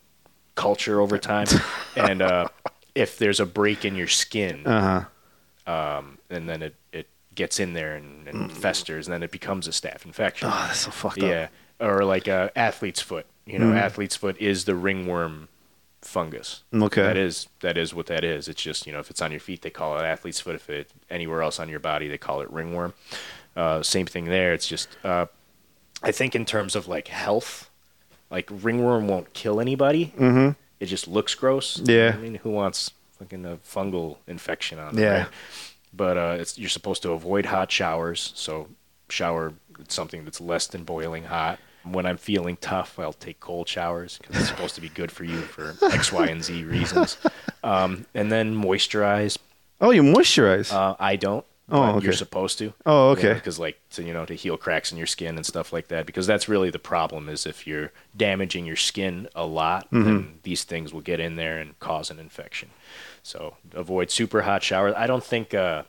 [0.55, 1.47] culture over time,
[1.95, 2.47] and uh,
[2.93, 5.05] if there's a break in your skin, uh
[5.65, 5.71] huh.
[5.97, 7.07] um, and then it, it
[7.39, 10.49] gets in there and, and festers, and then it becomes a staph infection.
[10.51, 11.29] Oh, that's so fucked up.
[11.29, 11.47] yeah,
[11.79, 13.25] or like a athlete's foot.
[13.45, 15.47] You know, athlete's foot is the ringworm
[16.01, 16.63] fungus.
[16.73, 17.01] Okay.
[17.01, 18.47] that is that is what that is.
[18.49, 20.55] It's just you know if it's on your feet, they call it athlete's foot.
[20.55, 22.93] If it anywhere else on your body, they call it ringworm.
[23.55, 24.53] Uh, same thing there.
[24.53, 25.25] It's just uh,
[26.03, 27.69] I think in terms of like health,
[28.29, 30.13] like ringworm won't kill anybody.
[30.17, 30.51] Mm-hmm.
[30.79, 31.81] It just looks gross.
[31.83, 32.13] Yeah.
[32.15, 34.97] I mean, who wants fucking a fungal infection on?
[34.97, 35.17] Yeah.
[35.19, 35.27] right?
[35.93, 38.31] But uh, it's you're supposed to avoid hot showers.
[38.35, 38.69] So
[39.09, 39.53] shower
[39.87, 41.59] something that's less than boiling hot.
[41.83, 45.23] When I'm feeling tough, I'll take cold showers because it's supposed to be good for
[45.23, 47.17] you for X, Y, and Z reasons.
[47.63, 49.37] Um, and then moisturize.
[49.81, 50.71] Oh, you moisturize.
[50.73, 51.45] Uh, I don't.
[51.71, 52.05] Oh, okay.
[52.05, 52.73] You're supposed to.
[52.85, 53.33] Oh, okay.
[53.33, 56.05] Because like to you know to heal cracks in your skin and stuff like that.
[56.05, 60.03] Because that's really the problem is if you're damaging your skin a lot, Mm-hmm.
[60.03, 62.69] then these things will get in there and cause an infection.
[63.29, 64.93] So avoid super hot showers.
[64.97, 65.83] I don't think uh,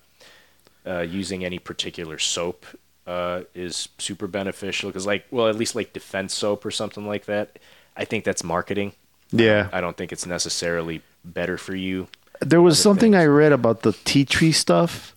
[0.86, 2.66] uh, using any particular soap
[3.06, 4.90] uh, is super beneficial.
[4.90, 7.58] Because like well at least like defense soap or something like that.
[7.96, 8.92] I think that's marketing.
[9.32, 9.68] yeah.
[9.72, 12.08] I don't think it's necessarily better for you.
[12.40, 13.22] There was something things.
[13.22, 15.14] I read about the tea tree stuff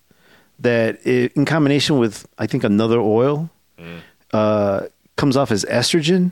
[0.58, 4.00] that, it, in combination with I think another oil, Mm.
[4.32, 4.86] uh,
[5.16, 6.30] comes off as estrogen.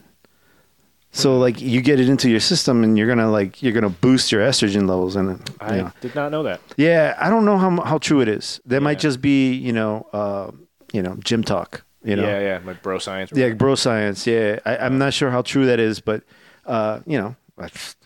[1.14, 4.32] So like you get it into your system and you're gonna like you're gonna boost
[4.32, 5.92] your estrogen levels and I know.
[6.00, 6.60] did not know that.
[6.76, 8.60] yeah I don't know how how true it is.
[8.64, 10.50] That might just be you know uh,
[10.92, 13.30] you know gym talk you know yeah, yeah, my bro science.
[13.34, 14.26] yeah, bro science.
[14.26, 16.22] Yeah, I, I'm not sure how true that is, but
[16.66, 17.96] uh, you know, I've,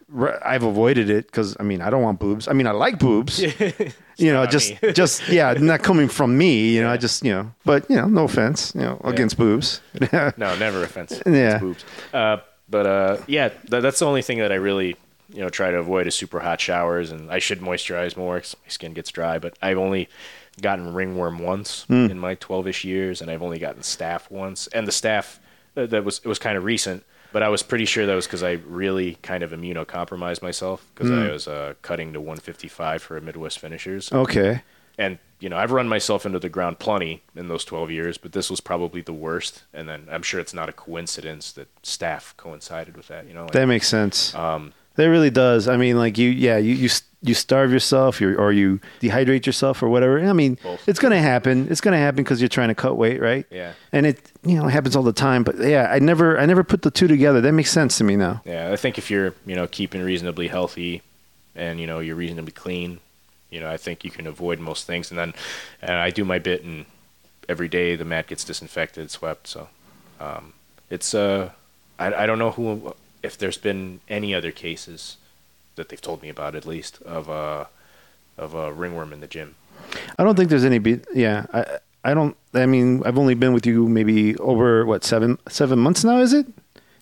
[0.44, 2.48] I've avoided it because I mean, I don't want boobs.
[2.48, 3.40] I mean, I like boobs.
[4.16, 6.74] you know, just just yeah, not coming from me.
[6.74, 9.80] You know, I just you know, but you know, no offense, you know, against boobs.
[10.12, 11.22] No, never offense.
[11.26, 11.58] Yeah.
[11.58, 11.84] Boobs.
[12.12, 12.38] Uh,
[12.68, 14.96] but uh, yeah, th- that's the only thing that I really,
[15.32, 18.56] you know, try to avoid is super hot showers, and I should moisturize more because
[18.64, 19.38] my skin gets dry.
[19.38, 20.08] But I've only
[20.62, 22.06] gotten ringworm once Hmm.
[22.10, 24.66] in my 12ish years, and I've only gotten staph once.
[24.68, 25.38] And the staph
[25.76, 28.26] uh, that was it was kind of recent, but I was pretty sure that was
[28.26, 31.18] because I really kind of immunocompromised myself because Hmm.
[31.18, 34.62] I was uh, cutting to 155 for a Midwest finishers okay.
[34.98, 38.32] And you know I've run myself into the ground plenty in those 12 years, but
[38.32, 39.64] this was probably the worst.
[39.74, 43.26] And then I'm sure it's not a coincidence that staph coincided with that.
[43.26, 44.34] You know, like, That makes sense.
[44.34, 45.68] um, That really does.
[45.68, 46.88] I mean, like you, yeah, you you
[47.22, 50.20] you starve yourself, you or you dehydrate yourself, or whatever.
[50.24, 50.88] I mean, Both.
[50.88, 51.66] it's gonna happen.
[51.70, 53.44] It's gonna happen because you're trying to cut weight, right?
[53.50, 53.72] Yeah.
[53.92, 55.42] And it you know happens all the time.
[55.44, 57.42] But yeah, I never I never put the two together.
[57.42, 58.40] That makes sense to me now.
[58.46, 61.02] yeah, I think if you're you know keeping reasonably healthy,
[61.54, 63.00] and you know you're reasonably clean,
[63.56, 65.10] you know I think you can avoid most things.
[65.10, 65.32] And then
[65.80, 66.84] and I do my bit, and
[67.48, 69.46] every day the mat gets disinfected, swept.
[69.48, 69.68] So
[70.20, 70.52] um,
[70.90, 71.50] it's uh
[71.98, 75.16] I I don't know who if there's been any other cases
[75.76, 77.64] that they've told me about at least of uh
[78.36, 79.54] of a ringworm in the gym.
[80.18, 80.78] I don't think there's any.
[80.78, 81.62] Be- yeah, I
[82.10, 82.36] I don't.
[82.52, 86.18] I mean, I've only been with you maybe over what seven seven months now.
[86.20, 86.46] Is it?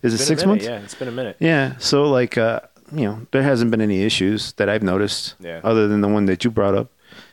[0.03, 0.65] Is it It's been a six minute, months?
[0.67, 1.37] Yeah, it's been a minute.
[1.41, 1.77] Yeah.
[1.79, 2.61] So like, uh,
[2.95, 5.61] you know, there hasn't been any issues that I've noticed, Yeah.
[5.65, 6.91] other than the one that you brought up.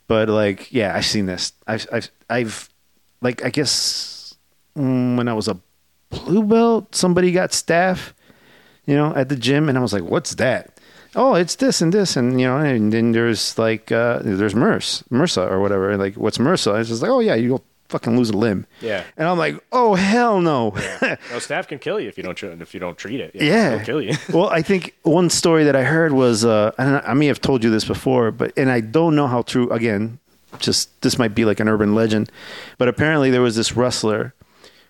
[0.08, 1.54] But like, yeah, I've seen this.
[1.68, 2.70] I've, I've, I've,
[3.22, 4.36] like, I guess
[4.74, 5.58] when I was a
[6.10, 8.14] blue belt, somebody got staph,
[8.86, 10.80] you know, at the gym, and I was like, "What's that?"
[11.16, 15.04] Oh, it's this and this, and you know, and then there's like, uh, there's MERS,
[15.12, 15.96] MRSA or whatever.
[15.98, 16.80] Like, what's MRSA?
[16.80, 18.66] It's just like, oh yeah, you'll fucking lose a limb.
[18.80, 19.04] Yeah.
[19.18, 20.72] And I'm like, oh hell no.
[21.02, 23.32] No, staph can kill you if you don't if you don't treat it.
[23.36, 23.74] Yeah.
[23.74, 24.16] it'll kill you.
[24.34, 27.64] well, I think one story that I heard was, uh, and I may have told
[27.64, 29.70] you this before, but and I don't know how true.
[29.72, 30.20] Again,
[30.60, 32.32] just this might be like an urban legend,
[32.78, 34.34] but apparently there was this wrestler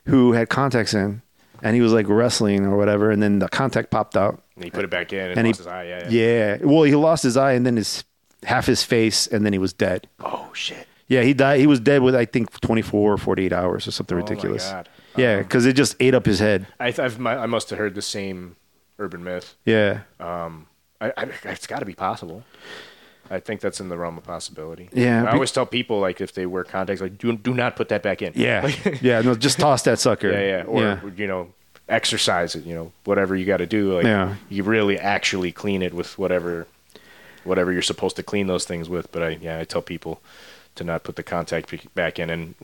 [0.06, 1.22] who had contacts in,
[1.61, 4.72] and he was like wrestling or whatever, and then the contact popped out, And he
[4.72, 5.84] put it back in and, and lost he, his eye.
[5.84, 6.56] Yeah, yeah.
[6.56, 8.03] yeah, well, he lost his eye, and then his
[8.44, 10.07] half his face, and then he was dead.
[10.19, 10.88] Oh shit.
[11.11, 11.59] Yeah, he died.
[11.59, 14.69] He was dead with I think 24 or 48 hours or something Oh, my ridiculous.
[14.71, 14.88] God.
[15.17, 16.67] Yeah, because it just ate up his head.
[16.79, 18.55] I I've, my, I must have heard the same
[18.97, 19.55] urban myth.
[19.65, 20.01] Yeah.
[20.21, 20.67] Um,
[21.01, 22.43] I, I it's got to be possible.
[23.29, 24.89] I think that's in the realm of possibility.
[24.93, 27.75] Yeah, I be- always tell people like if they wear contacts, like do do not
[27.75, 28.31] put that back in.
[28.35, 28.61] Yeah.
[28.85, 29.21] Like, yeah.
[29.21, 30.31] No, just toss that sucker.
[30.31, 31.01] yeah, yeah.
[31.03, 31.49] Or you know,
[31.89, 32.63] exercise it.
[32.65, 33.95] You know, whatever you got to do.
[33.97, 34.35] Like Yeah.
[34.49, 36.67] you really actually clean it with whatever
[37.43, 39.11] whatever you're supposed to clean those things with.
[39.11, 40.21] But I yeah, I tell people
[40.76, 42.30] to not put the contact back in.
[42.30, 42.56] And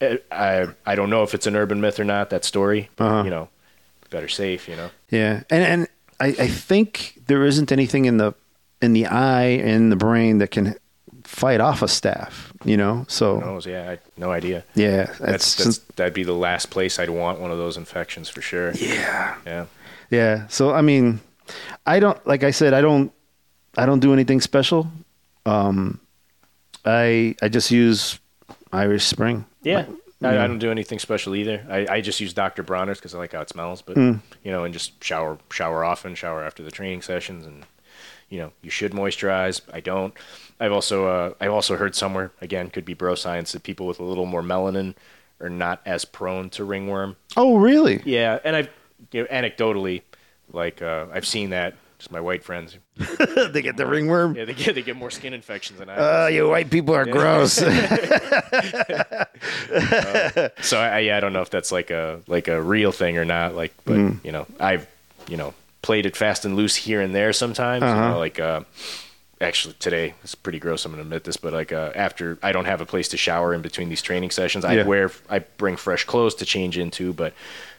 [0.00, 2.30] eh, I I don't know if it's an urban myth or not.
[2.30, 2.90] That story.
[2.96, 3.24] But, Uh-huh.
[3.24, 3.48] You know,
[4.10, 4.68] better safe.
[4.68, 4.90] You know.
[5.10, 5.88] Yeah, and and
[6.20, 8.32] I, I think there isn't anything in the
[8.82, 10.74] in the eye and the brain that can
[11.24, 12.32] fight off a staph.
[12.64, 13.66] You know, so Who knows?
[13.66, 14.64] Yeah, I, no idea.
[14.74, 18.28] yeah, That's, that's, that's that'd be the last place I'd want one of those infections
[18.28, 18.72] for sure.
[18.74, 19.66] yeah, Yeah.
[20.10, 20.46] yeah.
[20.48, 21.20] So I mean,
[21.86, 23.12] I don't like I said I don't
[23.76, 24.88] I don't do anything special.
[25.44, 26.00] Um,
[26.86, 28.18] I I just use
[28.72, 29.44] Irish Spring.
[29.62, 29.86] Yeah.
[30.20, 31.66] Like, I, I don't do anything special either.
[31.68, 32.62] I, I just use Dr.
[32.62, 33.82] Bronner's because I like how it smells.
[33.82, 34.20] But Mm.
[34.42, 37.64] you know, and just shower shower often, shower after the training sessions, and
[38.30, 39.60] you know, you should moisturize.
[39.72, 40.14] I don't.
[40.58, 44.00] I've also uh, I've also heard somewhere again could be bro science that people with
[44.00, 44.94] a little more melanin
[45.38, 47.16] are not as prone to ringworm.
[47.36, 48.00] Oh, really?
[48.06, 48.70] Yeah, and I've
[49.12, 50.00] you know, anecdotally,
[50.50, 51.74] like uh, I've seen that.
[52.06, 52.78] Just my white friends.
[53.50, 54.36] they get the ringworm.
[54.36, 55.96] Yeah, they get they get more skin infections than I.
[55.96, 57.60] Oh, Uh, you white people are gross.
[60.62, 63.24] So I, yeah, I don't know if that's like a like a real thing or
[63.24, 63.56] not.
[63.56, 64.24] Like, but Mm.
[64.24, 64.86] you know, I've
[65.28, 65.52] you know
[65.82, 67.82] played it fast and loose here and there sometimes.
[67.82, 68.10] Uh-huh.
[68.10, 68.60] know, like uh,
[69.40, 70.84] actually today it's pretty gross.
[70.84, 73.52] I'm gonna admit this, but like uh, after I don't have a place to shower
[73.52, 74.84] in between these training sessions, I Yeah.
[74.86, 77.34] wear I bring fresh clothes to change into, but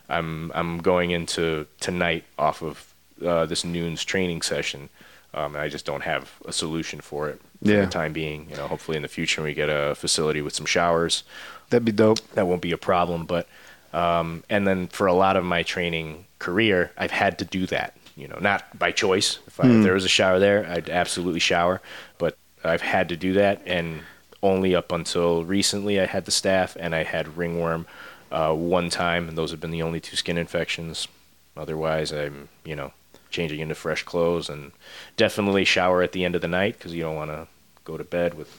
[0.09, 2.93] I'm I'm going into tonight off of
[3.25, 4.89] uh, this noon's training session.
[5.33, 7.81] Um, and I just don't have a solution for it for Yeah.
[7.81, 8.47] the time being.
[8.49, 11.23] You know, hopefully in the future we get a facility with some showers
[11.69, 12.19] That'd be dope.
[12.33, 13.25] that won't be a problem.
[13.25, 13.47] But
[13.93, 17.93] um, and then for a lot of my training career, I've had to do that.
[18.15, 19.39] You know, not by choice.
[19.47, 21.81] If, I, if there was a shower there, I'd absolutely shower.
[22.17, 24.01] But I've had to do that, and
[24.41, 27.85] only up until recently, I had the staph and I had ringworm
[28.31, 31.07] uh, one time, and those have been the only two skin infections.
[31.55, 32.91] Otherwise, I'm you know
[33.29, 34.71] changing into fresh clothes and
[35.17, 37.47] definitely shower at the end of the night because you don't want to
[37.83, 38.49] go to bed with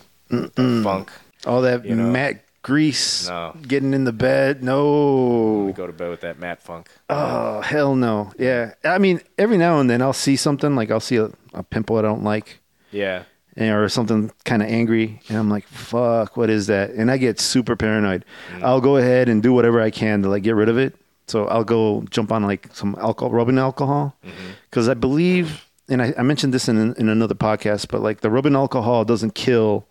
[0.83, 1.11] funk.
[1.47, 2.11] All that You know.
[2.11, 3.55] mat grease No.
[3.67, 4.63] getting in the bed.
[4.63, 5.73] No.
[5.77, 6.89] Go to bed with that mat funk.
[7.09, 8.33] Oh hell no.
[8.39, 8.73] Yeah.
[8.85, 11.97] I mean, every now and then I'll see something like I'll see a, a pimple
[11.97, 12.59] I don't like,
[12.91, 13.23] Yeah.
[13.57, 17.17] and- or something kind of angry, and I'm like, "Fuck, what is that?" And I
[17.17, 18.25] get super paranoid.
[18.55, 18.63] Mm.
[18.65, 20.95] I'll go ahead and do whatever I can to like get rid of it.
[21.31, 24.51] So I'll go jump on like some alcohol, rubbing alcohol, mm-hmm.
[24.71, 28.31] because I believe, and I, I mentioned this in in another podcast, but like the
[28.31, 29.87] rubbing alcohol doesn't kill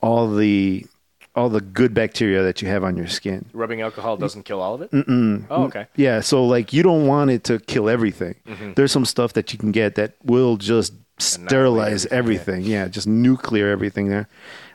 [0.00, 0.86] all the
[1.34, 3.46] all the good bacteria that you have on your skin.
[3.52, 4.90] Rubbing alcohol doesn't kill all of it?
[4.90, 5.46] Mm-mm.
[5.48, 5.86] Oh, mm, okay.
[5.94, 8.34] Yeah, so like you don't want it to kill everything.
[8.46, 8.72] Mm-hmm.
[8.74, 12.54] There's some stuff that you can get that will just sterilize everything.
[12.56, 12.88] everything, Yeah.
[12.88, 14.28] just nuclear everything there,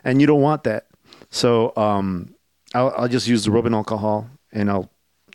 [0.04, 0.86] and you don't want that.
[1.30, 2.34] So um,
[2.74, 4.90] I'll, I'll just use the rubbing alcohol, and I'll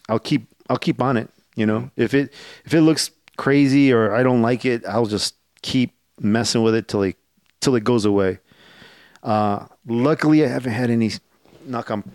[0.07, 1.29] I'll keep I'll keep on it.
[1.55, 2.33] You know, if it
[2.65, 6.87] if it looks crazy or I don't like it, I'll just keep messing with it
[6.87, 7.17] till it
[7.59, 8.39] till it goes away.
[9.23, 11.11] Uh, luckily, I haven't had any
[11.65, 12.09] knock on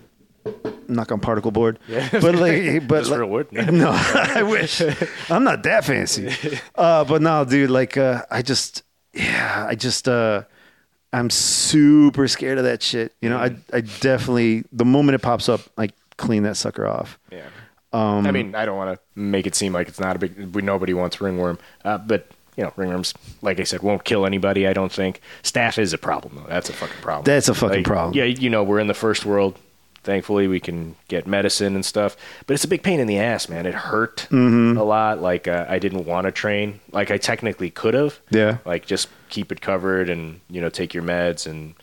[0.89, 1.79] knock on particle board.
[1.89, 2.09] Yeah.
[2.13, 3.53] But like, but Just like- real wood?
[3.73, 4.81] no, I wish.
[5.31, 6.31] I'm not that fancy.
[6.75, 8.83] Uh, but no, dude, like, uh, I just,
[9.13, 10.43] yeah, I just, uh,
[11.13, 13.15] I'm super scared of that shit.
[13.23, 17.19] You know, I, I definitely, the moment it pops up, I clean that sucker off.
[17.33, 17.47] Yeah.
[17.95, 20.55] Um, I mean, I don't want to make it seem like it's not a big.
[20.55, 22.27] We, nobody wants ringworm, uh, but
[22.57, 24.67] you know, ringworms, like I said, won't kill anybody.
[24.67, 25.21] I don't think.
[25.43, 26.49] Staph is a problem though.
[26.49, 27.25] That's a fucking problem.
[27.25, 28.15] That's a fucking Like, problem.
[28.15, 29.59] Yeah, you know, we're in the first world.
[30.05, 32.15] thankfully, we can get medicine and stuff.
[32.47, 33.65] But it's a big pain in the ass, man.
[33.65, 34.77] It hurt Mm-hmm.
[34.77, 35.23] a lot.
[35.23, 36.81] Like uh, I didn't want to train.
[36.93, 38.21] Like I technically could have.
[38.31, 38.59] Yeah.
[38.67, 41.75] Like just keep it covered and you know take your meds and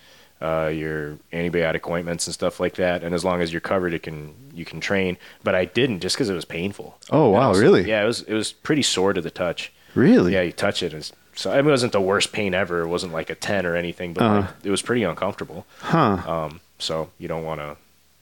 [0.41, 3.03] uh, your antibiotic ointments and stuff like that.
[3.03, 5.17] And as long as you're covered, it can you can train.
[5.43, 6.97] But I didn't just because it was painful.
[7.09, 7.87] Oh, wow, also- really?
[7.87, 9.71] Yeah, it was it was pretty sore to the touch.
[9.95, 10.33] Really?
[10.33, 10.93] Yeah, you touch it.
[10.93, 12.81] It's, so I mean, it wasn't the worst pain ever.
[12.81, 14.39] It wasn't like a ten or anything, but Uh-huh.
[14.41, 15.65] like, it was pretty uncomfortable.
[15.79, 16.17] Huh.
[16.25, 17.77] Um, so you don't want to,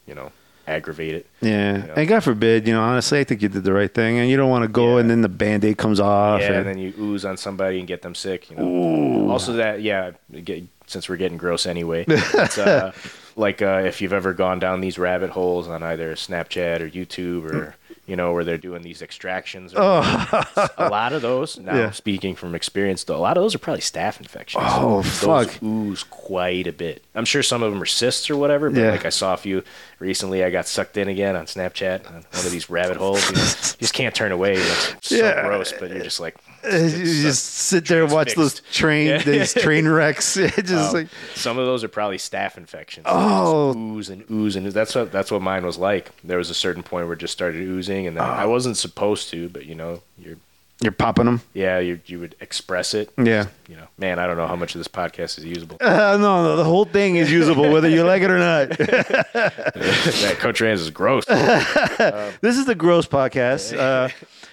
[0.06, 0.32] you know,
[0.70, 1.28] aggravate it.
[1.42, 1.86] Yeah.
[1.86, 1.94] Yeah.
[1.98, 4.20] And God forbid, you know, honestly, I think you did the right thing.
[4.20, 5.02] And you don't want to go Yeah.
[5.02, 6.42] and then the band aid comes off.
[6.42, 8.50] yeah, and- and then you ooze on somebody and get them sick.
[8.50, 9.30] You know.
[9.32, 10.12] Also, that yeah,
[10.44, 12.92] get, since we're getting gross anyway, it's, uh,
[13.36, 17.46] like uh, if you've ever gone down these rabbit holes on either Snapchat or YouTube
[17.52, 17.76] or
[18.06, 19.74] you know where they're doing these extractions.
[19.74, 21.58] Or a lot of those.
[21.58, 21.76] Now, Oh.
[21.78, 21.92] Yeah.
[21.92, 24.64] speaking from experience, though, a lot of those are probably staph infections.
[24.68, 25.64] Oh, those fuck.
[25.64, 27.04] ooze quite a bit.
[27.16, 28.70] I'm sure some of them are cysts or whatever.
[28.70, 28.92] But Yeah.
[28.92, 29.64] like I saw a few
[30.00, 30.44] recently.
[30.44, 33.28] I got sucked in again on Snapchat on one of these rabbit holes.
[33.30, 33.48] You, know, you
[33.80, 34.54] just can't turn away.
[34.54, 35.42] It's so Yeah.
[35.44, 36.36] gross, but you're just like.
[36.64, 36.90] you
[37.22, 39.18] just sit there and watch those train Yeah.
[39.24, 40.34] these train wrecks.
[40.60, 43.06] Just Um, like some of those are probably staph infections.
[43.10, 43.74] Oh.
[43.78, 46.12] Ooze and ooze, and that's what that's what mine was like.
[46.24, 48.50] There was a certain point where it just started oozing, and I Oh.
[48.50, 50.36] wasn't supposed to, but you know, you're
[50.82, 51.42] you're popping them.
[51.54, 53.10] yeah, you you would express it.
[53.18, 53.48] Yeah.
[53.68, 55.78] You know, man, I don't know how much of this podcast is usable.
[55.82, 58.70] Uh, no, no, the whole thing is usable whether you like it or not.
[58.78, 61.26] that Coach Rans is gross.
[61.26, 63.78] this is the gross podcast.
[63.78, 64.10] Uh,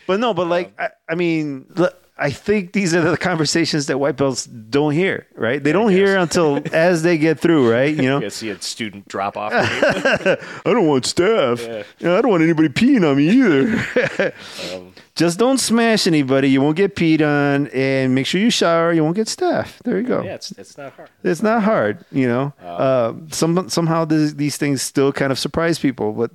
[0.07, 3.99] but no, but like I, I mean, l- I think these are the conversations that
[3.99, 5.63] white belts don't hear, right?
[5.63, 7.95] They don't hear until as they get through, right?
[7.95, 9.53] You know, You see a student drop off.
[9.55, 11.67] I don't want staph.
[11.67, 11.83] Yeah.
[11.99, 14.75] You know, I don't want anybody peeing on me either.
[14.75, 16.49] Um, Just don't smash anybody.
[16.49, 18.93] You won't get peed on, and make sure you shower.
[18.95, 19.79] You won't get staph.
[19.85, 20.23] There you go.
[20.23, 21.11] yeah, it's it's not hard.
[21.23, 22.53] It's not hard, you know.
[22.63, 26.31] Uh, some somehow these, these things still kind of surprise people, but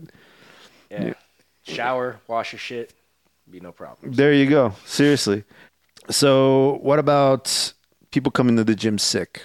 [0.91, 1.13] Yeah.
[1.63, 2.93] Shower, wash your shit,
[3.49, 4.13] be no problem.
[4.13, 4.73] there you go.
[4.85, 5.43] Seriously.
[6.09, 7.73] So, what about
[8.11, 9.43] people coming to the gym sick?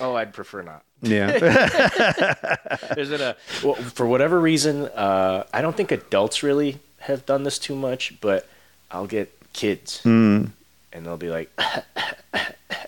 [0.00, 0.82] Oh, I'd prefer not.
[1.02, 1.30] Yeah,
[2.98, 4.82] Is it a well, for whatever reason?
[4.88, 8.46] Uh, I don't think adults really have done this too much, but
[8.90, 10.52] I'll get kids, and
[10.92, 11.50] they'll be like,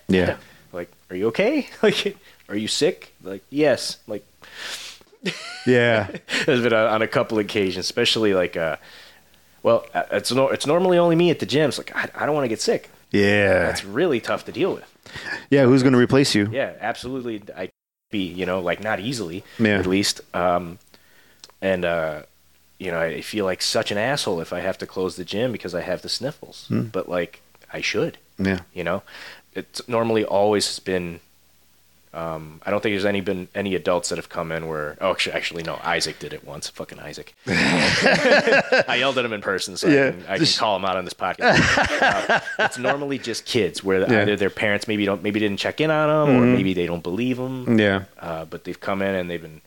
[0.08, 0.36] yeah.
[0.74, 1.68] like, "Are you okay?
[1.82, 2.16] Like,
[2.50, 3.96] are you sick?" Like, yes.
[4.06, 4.26] Like,
[5.64, 6.08] Yeah.
[6.44, 8.76] there's been a, on a couple occasions, especially like, uh,
[9.62, 11.68] well, uh, it's no, it's normally only me at the gym.
[11.70, 12.90] It's like I, I don't want to get sick.
[13.12, 13.66] Yeah.
[13.66, 14.88] That's really tough to deal with.
[15.50, 15.64] Yeah.
[15.66, 16.48] Who's going to replace you?
[16.50, 17.42] Yeah, absolutely.
[17.56, 17.70] I
[18.10, 19.78] be you know like not easily Yeah.
[19.78, 20.20] at least.
[20.34, 20.78] Um,
[21.60, 22.22] and uh,
[22.78, 25.52] you know I feel like such an asshole if I have to close the gym
[25.52, 26.66] because I have the sniffles.
[26.68, 26.82] Hmm.
[26.92, 27.40] But like
[27.72, 28.18] I should.
[28.38, 28.60] Yeah.
[28.74, 29.02] You know,
[29.54, 31.20] it's normally always has been.
[32.14, 35.12] Um, I don't think there's any been any adults that have come in where oh
[35.12, 39.76] actually, actually no Isaac did it once fucking Isaac I yelled at him in person
[39.78, 40.08] so Yeah.
[40.08, 43.46] I, can, I can Just- call him out on this podcast uh, it's normally just
[43.46, 44.06] kids where Yeah.
[44.06, 44.14] Mm-hmm.
[44.22, 47.02] either their parents maybe don't maybe didn't check in on them or maybe they don't
[47.02, 48.04] believe them Yeah.
[48.18, 49.62] uh, but they've come in and they've been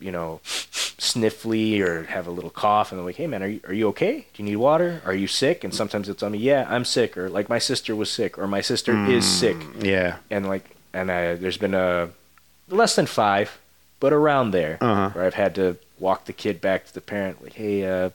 [0.00, 3.60] you know sniffly or have a little cough and they're like hey man are you,
[3.66, 6.38] are you okay do you need water are you sick and sometimes it's on me
[6.38, 10.16] yeah i'm sick or like my sister was sick or my sister is sick Yeah.
[10.30, 12.10] and like and I, there's been a
[12.68, 13.58] less than five
[14.00, 15.10] but around there Uh-huh.
[15.10, 18.10] where i've had to walk the kid back to the parent like hey uh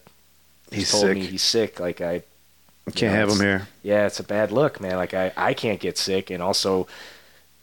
[0.71, 1.15] He's told sick.
[1.17, 2.23] me he's sick like i
[2.93, 3.67] Can't know, have him here.
[3.83, 6.87] yeah it's a bad look man like i i can't get sick and also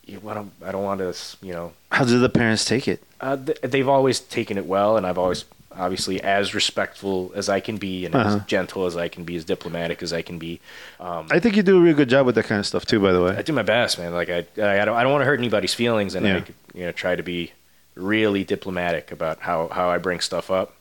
[0.06, 1.14] you want i don't want to
[1.46, 3.02] you know How do the parents take it?
[3.20, 5.44] uh, th- they've always taken it well, and I've always
[5.78, 8.36] obviously as respectful as I can be, and Uh-huh.
[8.36, 10.60] as gentle as I can be, as diplomatic as I can be.
[11.00, 13.00] Um, I think you do a really good job with that kind of stuff too.
[13.00, 13.36] By the way.
[13.36, 14.12] I do my best, man.
[14.12, 16.36] Like I, I don't, I don't want to hurt anybody's feelings, and Yeah.
[16.36, 17.52] I, you know, try to be
[17.94, 20.74] really diplomatic about how how I bring stuff up.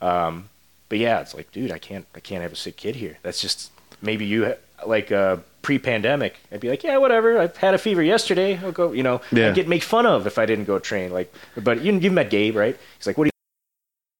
[0.00, 0.48] Um,
[0.88, 3.18] but yeah, it's like, dude, I can't, I can't have a sick kid here.
[3.22, 3.70] That's just
[4.00, 6.36] maybe you ha- like uh, pre-pandemic.
[6.50, 7.38] I'd be like, yeah, whatever.
[7.38, 8.58] I've had a fever yesterday.
[8.62, 8.92] I'll go.
[8.92, 9.48] You know, Yeah.
[9.48, 11.10] I'd get made fun of if I didn't go train.
[11.12, 12.76] Like, but you you met Gabe, right?
[12.96, 13.37] He's like, what do you?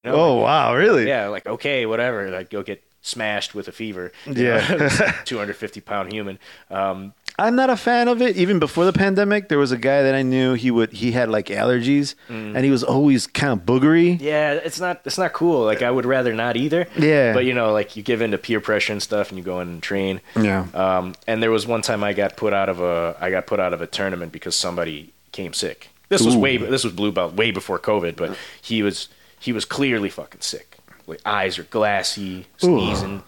[0.03, 0.75] You know, Oh wow!
[0.75, 1.07] Really?
[1.07, 2.29] yeah, like okay, whatever.
[2.29, 4.11] Like go get smashed with a fever.
[4.29, 5.15] Yeah.
[5.25, 6.39] two hundred fifty pound human.
[6.69, 8.35] Um, I'm not a fan of it.
[8.35, 10.53] Even before the pandemic, there was a guy that I knew.
[10.55, 14.19] He would he had like allergies, and he was always kind of boogery.
[14.19, 15.63] yeah, it's not it's not cool.
[15.63, 16.87] Like I would rather not either.
[16.97, 17.33] Yeah.
[17.33, 19.59] But you know, like you give in to peer pressure and stuff, and you go
[19.61, 20.19] in and train.
[20.35, 20.67] Yeah.
[20.73, 23.59] Um, and there was one time I got put out of a I got put
[23.59, 25.89] out of a tournament because somebody came sick.
[26.09, 29.07] This was way this was blue belt way before COVID, but he was
[29.39, 30.77] he was clearly fucking sick.
[31.07, 33.23] Like eyes are glassy, sneezing,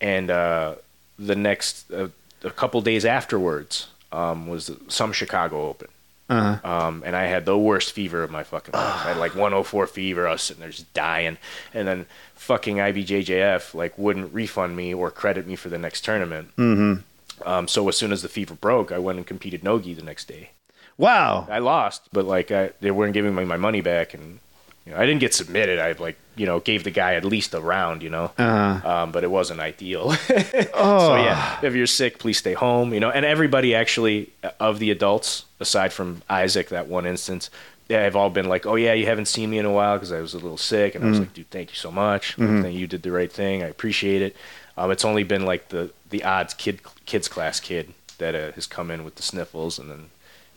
[0.00, 0.74] and uh,
[1.18, 2.08] the next uh,
[2.44, 5.88] a couple days afterwards um, was some Chicago Open,
[6.28, 6.68] Uh-huh.
[6.86, 9.04] Um, and I had the worst fever of my fucking life.
[9.06, 10.28] I had like 104 fever.
[10.28, 11.38] I was sitting there just dying.
[11.72, 16.54] And then fucking IBJJF like wouldn't refund me or credit me for the next tournament.
[16.56, 17.48] Mm-hmm.
[17.48, 20.28] Um, so as soon as the fever broke, I went and competed nogi the next
[20.28, 20.50] day.
[20.96, 21.48] Wow.
[21.50, 24.38] I lost, but like I, they weren't giving me my money back, and
[24.86, 25.78] you know, I didn't get submitted.
[25.78, 28.88] I like you know gave the guy at least a round, you know, Uh-huh.
[28.88, 30.14] um, but it wasn't ideal.
[30.76, 30.98] Oh.
[31.08, 32.92] So yeah, if you're sick, please stay home.
[32.94, 37.50] You know, and everybody actually uh, of the adults, aside from Isaac, that one instance,
[37.88, 40.12] they have all been like, "Oh yeah, you haven't seen me in a while because
[40.12, 42.34] I was a little sick," and I was like, "Dude, thank you so much.
[42.36, 43.62] Think you did the right thing.
[43.62, 44.36] I appreciate it."
[44.76, 48.66] Um, it's only been like the the odds kid kids class kid that uh, has
[48.66, 50.06] come in with the sniffles, and then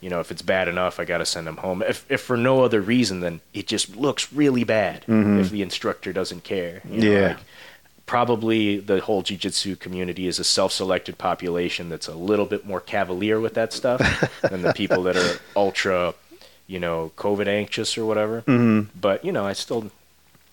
[0.01, 1.81] you know if it's bad enough, I got to send them home.
[1.81, 6.13] If if for no other reason than it just looks really bad if the instructor
[6.13, 6.81] doesn't care.
[6.89, 7.27] you know, Yeah.
[7.29, 7.37] like,
[8.05, 13.37] probably the whole jiu-jitsu community is a self-selected population that's a little bit more cavalier
[13.39, 13.99] with that stuff
[14.49, 16.13] than the people that are ultra
[16.67, 18.89] you know covid anxious or whatever mm-hmm.
[18.99, 19.91] but you know i still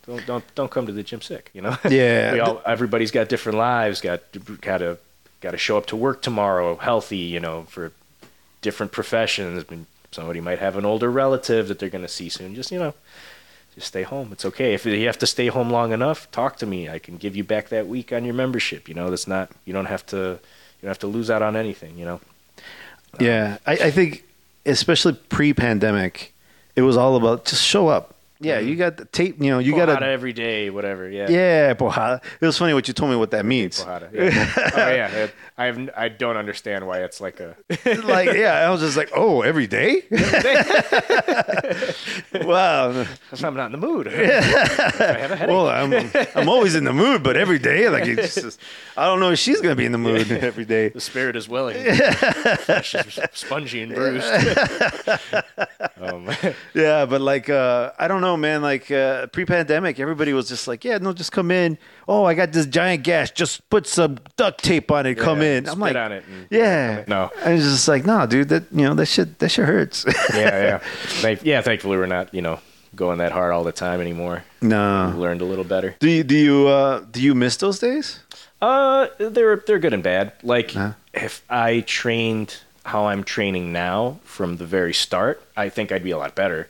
[0.07, 2.33] don't don't don't come to the gym sick you know Yeah.
[2.35, 4.21] we all, everybody's got different lives got
[4.61, 4.99] got to
[5.41, 7.93] got to show up to work tomorrow healthy you know for
[8.65, 12.28] different professions I mean, somebody might have an older relative that they're going to see
[12.28, 12.95] soon just you know
[13.74, 14.31] just stay home.
[14.31, 14.73] It's okay.
[14.74, 16.89] If you have to stay home long enough, talk to me.
[16.89, 18.89] I can give you back that week on your membership.
[18.89, 19.51] You know, that's not.
[19.65, 20.16] You don't have to.
[20.16, 21.99] You don't have to lose out on anything.
[21.99, 22.20] You know.
[23.20, 24.24] Yeah, I, I think
[24.66, 26.35] especially pre-pandemic,
[26.74, 28.15] it was all about just show up.
[28.41, 28.69] Yeah, mm-hmm.
[28.69, 29.41] you got the tape.
[29.41, 30.05] You know, you got to.
[30.05, 31.09] every day, whatever.
[31.09, 31.28] Yeah.
[31.31, 32.23] Yeah, porrada.
[32.41, 33.82] It was funny what you told me what that means.
[33.82, 34.12] Porrada.
[34.12, 34.53] Yeah.
[34.77, 35.27] oh yeah.
[35.56, 35.90] It- I have.
[35.97, 37.56] I don't understand why it's like a.
[38.05, 40.02] like, yeah, I was just like, oh, every day.
[42.35, 43.06] wow.
[43.43, 44.09] I'm not in the mood.
[44.12, 45.48] I have a headache.
[45.55, 45.93] Well, I'm
[46.35, 48.59] I'm always in the mood, but every day, like, it's just,
[48.97, 50.89] I don't know if she's gonna be in the mood every day.
[50.89, 51.76] the spirit is willing.
[52.59, 54.26] Flesh is spongy and bruised.
[56.01, 56.31] um,
[56.74, 58.62] Yeah, but like, uh, I don't know, man.
[58.62, 61.78] Like uh, pre-pandemic, everybody was just like, yeah, no, just come in.
[62.06, 63.31] Oh, I got this giant gash.
[63.31, 65.16] Just put some duct tape on it.
[65.16, 65.66] Come in.
[65.66, 67.05] I'm spit like, on it yeah.
[67.09, 67.31] No.
[67.44, 68.48] I was just like, no, dude.
[68.51, 70.05] That you know, that shit, that shit hurts.
[70.35, 70.78] yeah, yeah.
[70.78, 71.60] Thank, yeah.
[71.62, 72.32] Thankfully, we're not.
[72.35, 72.60] You know,
[72.94, 74.44] going that hard all the time anymore.
[74.60, 75.97] No, we learned a little better.
[75.98, 78.20] Do you do you uh, do you miss those days?
[78.60, 80.32] Uh, they're they're good and bad.
[80.43, 80.74] Like
[81.12, 86.10] if I trained how I'm training now from the very start, I think I'd be
[86.10, 86.68] a lot better.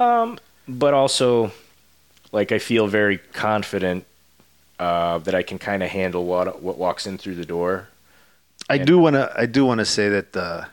[0.00, 1.52] Um, but also,
[2.32, 4.04] like I feel very confident
[4.78, 7.88] uh, that I can kind of handle what what walks in through the door.
[8.70, 8.84] I Yeah.
[8.84, 9.32] do want to.
[9.36, 10.66] I do want to say that the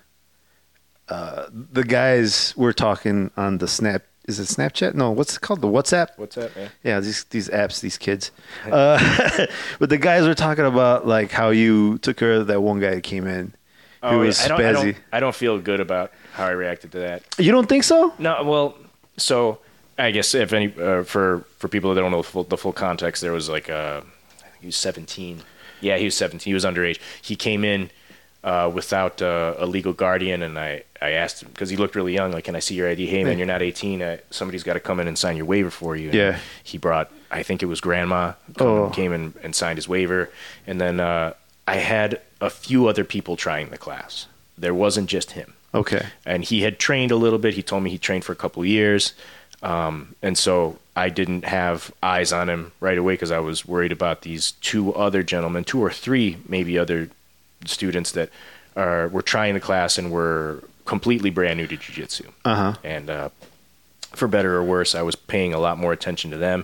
[1.09, 4.03] uh, the guys were talking on the Snap.
[4.27, 4.95] Is it Snapchat?
[4.95, 5.61] No, what's it called?
[5.61, 6.07] The WhatsApp.
[6.17, 6.49] What's that.
[6.83, 8.31] Yeah, these these apps, these kids.
[8.71, 9.45] Uh,
[9.79, 12.95] but the guys were talking about like how you took care of that one guy
[12.95, 13.53] that came in.
[14.03, 14.83] Who was Oh, I don't, I spazzy.
[14.93, 17.23] don't, I don't feel good about how I reacted to that.
[17.37, 18.13] You don't think so?
[18.19, 18.75] No, well,
[19.17, 19.59] so
[19.97, 22.73] I guess if any uh, for for people that don't know the full, the full
[22.73, 25.41] context, there was like uh, think he was 17.
[25.81, 26.49] Yeah, he was 17.
[26.49, 26.99] He was underage.
[27.21, 27.91] He came in
[28.43, 32.13] uh, without uh, a legal guardian, and I I asked him because he looked really
[32.13, 32.31] young.
[32.31, 33.05] Like, can I see your ID?
[33.07, 34.01] Hey, man, you're not 18.
[34.01, 36.07] Uh, somebody's got to come in and sign your waiver for you.
[36.09, 36.39] And Yeah.
[36.63, 38.89] He brought, I think it was grandma, come, Oh.
[38.89, 40.29] came in and signed his waiver,
[40.67, 41.33] and then uh,
[41.67, 44.27] I had a few other people trying the class.
[44.57, 46.05] There wasn't just him Okay.
[46.25, 47.53] and he had trained a little bit.
[47.55, 49.13] He told me he trained for a couple of years,
[49.65, 53.91] um, and so I didn't have eyes on him right away because I was worried
[53.91, 57.09] about these two other gentlemen, two or three maybe other
[57.65, 58.29] students that
[58.75, 62.31] are were trying the class and were completely brand new to jiu-jitsu.
[62.45, 62.73] Uh huh.
[62.83, 63.29] And uh,
[64.13, 66.63] for better or worse, I was paying a lot more attention to them.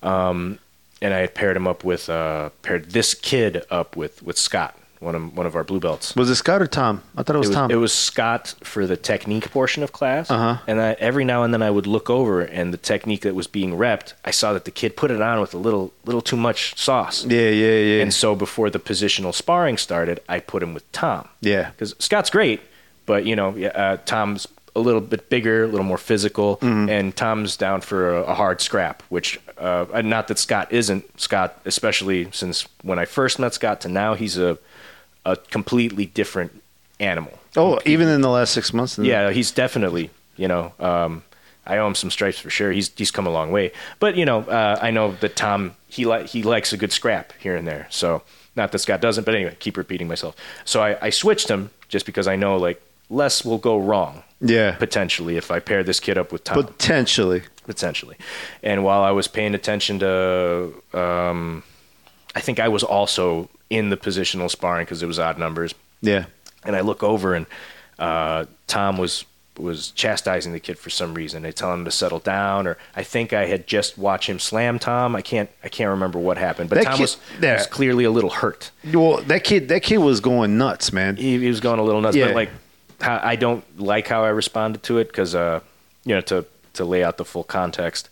[0.00, 0.60] Um,
[1.00, 4.78] and I had paired him up with uh, paired this kid up with with Scott,
[5.02, 6.14] one of one of our blue belts.
[6.16, 7.02] Was it Scott or Tom?
[7.16, 7.70] I thought it was, It was, Tom.
[7.70, 10.30] it was Scott for the technique portion of class.
[10.30, 10.58] Uh-huh.
[10.66, 13.46] And I, every now and then I would look over, and the technique that was
[13.46, 16.36] being repped, I saw that the kid put it on with a little little too
[16.36, 17.24] much sauce.
[17.26, 18.02] yeah, yeah, yeah.
[18.02, 21.28] And so before the positional sparring started, I put him with Tom.
[21.40, 21.70] yeah.
[21.70, 22.60] Because Scott's great,
[23.06, 26.88] but you know, uh, Tom's a little bit bigger, a little more physical, Mm-hmm.
[26.88, 29.02] and Tom's down for a, a hard scrap.
[29.10, 31.04] Which, uh, uh, not that Scott isn't.
[31.20, 34.56] Scott, especially since when I first met Scott to now, he's a
[35.24, 36.62] a completely different
[37.00, 37.38] animal.
[37.56, 38.98] Oh, even in the last six months.
[38.98, 41.22] Yeah, he's definitely, you know, um,
[41.66, 42.72] I owe him some stripes for sure.
[42.72, 43.72] He's he's come a long way.
[44.00, 47.32] But you know, uh, I know that Tom he li- he likes a good scrap
[47.38, 47.86] here and there.
[47.90, 48.22] So
[48.56, 50.34] not that Scott doesn't, but anyway, keep repeating myself.
[50.64, 52.80] So I, I switched him just because I know like
[53.10, 54.72] less will go wrong Yeah.
[54.76, 57.42] potentially if I pair this kid up with Tom Potentially.
[57.66, 58.16] potentially.
[58.62, 61.62] And while I was paying attention to, um,
[62.34, 66.26] I think I was also in the positional sparring because it was odd numbers Yeah.
[66.64, 67.46] and I look over and
[67.98, 69.24] uh, Tom was
[69.58, 71.42] was chastising the kid for some reason.
[71.42, 74.78] They tell him to settle down, or I think I had just watched him slam
[74.78, 75.14] Tom.
[75.14, 77.54] I can't I can't remember what happened, but That Tom kid- was, yeah.
[77.58, 78.70] was clearly a little hurt.
[78.92, 81.16] Well, that kid, that kid was going nuts, man.
[81.16, 82.26] He, he was going a little nuts, Yeah.
[82.28, 82.50] but like
[83.00, 85.60] I don't like how I responded to it because uh,
[86.04, 86.44] you know to
[86.74, 88.08] to lay out the full context.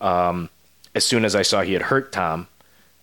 [0.00, 0.48] Um,
[0.94, 2.48] as soon as I saw he had hurt Tom,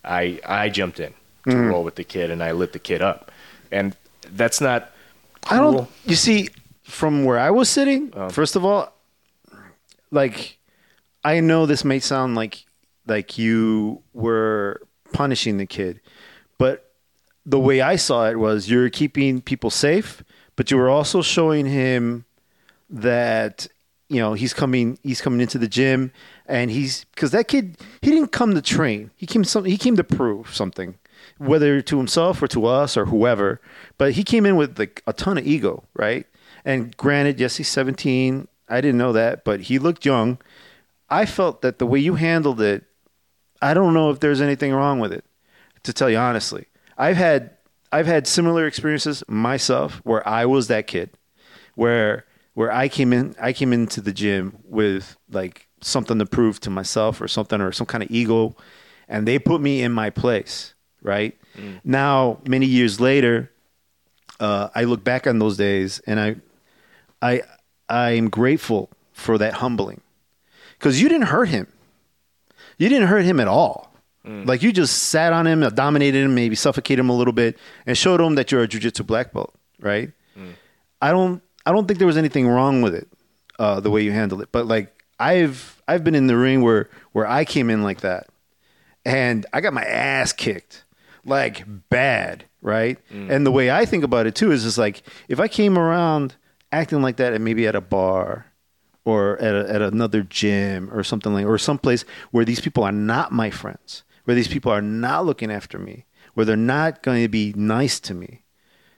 [0.03, 1.13] I I jumped in
[1.47, 1.69] to Mm-hmm.
[1.69, 3.31] roll with the kid and I lit the kid up,
[3.71, 3.95] and
[4.31, 4.91] that's not.
[5.49, 5.89] I don't.
[6.05, 6.49] You see,
[6.83, 8.93] from where I was sitting, Um, first of all,
[10.11, 10.57] like
[11.23, 12.65] I know this may sound like
[13.07, 14.81] like you were
[15.13, 16.01] punishing the kid,
[16.57, 16.91] but
[17.45, 20.21] the way I saw it was you're keeping people safe,
[20.57, 22.25] but you were also showing him
[22.89, 23.67] that
[24.09, 26.11] you know he's coming he's coming into the gym
[26.45, 29.95] and he's because that kid he didn't come to train he came some he came
[29.97, 30.95] to prove something
[31.37, 33.61] whether to himself or to us or whoever
[33.97, 36.25] but he came in with like a ton of ego right?
[36.65, 40.37] And granted yes he's 17 i didn't know that but he looked young.
[41.09, 42.83] I felt that the way you handled it
[43.61, 45.25] i don't know if there's anything wrong with it
[45.83, 46.65] to tell you honestly.
[46.97, 47.51] I've had
[47.91, 51.11] i've had similar experiences myself where i was that kid
[51.75, 56.59] where where I came in I came into the gym with like something to prove
[56.61, 58.55] to myself or something or some kind of ego
[59.07, 60.73] and they put me in my place,
[61.07, 61.35] right?
[61.83, 63.49] Now, many years later,
[64.39, 66.35] uh, I look back on those days and I
[67.21, 67.41] I
[67.89, 70.01] I'm grateful for that humbling.
[70.79, 71.65] Cuz you didn't hurt him.
[72.77, 73.91] You didn't hurt him at all.
[74.45, 77.57] Like you just sat on him, dominated him, maybe suffocated him a little bit
[77.87, 80.11] and showed him that you're a jiu-jitsu black belt, right?
[81.01, 83.07] I don't I don't think there was anything wrong with it,
[83.57, 84.49] uh, the way you handled it.
[84.51, 88.27] But like I've I've been in the ring where where I came in like that,
[89.05, 90.83] and I got my ass kicked,
[91.27, 92.97] like bad, right?
[93.11, 96.35] And the way I think about it too is just like if I came around
[96.71, 98.45] acting like that, and maybe at a bar.
[99.05, 102.91] Or at, a, at another gym or something like, or someplace where these people are
[102.91, 107.23] not my friends, where these people are not looking after me, where they're not going
[107.23, 108.43] to be nice to me,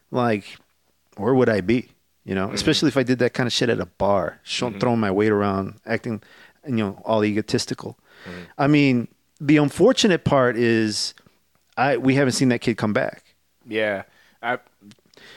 [0.09, 0.57] like
[1.17, 1.91] where would I be?
[2.25, 2.55] You know, mm-hmm.
[2.55, 4.79] especially if I did that kind of shit at a bar, show, mm-hmm.
[4.79, 6.23] throwing my weight around, acting,
[6.65, 7.99] you know, all egotistical.
[8.25, 8.41] Mm-hmm.
[8.57, 11.13] I mean, the unfortunate part is,
[11.79, 13.23] I we haven't seen that kid come back.
[13.67, 14.03] Yeah,
[14.41, 14.59] I.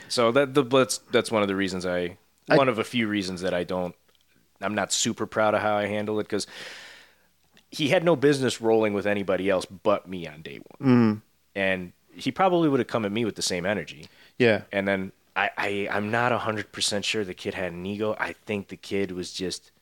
[0.08, 2.16] So that the that's that's one of the reasons I,
[2.48, 3.94] I- one of a few reasons that I don't.
[4.60, 6.46] I'm not super proud of how I handled it because
[7.70, 11.18] he had no business rolling with anybody else but me on day one, mm-hmm.
[11.56, 14.06] and he probably would have come at me with the same energy.
[14.38, 18.14] Yeah, And then I, I I'm not hundred percent sure the kid had an ego.
[18.20, 19.72] I think the kid was just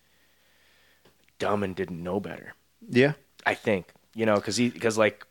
[1.39, 2.55] dumb and didn't know better.
[2.89, 3.13] yeah,
[3.45, 5.27] I think you know because he because like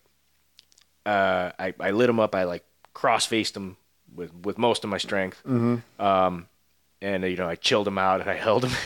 [1.09, 2.35] uh, I I lit him up.
[2.35, 2.63] I like
[2.93, 3.77] cross faced him
[4.15, 5.41] with with most of my strength.
[5.45, 6.47] Um,
[7.01, 8.71] and you know I chilled him out and I held him.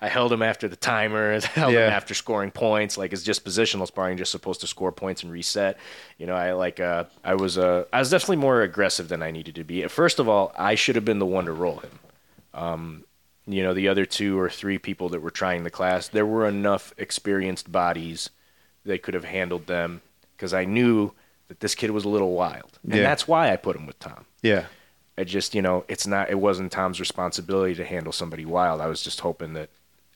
[0.00, 1.32] I held him after the timer.
[1.42, 1.86] I held Yeah.
[1.86, 2.98] him after scoring points.
[2.98, 5.78] Like it's just positional sparring, just supposed to score points and reset.
[6.18, 9.30] You know, I like uh, I was uh, I was definitely more aggressive than I
[9.30, 9.86] needed to be.
[9.88, 13.04] First of all, I should have been the one to roll him
[13.46, 16.46] you know the other two or three people that were trying the class there were
[16.46, 18.28] enough experienced bodies
[18.84, 20.02] that could have handled them
[20.36, 21.12] because i knew
[21.48, 23.02] that this kid was a little wild and Yeah.
[23.02, 24.66] that's why i put him with tom yeah,
[25.16, 28.86] i just you know it's not it wasn't tom's responsibility to handle somebody wild i
[28.86, 29.68] was just hoping that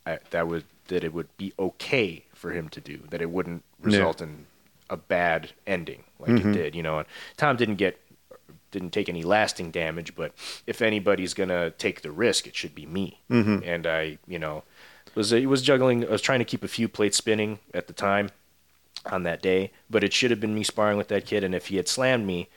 [0.05, 3.63] I, that would that it would be okay for him to do that it wouldn't
[3.81, 4.45] result in
[4.89, 6.49] a bad ending like Mm-hmm.
[6.51, 7.07] it did you know and
[7.37, 7.99] tom didn't get
[8.71, 10.33] didn't take any lasting damage, but
[10.65, 13.19] if anybody's gonna take the risk, it should be me.
[13.29, 13.59] Mm-hmm.
[13.63, 14.63] And I, you know,
[15.13, 16.03] was I was juggling.
[16.07, 18.29] I was trying to keep a few plates spinning at the time
[19.05, 21.43] on that day, but it should have been me sparring with that kid.
[21.43, 22.49] And if he had slammed me,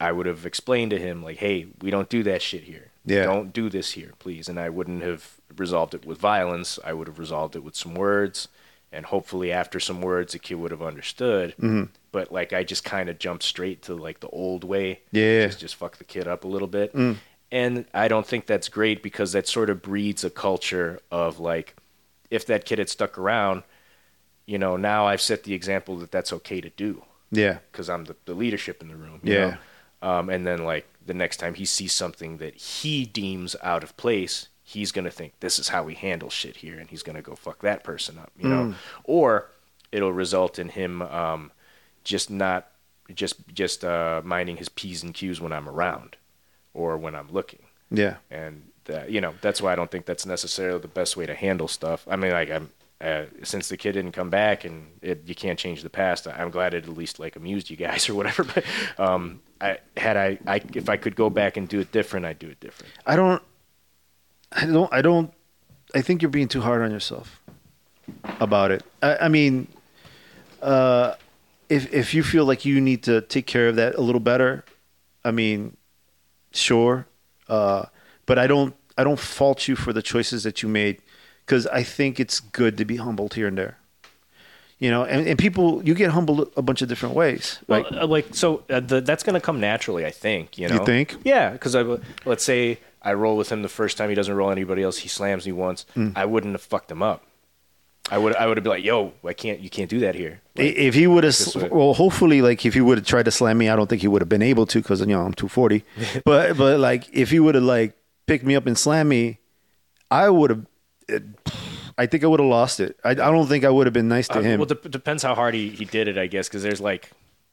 [0.00, 2.90] I would have explained to him like, "Hey, we don't do that shit here.
[3.04, 3.24] Yeah.
[3.24, 6.78] Don't do this here, please." And I wouldn't have resolved it with violence.
[6.84, 8.48] I would have resolved it with some words,
[8.92, 11.50] and hopefully after some words, the kid would have understood.
[11.56, 11.84] Mm-hmm.
[12.12, 15.00] But like, I just kind of jumped straight to like the old way.
[15.10, 15.46] Yeah.
[15.46, 16.94] Just, just fuck the kid up a little bit.
[16.94, 17.16] Mm.
[17.50, 21.74] And I don't think that's great because that sort of breeds a culture of like,
[22.30, 23.62] if that kid had stuck around,
[24.52, 28.04] you know, now I've set the example that that's okay to do yeah, because I'm
[28.06, 29.20] the, the leadership in the room.
[29.22, 29.56] you Yeah.
[30.02, 30.08] know?
[30.10, 33.96] Um, and then like the next time he sees something that he deems out of
[33.96, 37.34] place, he's gonna think this is how we handle shit here, and he's gonna go
[37.34, 38.50] fuck that person up, you Mm.
[38.70, 39.50] know, or
[39.92, 41.50] it'll result in him um,
[42.04, 42.70] just not
[43.14, 46.16] just just uh, minding his p's and q's when I'm around
[46.74, 50.26] or when I'm looking yeah, and that, you know that's why I don't think that's
[50.26, 52.06] necessarily the best way to handle stuff.
[52.08, 52.70] I mean, like I'm
[53.00, 56.26] uh, since the kid didn't come back and it, you can't change the past.
[56.26, 58.44] I'm glad it at least like amused you guys or whatever.
[58.44, 58.64] But
[58.98, 62.38] um, I had I, I if I could go back and do it different, I'd
[62.38, 62.92] do it different.
[63.06, 63.42] I don't.
[64.50, 64.92] I don't.
[64.92, 65.32] I don't.
[65.94, 67.40] I think you're being too hard on yourself
[68.40, 68.84] about it.
[69.02, 69.68] I, I mean,
[70.60, 71.14] uh,
[71.68, 74.64] if if you feel like you need to take care of that a little better,
[75.24, 75.76] I mean,
[76.50, 77.06] sure.
[77.48, 77.86] Uh,
[78.26, 78.74] but I don't.
[78.96, 81.00] I don't fault you for the choices that you made
[81.48, 83.78] because I think it's good to be humbled here and there.
[84.78, 87.58] You know, and, and people, you get humbled a bunch of different ways.
[87.66, 90.58] Well, Like, uh, like so uh, the, that's going to come naturally, I think.
[90.58, 91.16] You know, You think?
[91.24, 91.82] Yeah, because I
[92.26, 94.98] let's say I roll with him the first time he doesn't roll anybody else.
[94.98, 95.86] He slams me once.
[95.94, 96.10] Hmm.
[96.14, 97.24] I wouldn't have fucked him up.
[98.10, 99.58] I would I would have been like, "Yo, I can't.
[99.60, 101.36] You can't do that here." I- if he would have,
[101.72, 104.08] well, hopefully, like if he would have tried to slam me, I don't think he
[104.08, 105.84] would have been able to because you know I'm 240.
[106.24, 107.94] but but like if he would have like
[108.26, 109.40] picked me up and slammed me,
[110.10, 110.66] I would have.
[111.96, 112.98] I think I would have lost it.
[113.02, 114.60] I, I don't think I would have been nice to Uh, him.
[114.60, 117.10] Well, dep depends how hard he, he did it, I guess, because there's like,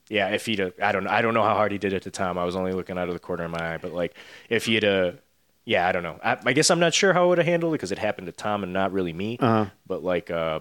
[0.09, 2.03] yeah, if he'd, have, I don't know, I don't know how hard he did it
[2.03, 2.37] to Tom.
[2.37, 4.13] I was only looking out of the corner of my eye, but like,
[4.49, 5.13] if he'd, uh,
[5.63, 6.19] yeah, I don't know.
[6.23, 8.27] I, I guess I'm not sure how I would have handled it because it happened
[8.27, 9.37] to Tom and not really me.
[9.39, 9.65] Uh-huh.
[9.87, 10.59] But like, uh,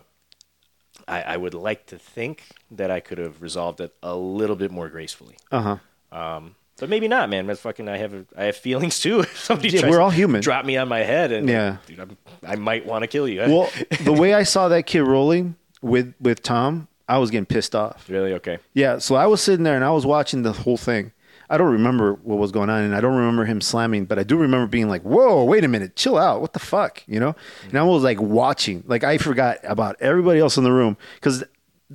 [1.06, 4.70] I, I would like to think that I could have resolved it a little bit
[4.70, 5.36] more gracefully.
[5.52, 5.78] Uh
[6.10, 6.16] huh.
[6.18, 7.46] Um, but maybe not, man.
[7.46, 9.20] But fucking, I have a, I have feelings too.
[9.24, 10.40] If somebody Yeah, we're all human.
[10.40, 11.76] Drop me on my head, and Yeah.
[11.86, 13.40] dude, I'm, I might want to kill you.
[13.48, 13.70] Well,
[14.02, 18.08] the way I saw that kid rolling with with Tom, I was getting pissed off.
[18.08, 18.58] really, okay.
[18.72, 21.12] Yeah, so I was sitting there and I was watching the whole thing.
[21.50, 24.22] I don't remember what was going on, and I don't remember him slamming, but I
[24.22, 26.40] do remember being like, "Whoa, wait a minute, chill out!
[26.40, 27.36] What the fuck?" You know?
[27.68, 31.44] And I was like watching, like I forgot about everybody else in the room because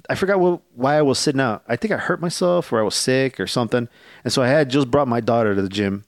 [0.10, 1.64] I forgot what, why I was sitting out.
[1.68, 3.90] I think I hurt myself or I was sick or something,
[4.24, 6.06] and so I had just brought my daughter to the gym,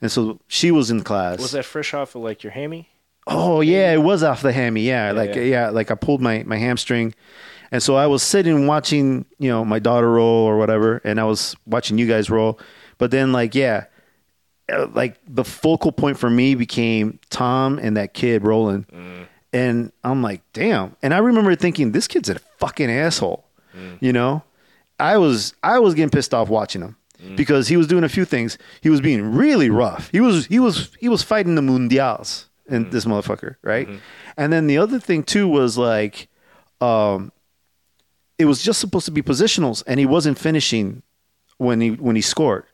[0.00, 1.38] and so she was in class.
[1.38, 2.88] Was that fresh off of like your hammy?
[3.26, 4.82] Oh yeah, it was off the hammy.
[4.82, 5.42] Yeah, like yeah.
[5.42, 5.70] yeah.
[5.70, 7.14] like I pulled my my hamstring,
[7.70, 11.24] and so I was sitting watching you know my daughter roll or whatever, and I
[11.24, 12.58] was watching you guys roll.
[12.98, 13.84] But then like yeah,
[14.70, 18.86] uh, like the focal point for me became Tom and that kid rolling,
[19.52, 20.96] and I'm like damn.
[21.02, 23.44] And I remember thinking this kid's a fucking asshole,
[23.76, 23.98] mm.
[24.00, 24.42] you know.
[24.98, 27.36] I was I was getting pissed off watching him mm.
[27.36, 28.58] because he was doing a few things.
[28.80, 30.08] He was being really rough.
[30.10, 32.90] He was he was he was fighting the mundials and mm.
[32.90, 33.86] this motherfucker, right?
[33.86, 33.98] Mm-hmm.
[34.36, 36.28] And then the other thing too was like,
[36.80, 37.32] um,
[38.38, 41.02] it was just supposed to be positionals, and he wasn't finishing
[41.58, 42.64] when he when he scored.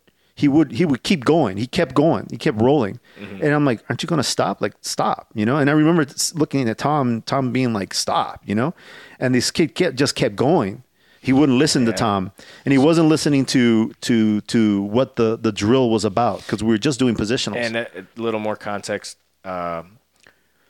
[0.41, 1.59] He would he would keep going.
[1.59, 2.27] He kept going.
[2.31, 4.63] He kept rolling, and I'm like, aren't you gonna stop?
[4.63, 5.59] Like stop, you know?
[5.59, 8.73] And I remember looking at Tom, Tom being like, stop, you know?
[9.19, 10.83] And this kid kept, just kept going.
[11.21, 12.33] He wouldn't listen to Tom,
[12.65, 16.71] and he wasn't listening to to to what the the drill was about because we
[16.71, 17.57] were just doing positionals.
[17.57, 19.19] And a, a little more context.
[19.45, 19.99] Um,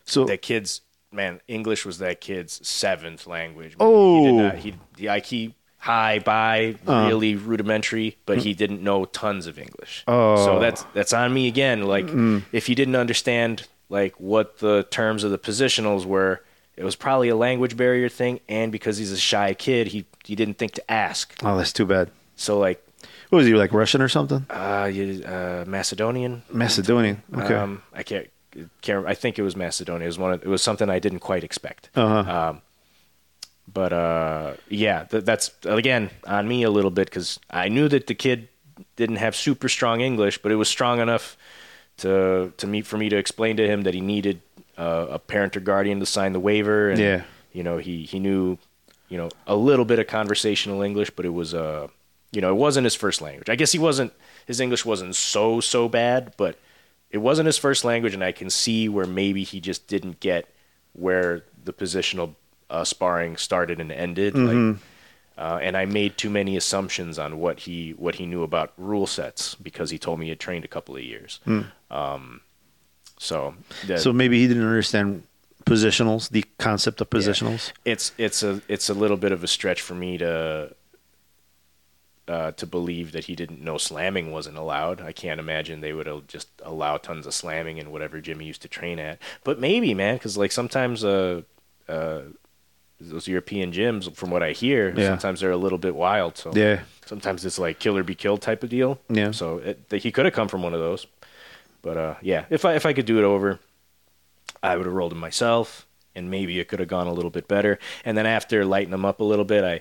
[0.04, 0.80] so that kid's
[1.12, 3.78] man, English was that kid's seventh language.
[3.78, 3.88] man.
[3.88, 4.18] Oh.
[4.18, 7.08] he did not, he, he like he high by Uh-huh.
[7.08, 10.04] really rudimentary, but he didn't know tons of English.
[10.06, 10.36] Oh.
[10.44, 11.82] So that's that's on me again.
[11.84, 12.08] Like
[12.52, 16.40] if he didn't understand like what the terms of the positionals were.
[16.76, 20.34] It was probably a language barrier thing, and because he's a shy kid, he he
[20.34, 21.34] didn't think to ask.
[21.42, 22.10] oh, that's too bad.
[22.36, 22.80] So like,
[23.28, 24.46] What was he like Russian or something?
[24.48, 27.22] uh, you, uh Macedonian, Macedonian.
[27.36, 27.54] Okay.
[27.54, 28.28] Um, I can't,
[28.80, 29.04] can't.
[29.06, 30.04] I think it was Macedonia.
[30.06, 30.32] It was one.
[30.34, 31.90] Of, it was something I didn't quite expect.
[31.94, 32.24] Uh-huh.
[32.50, 32.62] Um,
[33.72, 38.06] but uh, yeah, th- that's again on me a little bit because I knew that
[38.06, 38.48] the kid
[38.96, 41.36] didn't have super strong English, but it was strong enough
[41.98, 44.40] to to meet for me to explain to him that he needed
[44.76, 46.90] uh, a parent or guardian to sign the waiver.
[46.90, 47.22] And, Yeah.
[47.52, 48.58] You know, he he knew,
[49.08, 51.88] you know, a little bit of conversational English, but it was uh,
[52.32, 53.48] you know, it wasn't his first language.
[53.50, 54.12] I guess he wasn't.
[54.46, 56.58] His English wasn't so so bad, but
[57.10, 60.46] it wasn't his first language, and I can see where maybe he just didn't get
[60.92, 62.34] where the positional
[62.70, 64.34] uh, sparring started and ended.
[64.34, 64.80] Like,
[65.36, 69.06] uh, and I made too many assumptions on what he what he knew about rule
[69.06, 71.40] sets because he told me he had trained a couple of years.
[71.90, 72.40] Um,
[73.18, 73.54] so
[73.86, 75.24] that, So maybe he didn't understand
[75.66, 77.72] positionals, the concept of positionals.
[77.84, 80.74] it's it's a it's a little bit of a stretch for me to
[82.28, 85.00] uh, to believe that he didn't know slamming wasn't allowed.
[85.00, 88.62] I can't imagine they would have just allow tons of slamming in whatever Jimmy used
[88.62, 89.18] to train at.
[89.42, 91.42] But maybe, man, because like sometimes uh,
[91.88, 92.20] uh,
[93.00, 95.08] those European gyms, from what I hear, Yeah.
[95.08, 96.36] sometimes they're a little bit wild.
[96.36, 96.80] So Yeah.
[97.06, 98.98] sometimes it's like kill or be killed type of deal.
[99.08, 99.30] Yeah.
[99.30, 101.06] So it, he could have come from one of those.
[101.82, 103.58] But uh, yeah, if I if I could do it over,
[104.62, 107.48] I would have rolled him myself, and maybe it could have gone a little bit
[107.48, 107.78] better.
[108.04, 109.80] And then after lighting him up a little bit, I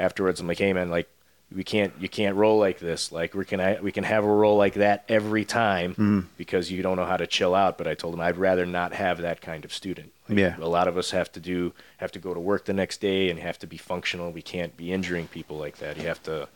[0.00, 1.08] afterwards I'm like, hey man, like
[1.54, 3.10] we can't you can't roll like this.
[3.10, 6.20] Like we can we can have a roll like that every time Mm-hmm.
[6.36, 7.76] because you don't know how to chill out.
[7.78, 10.12] But I told him I'd rather not have that kind of student.
[10.28, 10.56] Like, Yeah.
[10.60, 13.30] a lot of us have to do have to go to work the next day
[13.30, 14.30] and have to be functional.
[14.30, 15.96] We can't be injuring people like that.
[15.96, 16.48] You have to,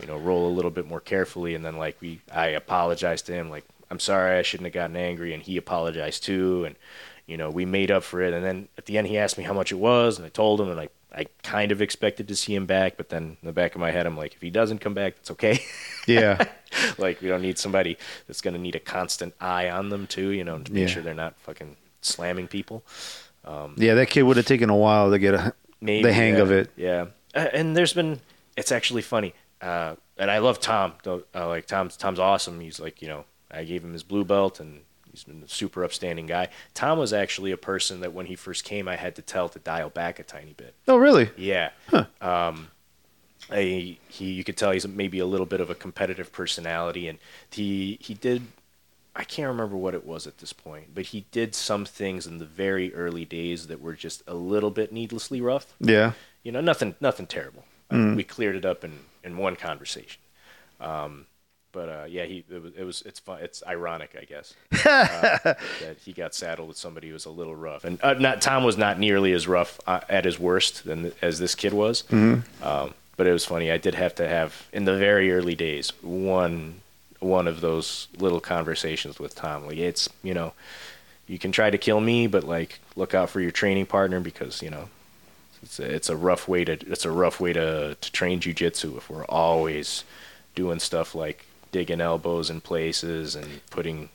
[0.00, 1.54] you know, roll a little bit more carefully.
[1.56, 3.50] And then like we, I apologized to him.
[3.50, 6.74] Like I'm sorry, I shouldn't have gotten angry, and he apologized too, and
[7.26, 8.32] you know, we made up for it.
[8.34, 10.60] And then at the end, he asked me how much it was, and I told
[10.60, 13.52] him, and I I kind of expected to see him back, but then in the
[13.52, 15.60] back of my head, I'm like, if he doesn't come back, it's okay.
[16.06, 16.44] Yeah.
[16.98, 17.96] like we don't need somebody
[18.28, 20.86] that's going to need a constant eye on them too, you know, to make Yeah.
[20.86, 22.84] sure they're not fucking slamming people.
[23.76, 26.40] yeah, that kid would have taken a while to get a, Maybe, the hang yeah,
[26.42, 26.70] of it.
[26.76, 28.20] Yeah, Uh, and there's been
[28.56, 30.92] it's actually funny, uh, and I love Tom.
[31.06, 32.60] Uh, like Tom's Tom's awesome.
[32.60, 34.80] He's like you know I gave him his blue belt, and
[35.16, 36.48] he's been a super upstanding guy.
[36.74, 39.58] Tom was actually a person that when he first came, I had to tell to
[39.58, 40.74] dial back a tiny bit.
[40.86, 41.30] Oh, really?
[41.36, 41.70] Yeah.
[41.88, 42.04] Huh.
[42.20, 42.68] Um,
[43.50, 47.18] I, he, you could tell he's maybe a little bit of a competitive personality, and
[47.50, 48.42] he he did.
[49.14, 52.36] I can't remember what it was at this point, but he did some things in
[52.36, 55.74] the very early days that were just a little bit needlessly rough.
[55.80, 56.12] Yeah.
[56.42, 57.64] You know, nothing nothing terrible.
[57.90, 60.20] Uh, we cleared it up in, in one conversation.
[60.80, 61.26] Um,
[61.76, 63.40] but uh, yeah, he it was, it was it's fun.
[63.42, 67.54] It's ironic, I guess, uh, that he got saddled with somebody who was a little
[67.54, 67.84] rough.
[67.84, 71.38] And uh, not Tom was not nearly as rough uh, at his worst than as
[71.38, 72.02] this kid was.
[72.62, 73.70] Um, but it was funny.
[73.70, 76.80] I did have to have in the very early days one
[77.20, 79.66] one of those little conversations with Tom.
[79.66, 80.54] Like it's you know,
[81.26, 84.62] you can try to kill me, but like look out for your training partner because
[84.62, 84.88] you know
[85.62, 88.96] it's a, it's a rough way to it's a rough way to to train jujitsu
[88.96, 90.04] if we're always
[90.54, 91.45] doing stuff like
[91.76, 94.08] digging elbows in places and putting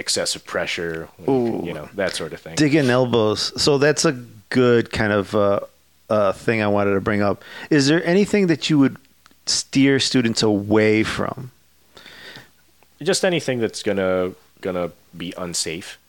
[0.00, 2.56] excessive pressure, when you, know that sort of thing.
[2.56, 3.52] Digging elbows.
[3.62, 4.12] So that's a
[4.50, 5.60] good kind of uh,
[6.10, 7.44] uh, thing I wanted to bring up.
[7.70, 8.96] Is there anything that you would
[9.46, 11.52] steer students away from?
[13.00, 16.00] Just anything that's gonna gonna be unsafe.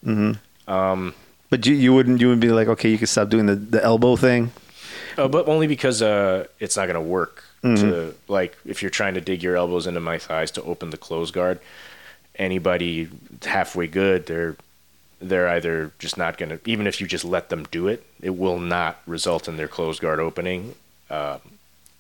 [1.52, 3.84] But you, you wouldn't you would be like, okay, you can stop doing the, the
[3.84, 4.52] elbow thing.
[5.20, 7.10] Uh, but only because uh, it's not going to
[7.64, 7.76] work.
[7.76, 10.98] To like, if you're trying to dig your elbows into my thighs to open the
[10.98, 11.60] close guard,
[12.36, 13.10] anybody
[13.44, 14.56] halfway good, they're
[15.22, 16.60] they're either just not going to.
[16.66, 20.00] Even if you just let them do it, it will not result in their close
[20.00, 20.76] guard opening,
[21.10, 21.40] um,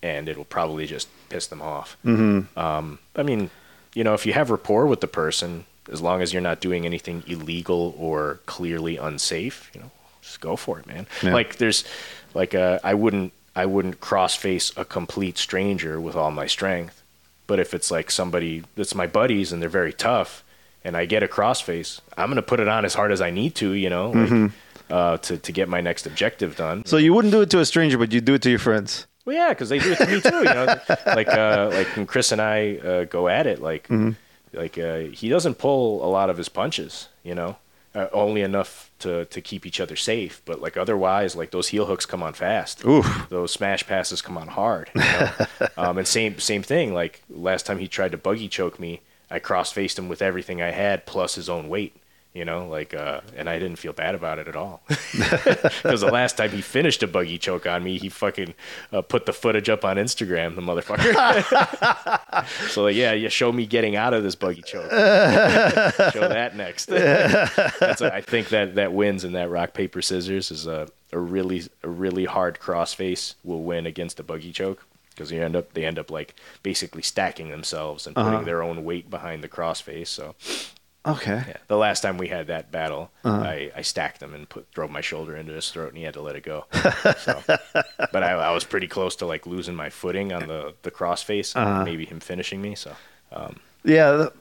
[0.01, 1.97] and it'll probably just piss them off.
[2.05, 2.57] Mm-hmm.
[2.57, 3.49] Um, I mean,
[3.93, 6.85] you know, if you have rapport with the person, as long as you're not doing
[6.85, 9.91] anything illegal or clearly unsafe, you know,
[10.21, 11.05] just go for it, man.
[11.21, 11.33] Yeah.
[11.33, 11.83] Like there's
[12.33, 17.01] like uh, I wouldn't I wouldn't cross face a complete stranger with all my strength.
[17.47, 20.43] But if it's like somebody that's my buddies and they're very tough
[20.83, 23.31] and I get a cross face, I'm gonna put it on as hard as I
[23.31, 24.51] need to, you know, like,
[24.89, 26.85] uh, to to get my next objective done.
[26.85, 29.07] So you wouldn't do it to a stranger, but you do it to your friends.
[29.25, 30.37] Well, yeah, because they do it to me too.
[30.37, 30.65] You know,
[31.07, 33.89] like uh, like when Chris and I uh, go at it, like
[34.53, 37.09] like uh, he doesn't pull a lot of his punches.
[37.23, 37.57] You know,
[37.95, 40.41] uh, only enough to to keep each other safe.
[40.45, 42.85] But like otherwise, like those heel hooks come on fast.
[42.85, 43.27] Oof.
[43.29, 44.89] Those smash passes come on hard.
[44.95, 45.31] You know?
[45.77, 46.93] um, and same same thing.
[46.93, 49.01] Like last time he tried to buggy choke me,
[49.31, 51.95] I cross faced him with everything I had plus his own weight.
[52.33, 54.81] You know, like, uh, and I didn't feel bad about it at all.
[55.09, 58.53] Because the last time he finished a buggy choke on me, he fucking
[58.91, 61.09] uh, put the footage up on Instagram, the motherfucker.
[62.69, 64.89] so, like, yeah, you show me getting out of this buggy choke.
[64.91, 66.85] show that next.
[66.85, 71.19] That's a, I think that that wins in that rock paper scissors is a, a
[71.19, 74.85] really a really hard crossface will win against a buggy choke
[75.19, 78.85] because you end up they end up like basically stacking themselves and putting their own
[78.85, 80.07] weight behind the crossface.
[80.07, 80.35] So
[81.05, 81.43] Okay.
[81.47, 83.41] yeah, the last time we had that battle, uh-huh.
[83.41, 86.13] I, I stacked him and put drove my shoulder into his throat, and he had
[86.15, 86.65] to let it go.
[87.19, 87.41] so,
[88.11, 91.55] but I, I was pretty close to like losing my footing on the the crossface,
[91.55, 91.85] and uh-huh.
[91.85, 92.75] maybe him finishing me.
[92.75, 92.95] So
[93.31, 94.33] um, Yeah, th-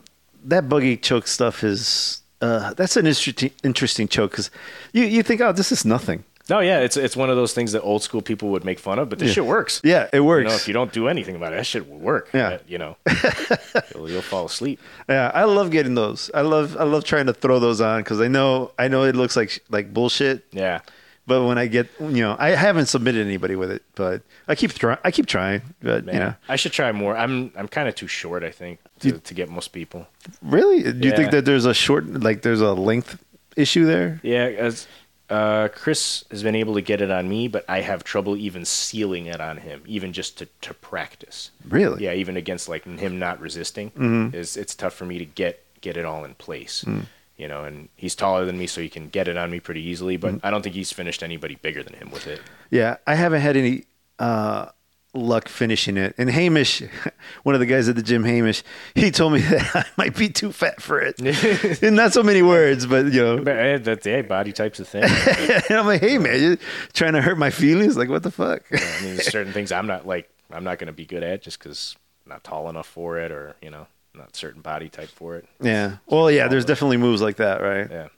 [0.44, 4.50] that buggy choke stuff is uh, that's an interesting interesting choke because
[4.92, 6.24] you you think oh this is nothing.
[6.48, 8.98] No, yeah, it's it's one of those things that old school people would make fun
[8.98, 9.80] of, but this shit works.
[9.84, 10.44] Yeah, it works.
[10.44, 12.30] You know, if you don't do anything about it, that shit will work.
[12.32, 12.58] Yeah.
[12.66, 12.96] You know,
[13.94, 14.80] you'll, you'll fall asleep.
[15.08, 16.30] yeah, I love getting those.
[16.32, 19.14] I love I love trying to throw those on because I know I know it
[19.14, 20.46] looks like like bullshit.
[20.52, 20.80] Yeah.
[21.26, 24.72] But when I get you know I haven't submitted anybody with it, but I keep
[24.72, 24.96] trying.
[25.04, 25.60] I keep trying.
[25.82, 27.14] But Man, you know, I should try more.
[27.14, 30.06] I'm I'm kind of too short, I think, to, to get most people.
[30.40, 33.22] really, do you think that there's a short like there's a length
[33.56, 34.20] issue there?
[34.22, 34.86] Yeah, as
[35.30, 38.64] uh, Chris has been able to get it on me, but I have trouble even
[38.64, 41.50] sealing it on him, even just to, to practice.
[41.68, 42.04] Really?
[42.04, 44.34] Yeah, even against like him not resisting, Mm-hmm.
[44.34, 46.84] is it's tough for me to get get it all in place.
[46.86, 47.06] Mm.
[47.36, 49.82] You know, and he's taller than me, so he can get it on me pretty
[49.82, 50.16] easily.
[50.16, 50.46] But Mm-hmm.
[50.46, 52.40] I don't think he's finished anybody bigger than him with it.
[52.70, 53.84] Yeah, I haven't had any
[54.18, 54.66] uh,
[55.14, 56.14] luck finishing it.
[56.18, 56.82] And Hamish,
[57.42, 58.62] one of the guys at the gym, Hamish,
[58.94, 61.18] he told me that I might be too fat for it.
[61.82, 63.36] In not so many words, but you know.
[63.42, 65.04] But that's yeah, body type's a thing.
[65.04, 66.58] and I'm like, hey man, you're
[66.92, 67.96] trying to hurt my feelings?
[67.96, 68.62] Like, what the fuck?
[68.72, 71.42] I mean, there's certain things I'm not like I'm not going to be good at
[71.42, 75.08] just because I'm not tall enough for it, or you know, not certain body type
[75.08, 75.46] for it.
[75.60, 75.96] Yeah.
[76.06, 76.48] Well, yeah.
[76.48, 77.88] There's definitely moves like that, right?
[77.90, 78.08] Yeah,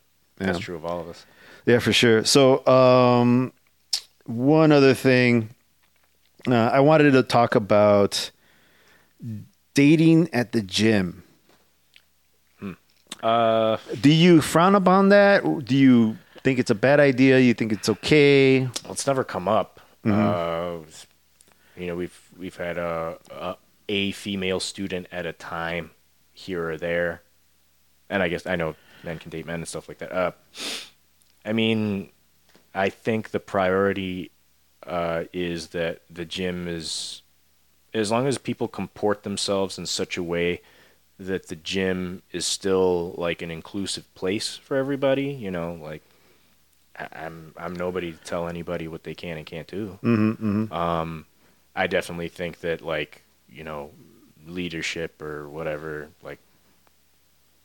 [0.40, 0.46] Yeah.
[0.46, 1.24] that's true of all of us.
[1.66, 2.24] Yeah, for sure.
[2.24, 3.52] So, um,
[4.24, 5.50] one other thing,
[6.48, 8.30] uh, I wanted to talk about
[9.74, 11.24] dating at the gym.
[13.22, 15.42] Uh, Do you frown upon that?
[15.66, 17.38] Do you think it's a bad idea?
[17.38, 18.60] You think it's okay?
[18.62, 19.80] well, it's never come up.
[20.06, 20.78] Uh,
[21.76, 23.56] you know, we've we've had a, a
[23.90, 25.90] a female student at a time
[26.32, 27.20] here or there,
[28.08, 30.10] and I guess I know men can date men and stuff like that.
[30.12, 30.30] Uh,
[31.44, 32.08] I mean,
[32.74, 34.30] I think the priority
[34.86, 37.22] uh, is that the gym is,
[37.94, 40.62] as long as people comport themselves in such a way
[41.18, 45.26] that the gym is still like an inclusive place for everybody.
[45.32, 46.02] You know, like
[46.96, 49.98] I'm I'm nobody to tell anybody what they can and can't do.
[50.02, 51.26] Mm-hmm, Um,
[51.74, 53.90] I definitely think that like you know
[54.46, 56.38] leadership or whatever like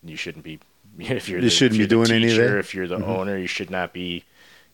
[0.04, 0.60] you shouldn't be
[1.00, 2.60] if you're You the, shouldn't if be you're the doing teacher, anything.
[2.60, 4.24] if you're the owner you should not be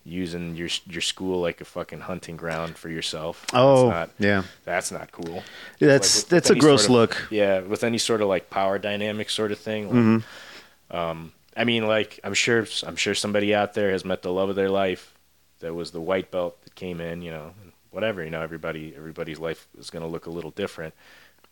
[0.03, 4.43] using your your school like a fucking hunting ground for yourself Oh, that's not, yeah.
[4.65, 5.43] that's not cool
[5.79, 7.27] That's Like, with- that's with a gross sort of- look.
[7.31, 10.97] yeah with any sort of like power dynamic sort of thing like, Mm-hmm.
[10.97, 14.49] um, I mean, like I'm sure I'm sure somebody out there has met the love
[14.49, 15.13] of their life
[15.59, 17.53] that was the white belt that came in, you know,
[17.91, 20.93] whatever, you know, everybody everybody's life is going to look a little different,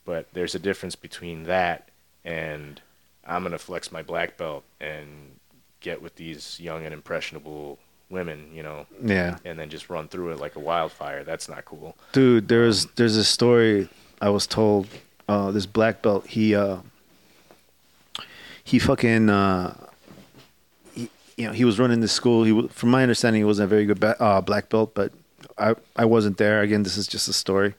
[0.05, 1.89] but there's a difference between that
[2.25, 2.81] and
[3.27, 5.07] I'm going to flex my black belt and
[5.81, 7.77] get with these young and impressionable
[8.09, 9.37] women, you know, Yeah.
[9.45, 11.23] and then just run through it like a wildfire.
[11.23, 11.95] That's not cool.
[12.11, 13.89] Dude, there's there's a story
[14.21, 14.87] I was told.
[15.27, 16.77] Uh, this black belt, he uh,
[18.63, 19.75] he fucking uh,
[20.93, 22.43] he, you know he was running this school.
[22.43, 25.11] He, from my understanding, he wasn't a very good ba- uh, black belt, but
[25.57, 26.61] I I wasn't there.
[26.61, 27.75] Again, this is just a story.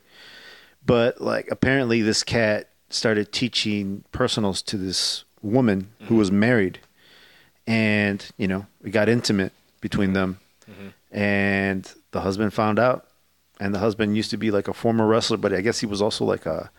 [0.86, 6.78] But like apparently, this cat started teaching personals to this woman who was married,
[7.66, 10.38] and you know it got intimate between them,
[10.70, 11.16] mm-hmm.
[11.16, 13.06] and the husband found out
[13.60, 16.00] and the husband used to be like a former wrestler, but I guess he was
[16.00, 16.70] also like a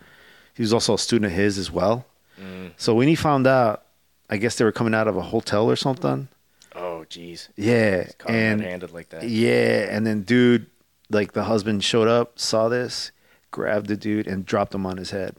[0.54, 2.04] he was also a student of his as well.
[2.38, 2.72] Mm.
[2.76, 3.84] So when he found out,
[4.28, 6.28] I guess they were coming out of a hotel or something.
[6.74, 7.48] Oh, jeez.
[7.56, 9.28] Yeah, and handed like that.
[9.28, 10.66] yeah, and then dude,
[11.08, 13.12] like the husband showed up, saw this,
[13.50, 15.36] grabbed the dude and dropped him on his head.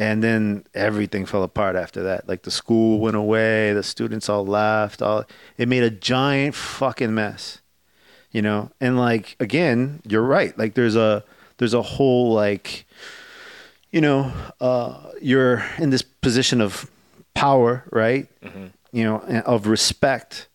[0.00, 2.26] And then everything fell apart after that.
[2.26, 5.26] Like the school went away, the students all laughed, all
[5.58, 7.60] it made a giant fucking mess.
[8.32, 8.70] You know?
[8.80, 10.56] And like again, you're right.
[10.56, 11.22] Like there's a
[11.58, 12.86] there's a whole like
[13.90, 16.90] you know, uh you're in this position of
[17.34, 18.26] power, right?
[18.92, 20.48] You know, of respect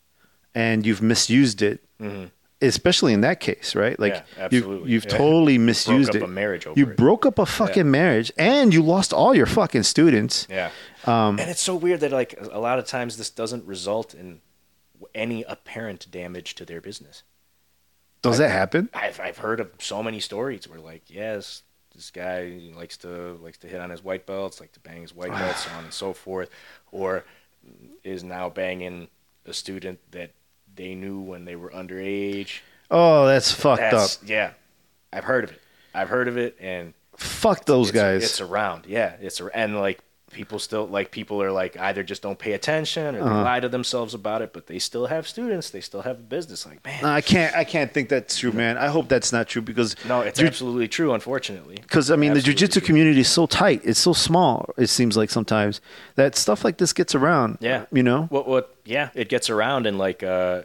[0.55, 1.81] and you've misused it
[2.65, 3.99] especially in that case, right?
[3.99, 4.91] Like Yeah, you, absolutely.
[4.91, 5.17] you've Yeah.
[5.17, 6.23] totally misused up it.
[6.23, 6.97] a marriage over you it.
[6.97, 10.47] broke up a fucking marriage, and you lost all your fucking students.
[10.49, 10.71] Yeah.
[11.05, 14.41] Um, and it's so weird that like a lot of times this doesn't result in
[15.13, 17.23] any apparent damage to their business.
[18.21, 18.89] Does that happen?
[18.93, 21.61] I've I've heard of so many stories where like yes,
[21.93, 25.13] this guy likes to likes to hit on his white belts, like to bang his
[25.13, 26.49] white belts, so on and so forth,
[26.91, 27.23] or
[28.03, 29.09] is now banging
[29.45, 30.31] a student that
[30.76, 32.60] they knew when they were underage.
[32.91, 34.30] Oh, that's fucked That's up.
[34.30, 34.52] yeah,
[35.11, 35.61] I've heard of it.
[35.93, 38.23] I've heard of it, and Fuck those it's, guys.
[38.23, 39.15] It's around, yeah.
[39.22, 39.99] It's ar- and like
[40.35, 43.43] people still like people are like either just don't pay attention or Uh-huh.
[43.43, 45.69] lie to themselves about it, but they still have students.
[45.71, 46.65] They still have a business.
[46.65, 47.55] Like man, No, I can't.
[47.55, 48.77] I can't think that's true, man.
[48.77, 51.13] I hope that's not true because no, it's ju- absolutely true.
[51.13, 53.81] Unfortunately, because I mean the Absolutely jujitsu community is so tight.
[53.85, 54.69] It's so small.
[54.77, 55.79] It seems like sometimes
[56.15, 57.57] that stuff like this gets around.
[57.61, 57.85] Yeah.
[57.91, 58.23] you know.
[58.29, 58.75] What what?
[58.83, 60.63] Yeah, it gets around, and like uh,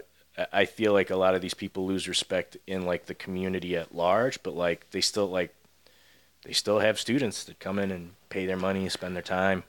[0.52, 3.94] I feel like a lot of these people lose respect in like the community at
[3.94, 5.54] large, but like they still like
[6.44, 9.64] they still have students that come in and pay their money, spend their time.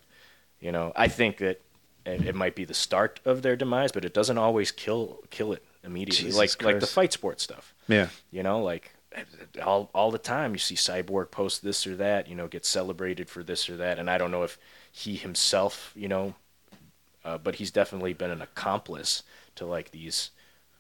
[0.62, 1.62] You know, I think that
[2.06, 5.52] it, it might be the start of their demise, but it doesn't always kill kill
[5.54, 6.26] it immediately.
[6.26, 7.74] Jesus like like the fight sport stuff.
[7.88, 8.08] Yeah.
[8.32, 8.94] You know, like
[9.62, 13.30] all all the time you see Cyborg post this or that, you know, get celebrated
[13.30, 14.58] for this or that, and I don't know if
[14.92, 16.36] he himself, you know,
[17.26, 19.24] uh, but he's definitely been an accomplice
[19.56, 20.32] to like these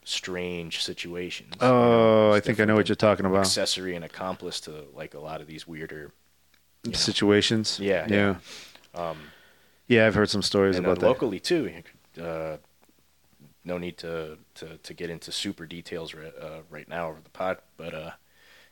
[0.03, 1.53] strange situations.
[1.61, 2.29] you know.
[2.29, 3.41] Oh, I think I know what you're talking about.
[3.41, 6.11] accessory and accomplice to like a lot of these weirder.
[6.83, 6.97] You know.
[6.97, 7.79] Situations.
[7.79, 8.35] Yeah, Yeah.
[8.95, 9.09] yeah.
[9.09, 9.17] Um,
[9.87, 11.07] Yeah, I've heard some stories and about then that.
[11.13, 11.69] locally too.
[12.21, 12.57] Uh,
[13.63, 17.29] no need to, to, to get into super details right, uh, right now over the
[17.29, 18.11] pod, but uh,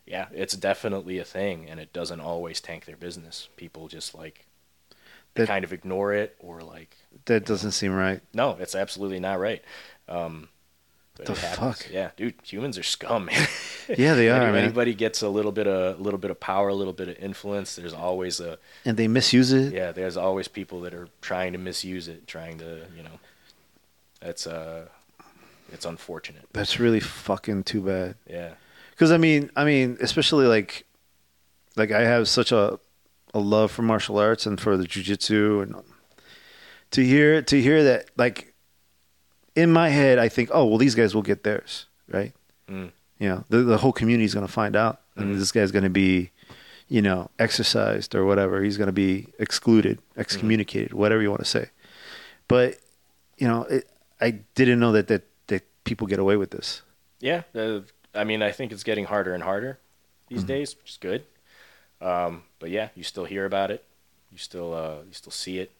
[0.06, 3.50] yeah, it's definitely a thing, and it doesn't always tank their business.
[3.56, 4.46] People just like
[5.36, 6.96] they That- kind of ignore it, or like
[7.26, 8.22] That doesn't seem right.
[8.34, 9.64] no, it's absolutely not right.
[10.08, 10.50] Um, But
[11.26, 11.88] The fuck?
[11.92, 13.48] Yeah, dude, humans are scum, man.
[13.98, 14.64] Yeah, they are, Any- man.
[14.66, 17.18] Anybody gets a little bit of a little bit of power, a little bit of
[17.18, 17.76] influence.
[17.76, 19.74] There's always a And they misuse it.
[19.74, 19.92] yeah.
[19.92, 23.20] There's always people that are trying to misuse it, trying to you know.
[24.22, 24.86] That's uh,
[25.72, 26.46] it's unfortunate.
[26.54, 28.16] That's really fucking too bad.
[28.30, 28.54] Yeah.
[28.92, 30.86] Because I mean, I mean, especially like,
[31.76, 32.80] like I have such a
[33.34, 35.76] a love for martial arts and for the jujitsu, and
[36.92, 38.49] to hear to hear that like
[39.56, 42.34] in my head, I think, oh well, these guys will get theirs, right?
[42.70, 42.92] Mm.
[43.20, 45.40] You know, the the whole community is going to find out, and Mhm.
[45.40, 46.32] this guy's going to be,
[46.88, 48.64] you know, exercised or whatever.
[48.64, 51.70] He's going to be excluded, excommunicated, whatever you want to say.
[52.48, 52.78] But
[53.38, 53.88] you know, it,
[54.22, 56.82] I didn't know that that that people get away with this.
[57.20, 57.82] Yeah, uh,
[58.16, 59.80] I mean, I think it's getting harder and harder
[60.30, 61.24] these days, which is good.
[62.02, 63.84] Um, but yeah, you still hear about it,
[64.32, 65.72] you still uh, you still see it,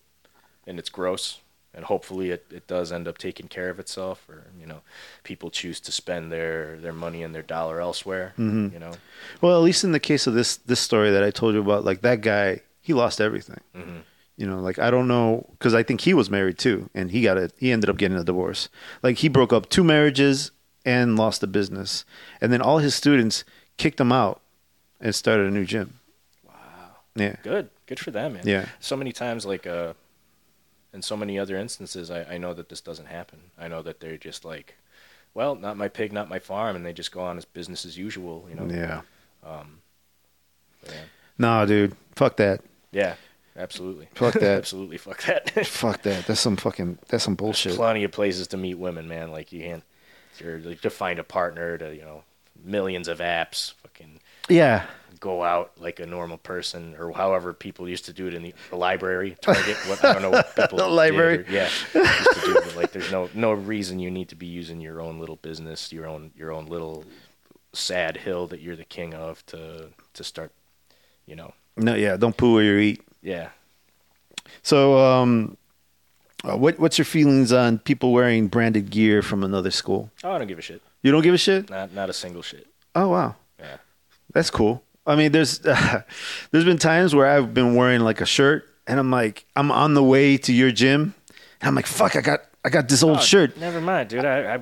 [0.68, 1.40] and it's gross.
[1.74, 4.82] And hopefully, it, it does end up taking care of itself, or you know,
[5.24, 8.34] people choose to spend their, their money and their dollar elsewhere.
[8.40, 8.74] Mhm.
[8.74, 8.92] You know,
[9.40, 11.86] Well, at least in the case of this this story that I told you about,
[11.86, 13.62] like that guy, he lost everything.
[13.76, 14.02] Mhm.
[14.36, 17.22] You know, like I don't know because I think he was married too, and he
[17.22, 17.54] got it.
[17.60, 18.68] He ended up getting a divorce.
[19.04, 20.52] Like he broke up two marriages
[20.86, 22.04] and lost the business,
[22.42, 23.44] and then all his students
[23.78, 24.42] kicked him out
[25.00, 26.00] and started a new gym.
[26.48, 26.52] wow,
[27.16, 28.48] Yeah, good, good for them, man.
[28.48, 29.94] yeah, so many times like uh
[30.94, 34.00] in so many other instances I, I know that this doesn't happen i know that
[34.00, 34.76] they're just like
[35.34, 37.98] well not my pig not my farm and they just go on as business as
[37.98, 39.02] usual you know yeah.
[39.46, 39.80] um
[40.86, 40.94] yeah
[41.38, 42.62] Nah, dude, fuck that.
[42.92, 43.16] yeah
[43.56, 44.58] absolutely Fuck that.
[44.58, 46.26] absolutely fuck that Fuck that.
[46.28, 46.98] That's some fucking.
[47.08, 47.76] That's some bullshit.
[47.76, 49.84] plenty of places to meet women man like you can't
[50.40, 52.24] you're, like, to find a partner to you know
[52.64, 54.86] millions of apps fucking Yeah,
[55.20, 58.54] go out like a normal person or however people used to do it in the,
[58.70, 61.40] the library target what i don't know what people The library.
[61.40, 64.48] or- yeah used to do but like there's no no reason you need to be
[64.48, 67.04] using your own little business your own your own little
[67.74, 70.52] sad hill that you're the king of to to start
[71.26, 72.18] you know no, yeah.
[72.18, 73.02] Don't poo where you eat.
[73.22, 73.50] yeah
[74.64, 75.56] So, um,
[76.44, 80.10] uh, what what's your feelings on people wearing branded gear from another school?
[80.24, 81.70] oh i don't give a shit You don't give a shit.
[81.70, 83.36] not not a single shit Oh wow.
[83.60, 83.78] yeah
[84.34, 84.82] That's cool.
[85.06, 85.60] I mean, there's
[86.52, 89.94] there's been times where I've been wearing like a shirt, and I'm like, I'm on
[89.94, 91.14] the way to your gym,
[91.62, 93.58] and I'm like, fuck, I got I got this old Oh, shirt.
[93.58, 94.60] never mind dude I, I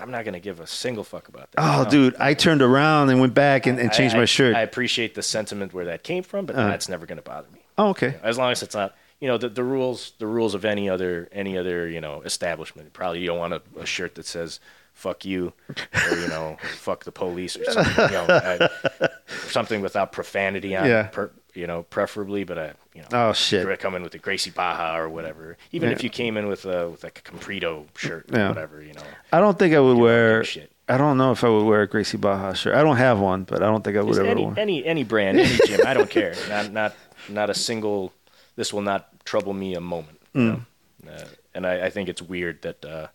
[0.00, 1.90] I'm not gonna give a single fuck about that Oh, No.
[1.90, 4.54] dude, I turned around and went back and, and changed I- my shirt.
[4.54, 6.68] I appreciate the sentiment where that came from, but Uh.
[6.68, 7.58] that's never going to bother me.
[7.78, 8.14] oh, okay.
[8.22, 11.28] As long as it's not, you know, the, the rules, the rules of any other,
[11.32, 12.92] any other, you know, establishment.
[12.92, 14.60] Probably you don't want a, a shirt that says
[14.98, 18.04] "fuck you" or you know, "fuck the police" or something.
[18.06, 19.08] You know, I,
[19.48, 21.04] something without profanity on, Yeah.
[21.04, 22.44] per, you know, preferably.
[22.44, 23.64] But I, you know, Oh shit.
[23.64, 25.56] you're coming with a Gracie Barra or whatever.
[25.72, 25.94] Even Yeah.
[25.96, 28.48] if you came in with a with like a Comprito shirt or Yeah.
[28.48, 29.02] whatever, you know,
[29.32, 30.44] I don't think I would wear.
[30.44, 30.70] shit.
[30.90, 32.74] I don't know if I would wear a Gracie Barra shirt.
[32.74, 34.54] I don't have one, but I don't think I would Just ever any, wear.
[34.58, 35.80] any any brand, any gym.
[35.86, 36.34] I don't care.
[36.48, 36.94] Not not
[37.28, 38.12] not a single.
[38.56, 40.18] This will not trouble me a moment.
[40.32, 40.60] You Mm.
[41.04, 41.12] know?
[41.12, 43.08] uh, and I, I think it's weird that uh,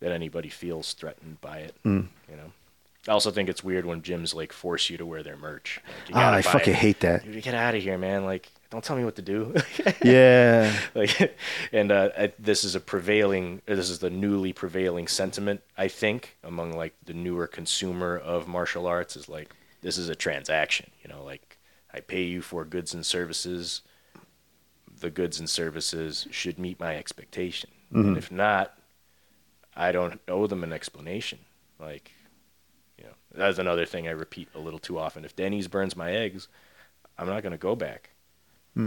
[0.00, 1.74] that anybody feels threatened by it.
[1.84, 2.08] Mm.
[2.30, 2.52] You know.
[3.06, 5.80] I also think it's weird when gyms like force you to wear their merch.
[6.10, 6.76] Like, Ah, I fucking it.
[6.76, 7.24] hate that.
[7.24, 8.24] Dude, get out of here, man!
[8.26, 9.54] Like, don't tell me what to do.
[10.04, 10.76] Yeah.
[10.94, 11.34] like,
[11.72, 13.62] and uh, I, this is a prevailing.
[13.66, 18.86] This is the newly prevailing sentiment, I think, among like the newer consumer of martial
[18.86, 20.90] arts is like this is a transaction.
[21.02, 21.56] You know, like
[21.94, 23.80] I pay you for goods and services.
[25.00, 28.77] The goods and services should meet my expectation, and if not,
[29.78, 31.38] I don't owe them an explanation.
[31.78, 32.10] Like,
[32.98, 35.24] you know, that's another thing I repeat a little too often.
[35.24, 36.48] If Denny's burns my eggs,
[37.16, 38.10] I'm not going to go back.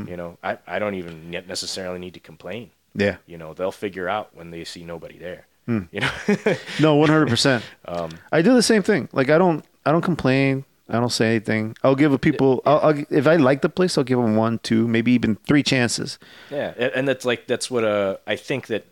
[0.07, 2.71] You know, I, I don't even necessarily need to complain.
[2.95, 3.17] Yeah.
[3.25, 5.47] You know, they'll figure out when they see nobody there.
[5.65, 5.81] Hmm.
[5.91, 6.11] You know,
[6.79, 7.65] No, one hundred percent.
[7.85, 9.09] um, I do the same thing.
[9.11, 10.63] Like I don't, I don't complain.
[10.87, 11.75] I don't say anything.
[11.83, 12.61] I'll give a people.
[12.65, 15.63] I'll, I'll, if I like the place, I'll give them one, two, maybe even three
[15.63, 16.17] chances.
[16.49, 18.85] yeah, and, and that's like that's what uh, I think that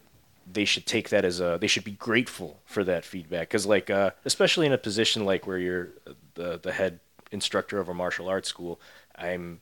[0.52, 3.90] they should take that as a they should be grateful for that feedback because like
[3.90, 5.90] uh, especially in a position like where you're
[6.36, 7.00] the the head
[7.32, 8.80] instructor of a martial arts school,
[9.16, 9.62] I'm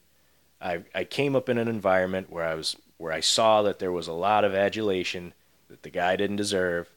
[0.62, 3.92] I I came up in an environment where I was where I saw that there
[3.92, 5.34] was a lot of adulation
[5.70, 6.90] that the guy didn't deserve,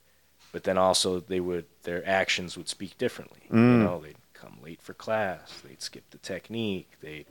[0.53, 3.41] but then also they would their actions would speak differently.
[3.51, 3.79] You Mm.
[3.81, 7.27] know, they'd come late for class, they'd skip the technique, they'd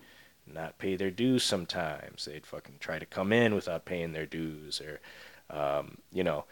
[0.45, 4.81] not pay their dues sometimes, they'd fucking try to come in without paying their dues,
[4.81, 4.99] or
[5.50, 6.46] um, you know,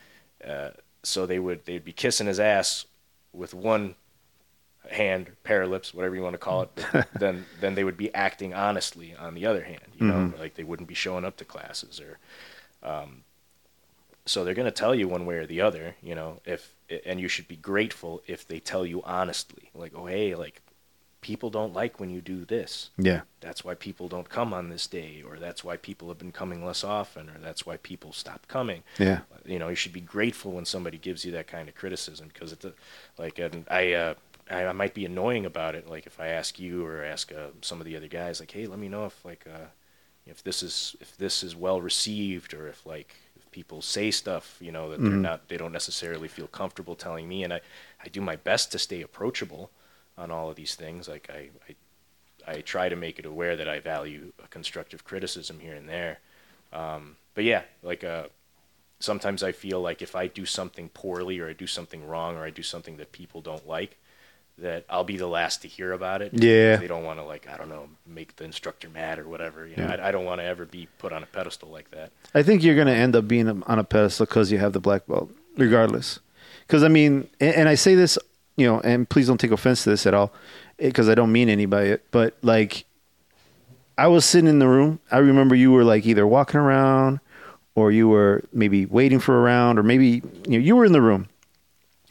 [0.45, 0.69] uh,
[1.03, 2.86] so they would they'd be kissing his ass
[3.34, 3.95] with one
[4.91, 6.86] hand, pair of lips, whatever you want to call it,
[7.19, 9.82] then then they would be acting honestly on the other hand.
[9.99, 12.18] You know, like they wouldn't be showing up to classes or,
[12.88, 13.24] um,
[14.26, 16.74] so they're going to tell you one way or the other, you know, if
[17.06, 20.61] and you should be grateful if they tell you honestly, like, oh hey, like
[21.27, 22.89] people don't like when you do this.
[22.97, 23.23] Yeah.
[23.41, 26.63] That's why people don't come on this day, or that's why people have been coming
[26.63, 28.83] less often, or that's why people stop coming.
[28.97, 29.19] Yeah.
[29.45, 32.53] You know, you should be grateful when somebody gives you that kind of criticism because
[32.53, 32.71] it's a,
[33.17, 34.13] like, and I, uh,
[34.49, 35.89] I, might be annoying about it.
[35.89, 38.65] Like if I ask you or ask uh, some of the other guys, like, hey,
[38.65, 39.65] let me know if like, uh,
[40.25, 44.55] if this is if this is well received, or if like if people say stuff,
[44.61, 47.59] you know, that they're not, they don't necessarily feel comfortable telling me, and I,
[48.01, 49.71] I do my best to stay approachable
[50.18, 51.07] on all of these things.
[51.07, 51.49] Like I,
[52.48, 55.88] I, I try to make it aware that I value a constructive criticism here and
[55.88, 56.19] there.
[56.73, 58.26] Um, but yeah, like uh,
[58.99, 62.44] sometimes I feel like if I do something poorly or I do something wrong or
[62.44, 63.98] I do something that people don't like,
[64.57, 66.34] that I'll be the last to hear about it.
[66.34, 66.77] Yeah.
[66.77, 69.68] They don't want to like I don't know make the instructor mad or whatever.
[69.68, 69.98] You know, Yeah.
[70.02, 72.11] I, I don't want to ever be put on a pedestal like that.
[72.34, 74.80] I think you're going to end up being on a pedestal because you have the
[74.80, 76.19] black belt, regardless.
[76.65, 78.18] Because I mean, and, and I say this,
[78.57, 80.34] you know, and please don't take offense to this at all,
[80.79, 82.05] eh, because I don't mean any by it.
[82.11, 82.85] But like,
[83.97, 84.99] I was sitting in the room.
[85.11, 87.19] I remember you were like either walking around,
[87.75, 90.91] or you were maybe waiting for a round, or maybe you know you were in
[90.91, 91.29] the room,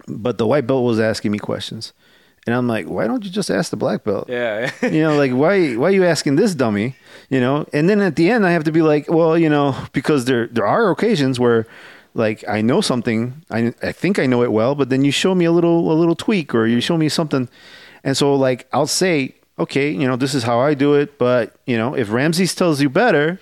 [0.07, 1.93] but the white belt was asking me questions,
[2.47, 4.29] and I'm like, why don't you just ask the black belt?
[4.29, 4.71] Yeah.
[4.83, 6.95] you know, like why why are you asking this dummy?
[7.29, 9.77] You know, and then at the end I have to be like, well, you know,
[9.93, 11.67] because there there are occasions where
[12.17, 13.21] like I know something,
[13.51, 15.97] I I think I know it well, but then you show me a little a
[16.01, 17.49] little tweak or you show me something,
[18.05, 21.55] and so like I'll say, okay, you know, this is how I do it, but
[21.67, 23.39] you know, if Ramses tells you better,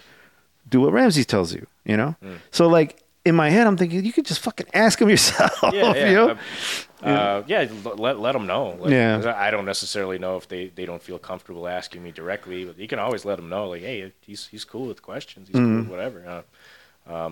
[0.68, 1.66] do what Ramses tells you.
[1.84, 2.14] You know,
[2.50, 3.00] so like.
[3.26, 5.58] In my head, I'm thinking you could just fucking ask him yourself.
[5.72, 6.08] yeah, yeah.
[6.10, 6.36] you know?
[7.02, 8.76] Uh, yeah, let, let them know.
[8.78, 9.32] Like, Yeah.
[9.34, 12.86] I don't necessarily know if they, they don't feel comfortable asking me directly, but you
[12.86, 15.72] can always let them know, like, hey, he's he's cool with questions, he's Mm-hmm.
[15.72, 16.44] cool with whatever.
[17.08, 17.22] Uh,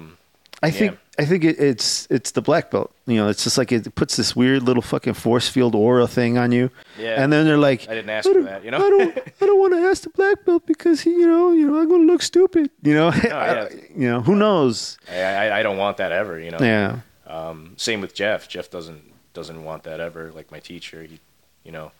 [0.63, 2.95] I think I think it, it's it's the black belt.
[3.07, 6.39] You know, it's just like it puts this weird little fucking force field aura thing
[6.39, 6.71] on you.
[6.99, 7.23] Yeah.
[7.23, 8.79] And then they're like, I didn't ask for that, you know?
[8.79, 11.67] I don't I don't want to ask the black belt because he, you know, you
[11.67, 12.71] know, I'm gonna look stupid.
[12.83, 13.13] You know.
[13.25, 13.69] yeah.
[13.95, 14.99] you know, who knows?
[15.11, 16.59] I, I I don't want that ever, you know.
[16.61, 17.01] Yeah.
[17.27, 18.49] Um, same with Jeff.
[18.49, 19.03] Jeff doesn't
[19.35, 20.33] doesn't want that ever.
[20.33, 21.21] Like my teacher, he,
[21.65, 21.93] you know,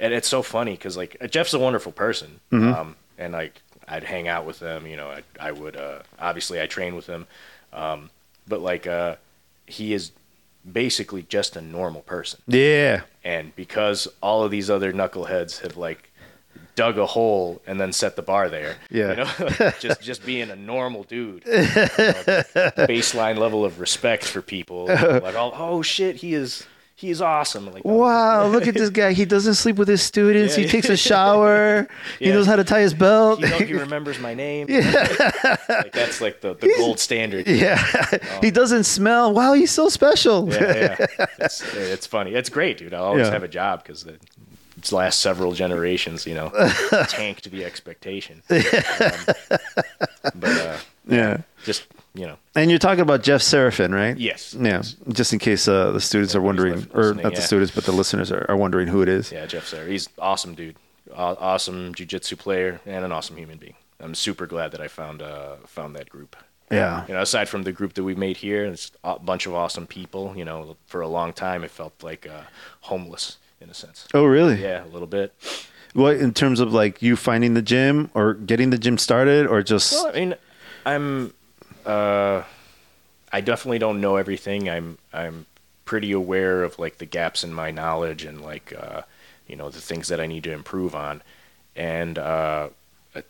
[0.00, 4.28] and it's so funny because like Jeff's a wonderful person, um, and like I'd hang
[4.28, 4.86] out with him.
[4.86, 7.26] You know, I I would uh, obviously I train with him,
[7.76, 8.10] um,
[8.48, 9.16] but like uh,
[9.66, 10.10] he is
[10.72, 13.02] basically just a normal person, Yeah.
[13.22, 16.10] and because all of these other knuckleheads have like
[16.74, 18.76] dug a hole and then set the bar there.
[18.90, 19.10] Yeah.
[19.10, 21.44] You know, just just being a normal dude.
[21.46, 21.62] You know,
[22.88, 24.86] baseline level of respect for people.
[24.86, 26.66] Like, oh, oh shit, he is
[26.98, 27.70] he is awesome.
[27.72, 29.12] Like, Wow, look at this guy.
[29.12, 30.56] He doesn't sleep with his students.
[30.56, 31.86] Yeah, he takes a shower.
[32.18, 33.40] He knows how to tie his belt.
[33.40, 34.66] you know, he remembers my name.
[34.68, 37.46] like that's like the, the gold standard.
[37.46, 37.76] yeah.
[38.40, 39.32] he doesn't smell.
[39.34, 40.48] Wow, he's so special.
[40.52, 41.26] yeah, yeah.
[41.38, 42.34] It's, it's funny.
[42.34, 42.94] It's great, dude.
[42.94, 43.32] I'll always Yeah.
[43.32, 44.16] have a job because the
[44.78, 46.50] its last several generations, you know,
[47.08, 48.42] tanked the expectation.
[48.50, 48.60] Um,
[50.34, 50.76] but uh,
[51.08, 51.38] yeah.
[51.64, 54.16] just you know, And you're talking about Jeff Seraphin, right?
[54.16, 57.84] yes, Yeah, just in case uh, the students are wondering, or not the students, but
[57.84, 59.30] the listeners are, are wondering who it is.
[59.30, 59.86] yeah, Jeff Sarah.
[59.86, 60.76] He's awesome, dude.
[61.14, 63.74] Aw- awesome jujitsu player and an awesome human being.
[64.00, 66.34] I'm super glad that I found uh, found that group.
[66.70, 67.04] Yeah.
[67.06, 69.86] You know, aside from the group that we made here, it's a bunch of awesome
[69.86, 70.34] people.
[70.36, 72.42] You know, for a long time, it felt like uh,
[72.80, 74.08] homeless in a sense.
[74.12, 74.60] Oh, really?
[74.60, 75.32] Yeah, a little bit.
[75.94, 79.62] What in terms of like you finding the gym or getting the gym started, or
[79.62, 80.34] just Well, I mean,
[80.84, 81.32] I'm,
[81.86, 82.42] uh,
[83.32, 84.68] I definitely don't know everything.
[84.68, 85.46] I'm, I'm
[85.84, 89.02] pretty aware of like the gaps in my knowledge and like, uh,
[89.46, 91.22] you know, the things that I need to improve on,
[91.76, 92.68] and uh,
[93.14, 93.22] uh,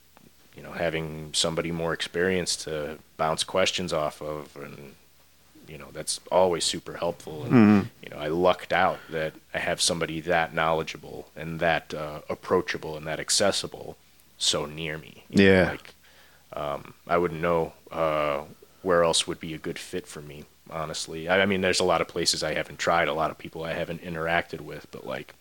[0.57, 4.95] you know, having somebody more experienced to bounce questions off of, and
[5.69, 7.45] you know, that's always super helpful.
[7.45, 12.20] And you know, I lucked out that I have somebody that knowledgeable and that uh,
[12.31, 13.97] approachable and that accessible
[14.39, 15.24] so near me.
[15.28, 15.70] You know, Yeah.
[15.70, 15.93] like
[16.52, 18.43] um, I wouldn't know uh,
[18.82, 20.44] where else would be a good fit for me.
[20.68, 23.39] Honestly, I, I mean, there's a lot of places I haven't tried, a lot of
[23.39, 25.35] people I haven't interacted with, but like,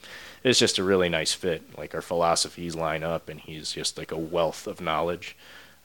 [0.44, 1.78] it's just a really nice fit.
[1.78, 5.36] Like our philosophies line up, and he's just like a wealth of knowledge.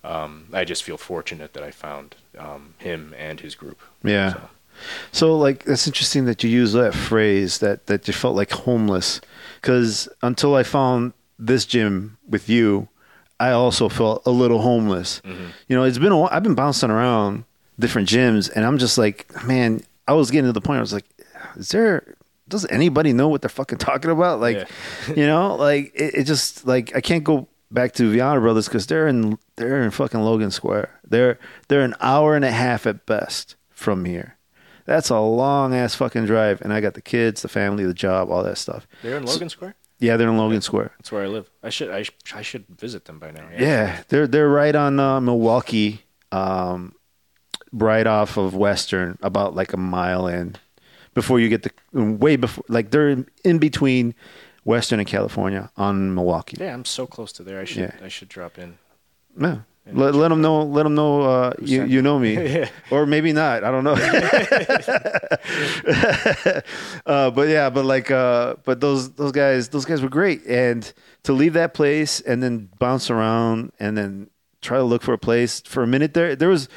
[0.05, 3.81] Um, I just feel fortunate that I found um, him and his group.
[4.03, 4.33] Yeah.
[4.33, 4.41] So,
[5.13, 9.21] So like that's interesting that you use that phrase that that you felt like homeless
[9.63, 12.89] cuz until I found this gym with you
[13.41, 15.23] I also felt a little homeless.
[15.25, 15.47] Mm-hmm.
[15.67, 17.45] You know, it's been a while, I've been bouncing around
[17.79, 20.83] different gyms and I'm just like, man, I was getting to the point where I
[20.83, 21.07] was like,
[21.57, 22.15] is there
[22.49, 24.41] does anybody know what they're fucking talking about?
[24.41, 24.69] Like,
[25.17, 28.87] you know, like it, it just like I can't go back to Viana Brothers because
[28.87, 30.91] they're in they're in fucking Logan Square.
[31.09, 31.39] They're
[31.69, 34.37] they're an hour and a half at best from here.
[34.85, 38.29] That's a long ass fucking drive, and I got the kids, the family, the job,
[38.29, 38.89] all that stuff.
[39.03, 39.77] They're in Logan Square.
[40.01, 40.93] Yeah, they're in Logan Square.
[40.99, 41.49] That's where I live.
[41.63, 43.47] I should I, sh- I should visit them by now.
[43.57, 46.03] Yeah, they're they're right on uh, Milwaukee,
[46.33, 46.95] um,
[47.73, 50.57] right off of Western, about like a mile in.
[51.13, 54.15] Before you get the way before, like they're in, in between
[54.65, 56.57] Western and California on Milwaukee.
[56.61, 57.61] Yeah, I'm so close to there.
[57.61, 57.97] I should Yeah.
[58.03, 58.79] I should drop in.
[59.39, 59.59] Yeah.
[59.93, 60.63] Let, let them know.
[60.63, 62.69] Let them know uh, you you know me, Yeah.
[62.91, 63.65] or maybe not.
[63.65, 63.95] I don't know.
[67.07, 70.45] uh, but yeah, but like, uh, but those those guys, those guys were great.
[70.47, 70.91] And
[71.25, 74.31] to leave that place and then bounce around and then
[74.63, 76.69] try to look for a place for a minute there, there was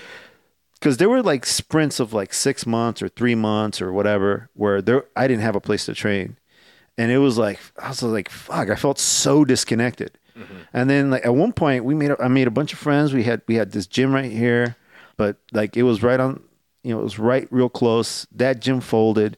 [0.75, 4.81] because there were like sprints of like six months or three months or whatever where
[4.81, 6.37] there I didn't have a place to train,
[6.97, 10.17] and it was like I was like fuck, I felt so disconnected.
[10.37, 10.57] Mm-hmm.
[10.73, 13.13] And then like at one point we made a, I made a bunch of friends.
[13.13, 14.75] We had we had this gym right here,
[15.17, 16.41] but like it was right on
[16.83, 18.25] you know it was right real close.
[18.31, 19.37] That gym folded.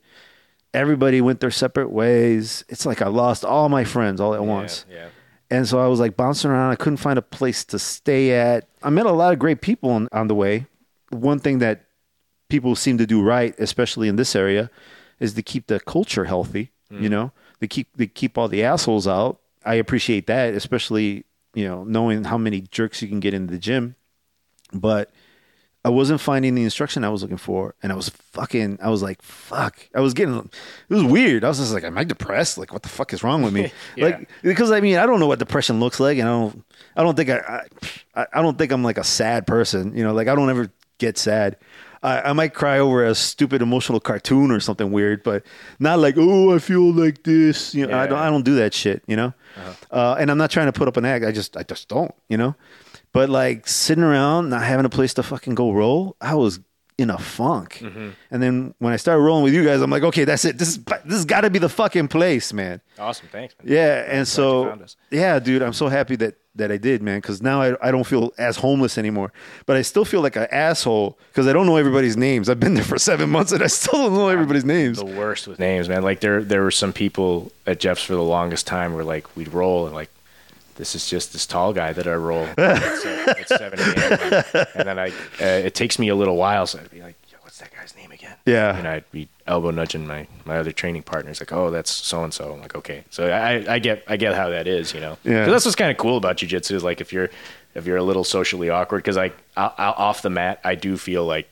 [0.73, 2.65] Everybody went their separate ways.
[2.67, 4.85] It's like I lost all my friends all at once.
[4.91, 5.07] Yeah.
[5.49, 6.71] And so I was like bouncing around.
[6.71, 8.67] I couldn't find a place to stay at.
[8.83, 10.65] I met a lot of great people on, on the way.
[11.11, 11.85] One thing that
[12.49, 14.69] people seem to do right, especially in this area,
[15.19, 16.71] is to keep the culture healthy.
[16.89, 17.11] You mm.
[17.11, 19.39] know, they keep they keep all the assholes out.
[19.65, 23.57] I appreciate that, especially you know knowing how many jerks you can get in the
[23.57, 23.95] gym.
[24.73, 25.11] But
[25.85, 28.79] I wasn't finding the instruction I was looking for, and I was fucking.
[28.81, 30.35] I was like, "Fuck!" I was getting.
[30.89, 31.43] It was weird.
[31.43, 32.57] I was just like, "Am I depressed?
[32.57, 34.05] Like, what the fuck is wrong with me?" Yeah.
[34.05, 36.65] Like, because I mean, I don't know what depression looks like, and I don't.
[36.95, 37.67] I don't think I,
[38.15, 38.25] I.
[38.33, 39.95] I don't think I'm like a sad person.
[39.95, 41.57] You know, like I don't ever get sad.
[42.05, 45.43] I, I might cry over a stupid emotional cartoon or something weird, but
[45.79, 47.73] not like, oh, I feel like this.
[47.73, 48.19] You know, I don't.
[48.19, 49.03] I don't do that shit.
[49.07, 49.33] You know,
[49.91, 51.25] uh, and I'm not trying to put up an act.
[51.25, 52.13] I just, I just don't.
[52.29, 52.55] You know,
[53.11, 56.59] but like sitting around, not having a place to fucking go roll, I was
[56.97, 57.79] in a funk.
[57.81, 58.09] Mm-hmm.
[58.31, 60.57] And then when I started rolling with you guys, I'm like, okay, that's it.
[60.57, 62.81] This is this has got to be the fucking place, man.
[62.97, 63.27] Awesome.
[63.31, 63.73] Thanks, man.
[63.73, 64.79] Yeah, and you so
[65.11, 68.05] yeah, dude, I'm so happy that that I did, man, because now I, I don't
[68.05, 69.33] feel as homeless anymore.
[69.65, 72.47] But I still feel like an asshole because I don't know everybody's names.
[72.47, 74.97] I've been there for seven months and I still don't know everybody's names.
[74.97, 76.01] The worst with names, man.
[76.01, 79.53] Like there there were some people at Jeff's for the longest time where like we'd
[79.53, 80.09] roll and like
[80.75, 82.43] this is just this tall guy that I roll.
[82.57, 82.79] uh,
[83.37, 84.65] it's 7 a.m.
[84.75, 87.37] And then I, uh, it takes me a little while, so I'd be like, Yo,
[87.41, 88.35] what's that guy's name again?
[88.45, 88.75] Yeah.
[88.77, 92.33] And I'd be elbow nudging my, my other training partners, like, oh, that's so and
[92.33, 92.53] so.
[92.53, 93.03] I'm like, okay.
[93.09, 95.17] So I, I get I get how that is, you know.
[95.23, 95.45] Yeah.
[95.45, 97.29] 'Cause that's what's kind of cool about jujitsu is like if you're
[97.73, 100.97] if you're a little socially awkward, because like o- o- off the mat, I do
[100.97, 101.49] feel like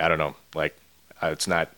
[0.00, 0.76] I don't know, like
[1.22, 1.70] uh, it's not.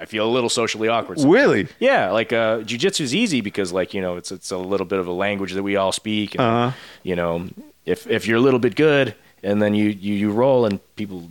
[0.00, 1.18] I feel a little socially awkward.
[1.18, 1.34] sometimes.
[1.40, 1.68] Really?
[1.78, 4.98] Yeah, like uh, jujitsu is easy because like you know it's it's a little bit
[4.98, 6.34] of a language that we all speak.
[6.34, 6.72] And, Uh-huh.
[7.02, 7.48] You know,
[7.84, 11.28] if if you're a little bit good and then you you you roll and people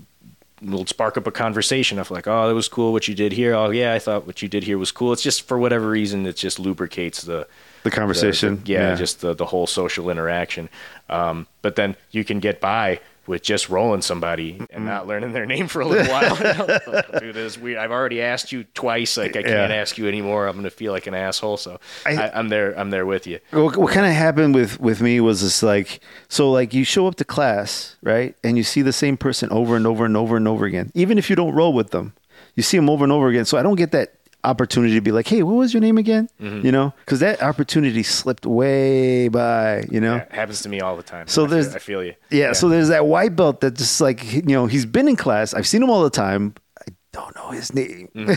[0.62, 3.54] will spark up a conversation of like, oh, that was cool what you did here.
[3.56, 5.14] Oh yeah, I thought what you did here was cool.
[5.14, 7.48] It's just for whatever reason, it just lubricates the
[7.84, 8.62] The conversation.
[8.66, 10.68] the- yeah, just the the whole social interaction.
[11.10, 13.00] Um, but then you can get by
[13.30, 15.10] with just rolling somebody and not mm-hmm.
[15.10, 16.36] learning their name for a little while.
[16.90, 17.78] Like, Dude, this is weird.
[17.78, 19.18] I've already asked you twice.
[19.18, 19.76] Like I can't Yeah.
[19.76, 20.48] ask you anymore.
[20.48, 21.58] I'm gonna feel like an asshole.
[21.58, 22.78] So I- I, I'm there.
[22.78, 23.40] I'm there with you.
[23.52, 27.06] what, what kind of happened with with me was this like so like you show
[27.06, 30.36] up to class right and you see the same person over and over and over
[30.36, 32.14] and over again even if you don't roll with them
[32.56, 34.14] you see them over and over again so i don't get that
[34.44, 36.66] opportunity to be like hey what was your name again Mm-hmm.
[36.66, 40.96] you know because that opportunity slipped way by you know It happens to me all
[40.96, 41.28] the time.
[41.28, 42.14] So I feel- there's- I feel you.
[42.32, 45.54] yeah, so there's that white belt that just like you know he's been in class
[45.54, 48.36] i've seen him all the time i don't know his name Yeah,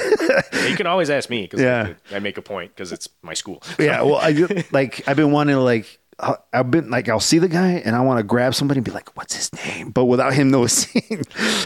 [0.69, 1.95] you can always ask me because Yeah.
[2.11, 3.62] I make a point because it's my school.
[3.79, 4.31] Yeah, well, I
[4.73, 7.95] like I've been wanting to like I- I've been like I'll see the guy and
[7.97, 11.03] I want to grab somebody and be like, "What's his name?" But without him noticing,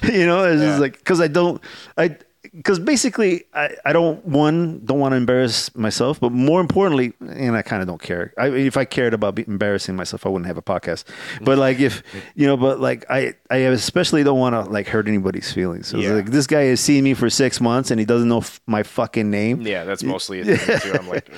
[0.03, 0.69] you know, it's Yeah.
[0.69, 1.61] just like because I don't
[1.99, 2.17] I
[2.55, 7.56] because basically I I don't one don't want to embarrass myself, but more importantly, and
[7.56, 8.32] I kind of don't care.
[8.39, 11.05] I, if I cared about be- embarrassing myself, I wouldn't have a podcast.
[11.43, 12.02] But like if
[12.35, 15.89] you know, but like I I especially don't want to like hurt anybody's feelings.
[15.89, 16.12] So Yeah.
[16.12, 18.82] like this guy has seen me for six months and he doesn't know f- my
[18.82, 19.62] fucking name.
[19.62, 20.93] Yeah, that's mostly it too.
[20.93, 21.28] I'm like.
[21.32, 21.36] "Ugh."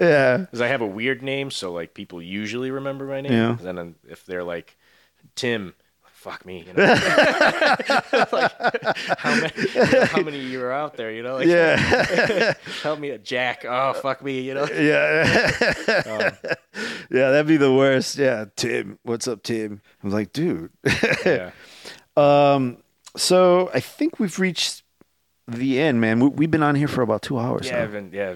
[0.00, 0.36] Yeah.
[0.38, 3.32] because I have a weird name, so like people usually remember my name.
[3.32, 3.50] Yeah.
[3.68, 4.76] And then if they're like
[5.36, 5.74] Tim,
[6.22, 6.84] fuck me, you know.
[8.32, 8.52] like,
[9.18, 11.34] how many, you know, how many you are out there, you know?
[11.34, 12.54] Like, Yeah.
[12.82, 13.64] help me, a Jack.
[13.68, 14.66] Oh, fuck me, you know.
[14.72, 15.56] Yeah.
[17.10, 18.16] yeah, that'd be the worst.
[18.16, 19.00] Yeah, Tim.
[19.02, 19.80] What's up, Tim?
[20.04, 20.70] I'm like, dude.
[21.26, 21.50] Yeah.
[22.16, 22.78] um,
[23.16, 24.84] so I think we've reached
[25.48, 26.20] the end, man.
[26.20, 27.66] We, we've been on here for about two hours.
[27.66, 27.82] Yeah.
[27.82, 28.34] I've been, yeah.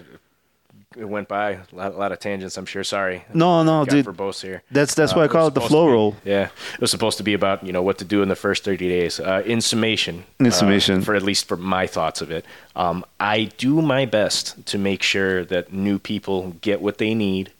[0.99, 2.57] It went by a lot, a lot of tangents.
[2.57, 2.83] I'm sure.
[2.83, 3.23] Sorry.
[3.33, 4.05] No, no, dude.
[4.05, 4.63] for both here.
[4.71, 6.15] That's that's why I Uh, call was it the flow roll.
[6.25, 8.63] Yeah, it was supposed to be about you know what to do in the first
[8.63, 9.19] 30 days.
[9.19, 11.01] Uh, in summation, In uh, summation.
[11.01, 12.45] for at least for my thoughts of it,
[12.75, 17.51] um, I do my best to make sure that new people get what they need.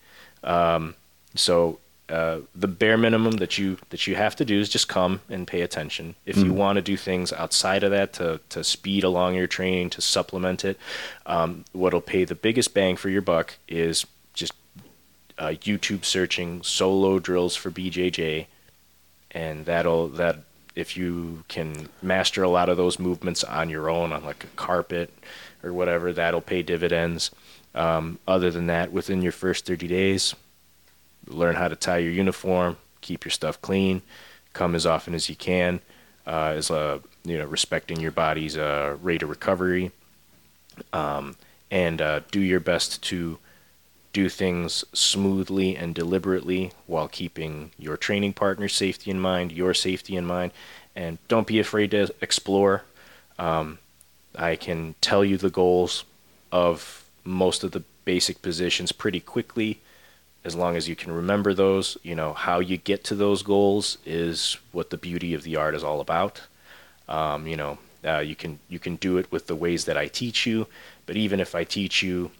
[0.44, 0.96] Um,
[1.36, 5.20] so uh, the bare minimum that you that you have to do is just come
[5.30, 6.16] and pay attention.
[6.26, 9.90] If you want to do things outside of that to to speed along your training
[9.92, 10.80] to supplement it,
[11.26, 14.54] um, what'll pay the biggest bang for your buck is just
[15.38, 18.46] uh, YouTube searching solo drills for BJJ,
[19.32, 20.38] and that'll that
[20.76, 24.56] if you can master a lot of those movements on your own on like a
[24.56, 25.12] carpet
[25.62, 27.32] or whatever, that'll pay dividends.
[27.76, 30.36] Um, other than that, within your first 30 days,
[31.28, 34.02] learn how to tie your uniform, keep your stuff clean,
[34.54, 35.80] come as often as you can,
[36.26, 39.92] uh, as uh, you know, respecting your body's uh, rate of recovery,
[40.94, 41.36] um,
[41.70, 43.38] and uh, do your best to
[44.14, 50.16] do things smoothly and deliberately while keeping your training partner's safety in mind, your safety
[50.16, 50.52] in mind,
[50.96, 52.84] and don't be afraid to explore.
[53.38, 53.78] Um,
[54.36, 56.04] I can tell you the goals
[56.52, 59.82] of most of the basic positions pretty quickly
[60.44, 61.98] as long as you can remember those.
[62.04, 65.76] You know, how you get to those goals is what the beauty of the art
[65.76, 66.42] is all about.
[67.10, 70.08] Um, you know, uh, you can you can do it with the ways that I
[70.08, 70.68] teach you,
[71.06, 72.32] but even if I teach you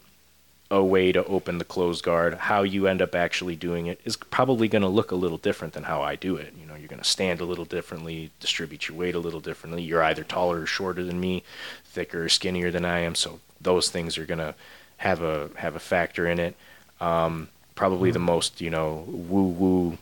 [0.70, 4.16] a way to open the closed guard, how you end up actually doing it is
[4.16, 6.52] probably going to look a little different than how I do it.
[6.60, 9.82] You know, you're going to stand a little differently, distribute your weight a little differently.
[9.82, 11.42] You're either taller or shorter than me,
[11.86, 14.54] thicker or skinnier than I am, so those things are going to
[14.98, 16.56] have a have a factor in it.
[17.00, 19.98] Um, probably the most you know woo woo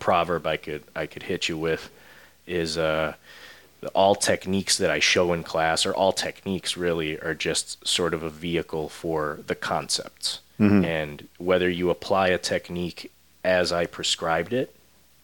[0.00, 1.88] proverb I could I could hit you with
[2.46, 3.14] is uh,
[3.94, 8.22] all techniques that I show in class, or all techniques really, are just sort of
[8.22, 10.40] a vehicle for the concepts.
[10.84, 13.12] And whether you apply a technique
[13.44, 14.74] as I prescribed it,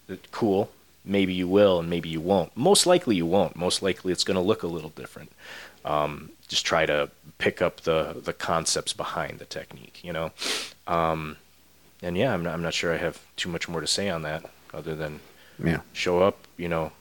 [0.09, 0.71] it- cool.
[1.05, 2.57] Maybe you will, and maybe you won't.
[2.57, 3.57] Most likely you won't.
[3.57, 5.31] Most likely it's going to look a little different.
[5.85, 10.31] Um, just try to pick up the the concepts behind the technique, you know.
[10.87, 11.37] Um,
[12.05, 14.23] and yeah, I'm not, I'm not sure I have too much more to say on
[14.23, 15.21] that, other than
[15.63, 15.81] Yeah.
[15.93, 16.93] show up, you know.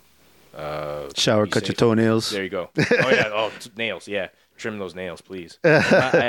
[0.55, 2.29] Uh, Shower, cut your toenails.
[2.29, 2.69] There you go.
[2.77, 3.29] Oh yeah.
[3.33, 4.07] Oh, t- nails.
[4.07, 4.27] Yeah.
[4.55, 5.57] Trim those nails, please.
[5.63, 5.69] I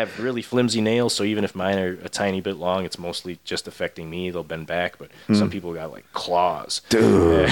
[0.00, 3.38] have really flimsy nails, so even if mine are a tiny bit long, it's mostly
[3.44, 4.30] just affecting me.
[4.30, 6.80] They'll bend back, but some people got like claws.
[6.88, 7.50] Dude.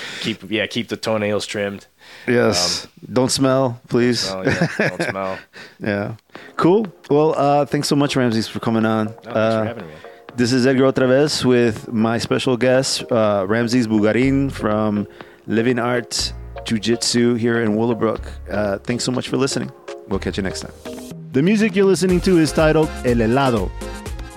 [0.20, 1.86] keep yeah, keep the toenails trimmed.
[2.28, 2.86] Yes.
[3.12, 4.30] Don't smell, please.
[4.30, 5.38] Oh yeah, don't smell.
[5.80, 6.14] Yeah.
[6.56, 6.86] Cool.
[7.10, 9.06] Well, uh, thanks so much, Ramses, for coming on.
[9.06, 9.94] No, thanks Uh, for having me.
[10.34, 15.06] This is Edgar OtraVez with my special guest, uh, Ramses Bugarin from
[15.46, 16.32] Living Art
[16.64, 18.22] Jiu Jitsu here in Willowbrook.
[18.50, 19.70] Uh, thanks so much for listening.
[20.08, 20.72] We'll catch you next time.
[21.32, 23.70] The music you're listening to is titled El Helado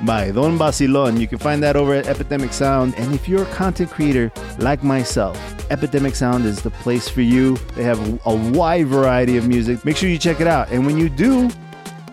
[0.06, 1.18] by Don Bacilon.
[1.18, 2.94] You can find that over at Epidemic Sound.
[2.98, 5.40] And if you're a content creator like myself,
[5.72, 7.56] Epidemic Sound is the place for you.
[7.76, 9.86] They have a wide variety of music.
[9.86, 10.70] Make sure you check it out.
[10.72, 11.50] And when you do,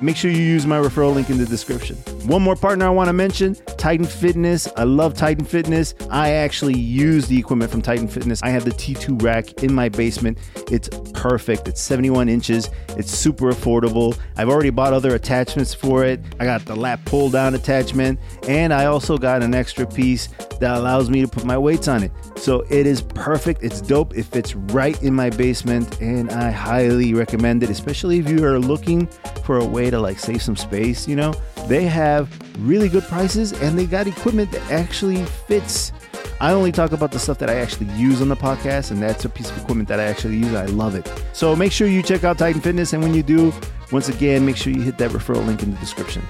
[0.02, 1.96] make sure you use my referral link in the description.
[2.26, 4.68] One more partner I want to mention Titan Fitness.
[4.76, 5.94] I love Titan Fitness.
[6.10, 8.42] I actually use the equipment from Titan Fitness.
[8.42, 10.38] I have the T2 rack in my basement.
[10.70, 11.68] It's perfect.
[11.68, 12.70] It's 71 inches.
[12.90, 14.18] It's super affordable.
[14.36, 16.20] I've already bought other attachments for it.
[16.40, 18.18] I got the lat pull down attachment,
[18.48, 20.28] and I also got an extra piece
[20.62, 22.12] that allows me to put my weights on it.
[22.36, 23.62] So it is perfect.
[23.62, 24.16] It's dope.
[24.16, 28.58] It fits right in my basement, and I highly recommend it, especially if you are
[28.58, 29.08] looking
[29.44, 31.08] for a way to like save some space.
[31.08, 31.34] You know,
[31.66, 32.30] they have
[32.64, 35.92] really good prices and they got equipment that actually fits.
[36.40, 39.24] I only talk about the stuff that I actually use on the podcast, and that's
[39.24, 40.54] a piece of equipment that I actually use.
[40.54, 41.10] I love it.
[41.32, 43.52] So make sure you check out Titan Fitness, and when you do,
[43.90, 46.22] once again, make sure you hit that referral link in the description.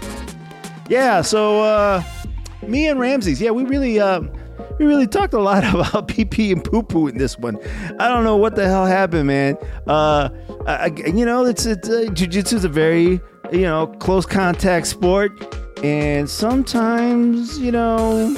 [0.88, 2.02] Yeah, so uh,
[2.66, 4.22] me and Ramses, yeah, we really uh,
[4.78, 7.58] we really talked a lot about pee pee and poo poo in this one.
[7.98, 9.56] I don't know what the hell happened, man.
[9.86, 10.28] Uh,
[10.66, 13.20] I, you know, it's it's uh, jujitsu is a very
[13.50, 15.32] you know close contact sport,
[15.82, 18.36] and sometimes you know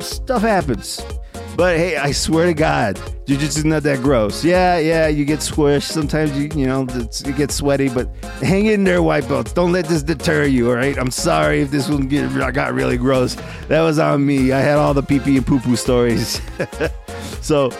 [0.00, 1.00] stuff happens.
[1.58, 4.44] But hey, I swear to God, jiu-jitsu is not that gross.
[4.44, 5.90] Yeah, yeah, you get squished.
[5.90, 8.06] Sometimes you, you know, it's, you get sweaty, but
[8.40, 9.52] hang in there, white belts.
[9.54, 10.68] Don't let this deter you.
[10.68, 10.96] All right.
[10.96, 13.36] I'm sorry if this one get, got really gross.
[13.66, 14.52] That was on me.
[14.52, 16.40] I had all the pee pee and poo poo stories.
[17.40, 17.72] so,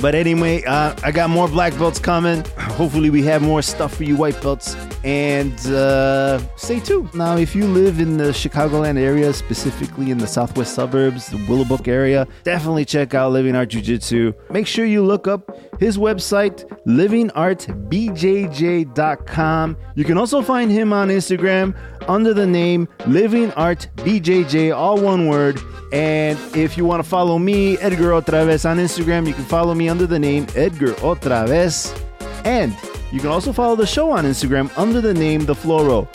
[0.00, 2.44] but anyway, uh, I got more black belts coming.
[2.56, 4.76] Hopefully, we have more stuff for you white belts.
[5.04, 7.14] and uh, stay tuned.
[7.14, 11.86] Now, if you live in the Chicagoland area, specifically in the southwest suburbs, the Willowbrook
[11.86, 14.32] area, definitely check out Living Art Jiu Jitsu.
[14.50, 19.76] Make sure you look up his website, livingartbjj.com.
[19.94, 21.74] You can also find him on Instagram
[22.08, 25.60] under the name livingartbjj, all one word.
[25.92, 29.88] And if you want to follow me, Edgar OtraVez on Instagram, you can follow me
[29.88, 32.02] under the name Edgar OtraVez.
[32.44, 32.76] And
[33.12, 36.08] you can also follow the show on Instagram under the name The Flow Roll.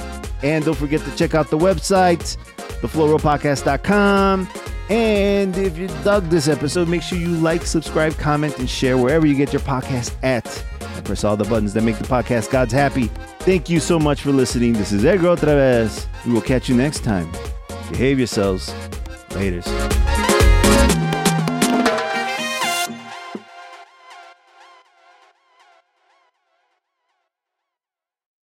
[0.43, 2.35] And don't forget to check out the website,
[2.81, 4.47] theflowrollpodcast.com.
[4.91, 9.25] And if you dug this episode, make sure you like, subscribe, comment, and share wherever
[9.25, 10.65] you get your podcast at.
[10.81, 13.05] And press all the buttons that make the podcast gods happy.
[13.39, 14.73] Thank you so much for listening.
[14.73, 16.07] This is Edgar OtraVez.
[16.25, 17.31] We will catch you next time.
[17.89, 18.69] Behave yourselves.
[19.29, 20.10] Laters.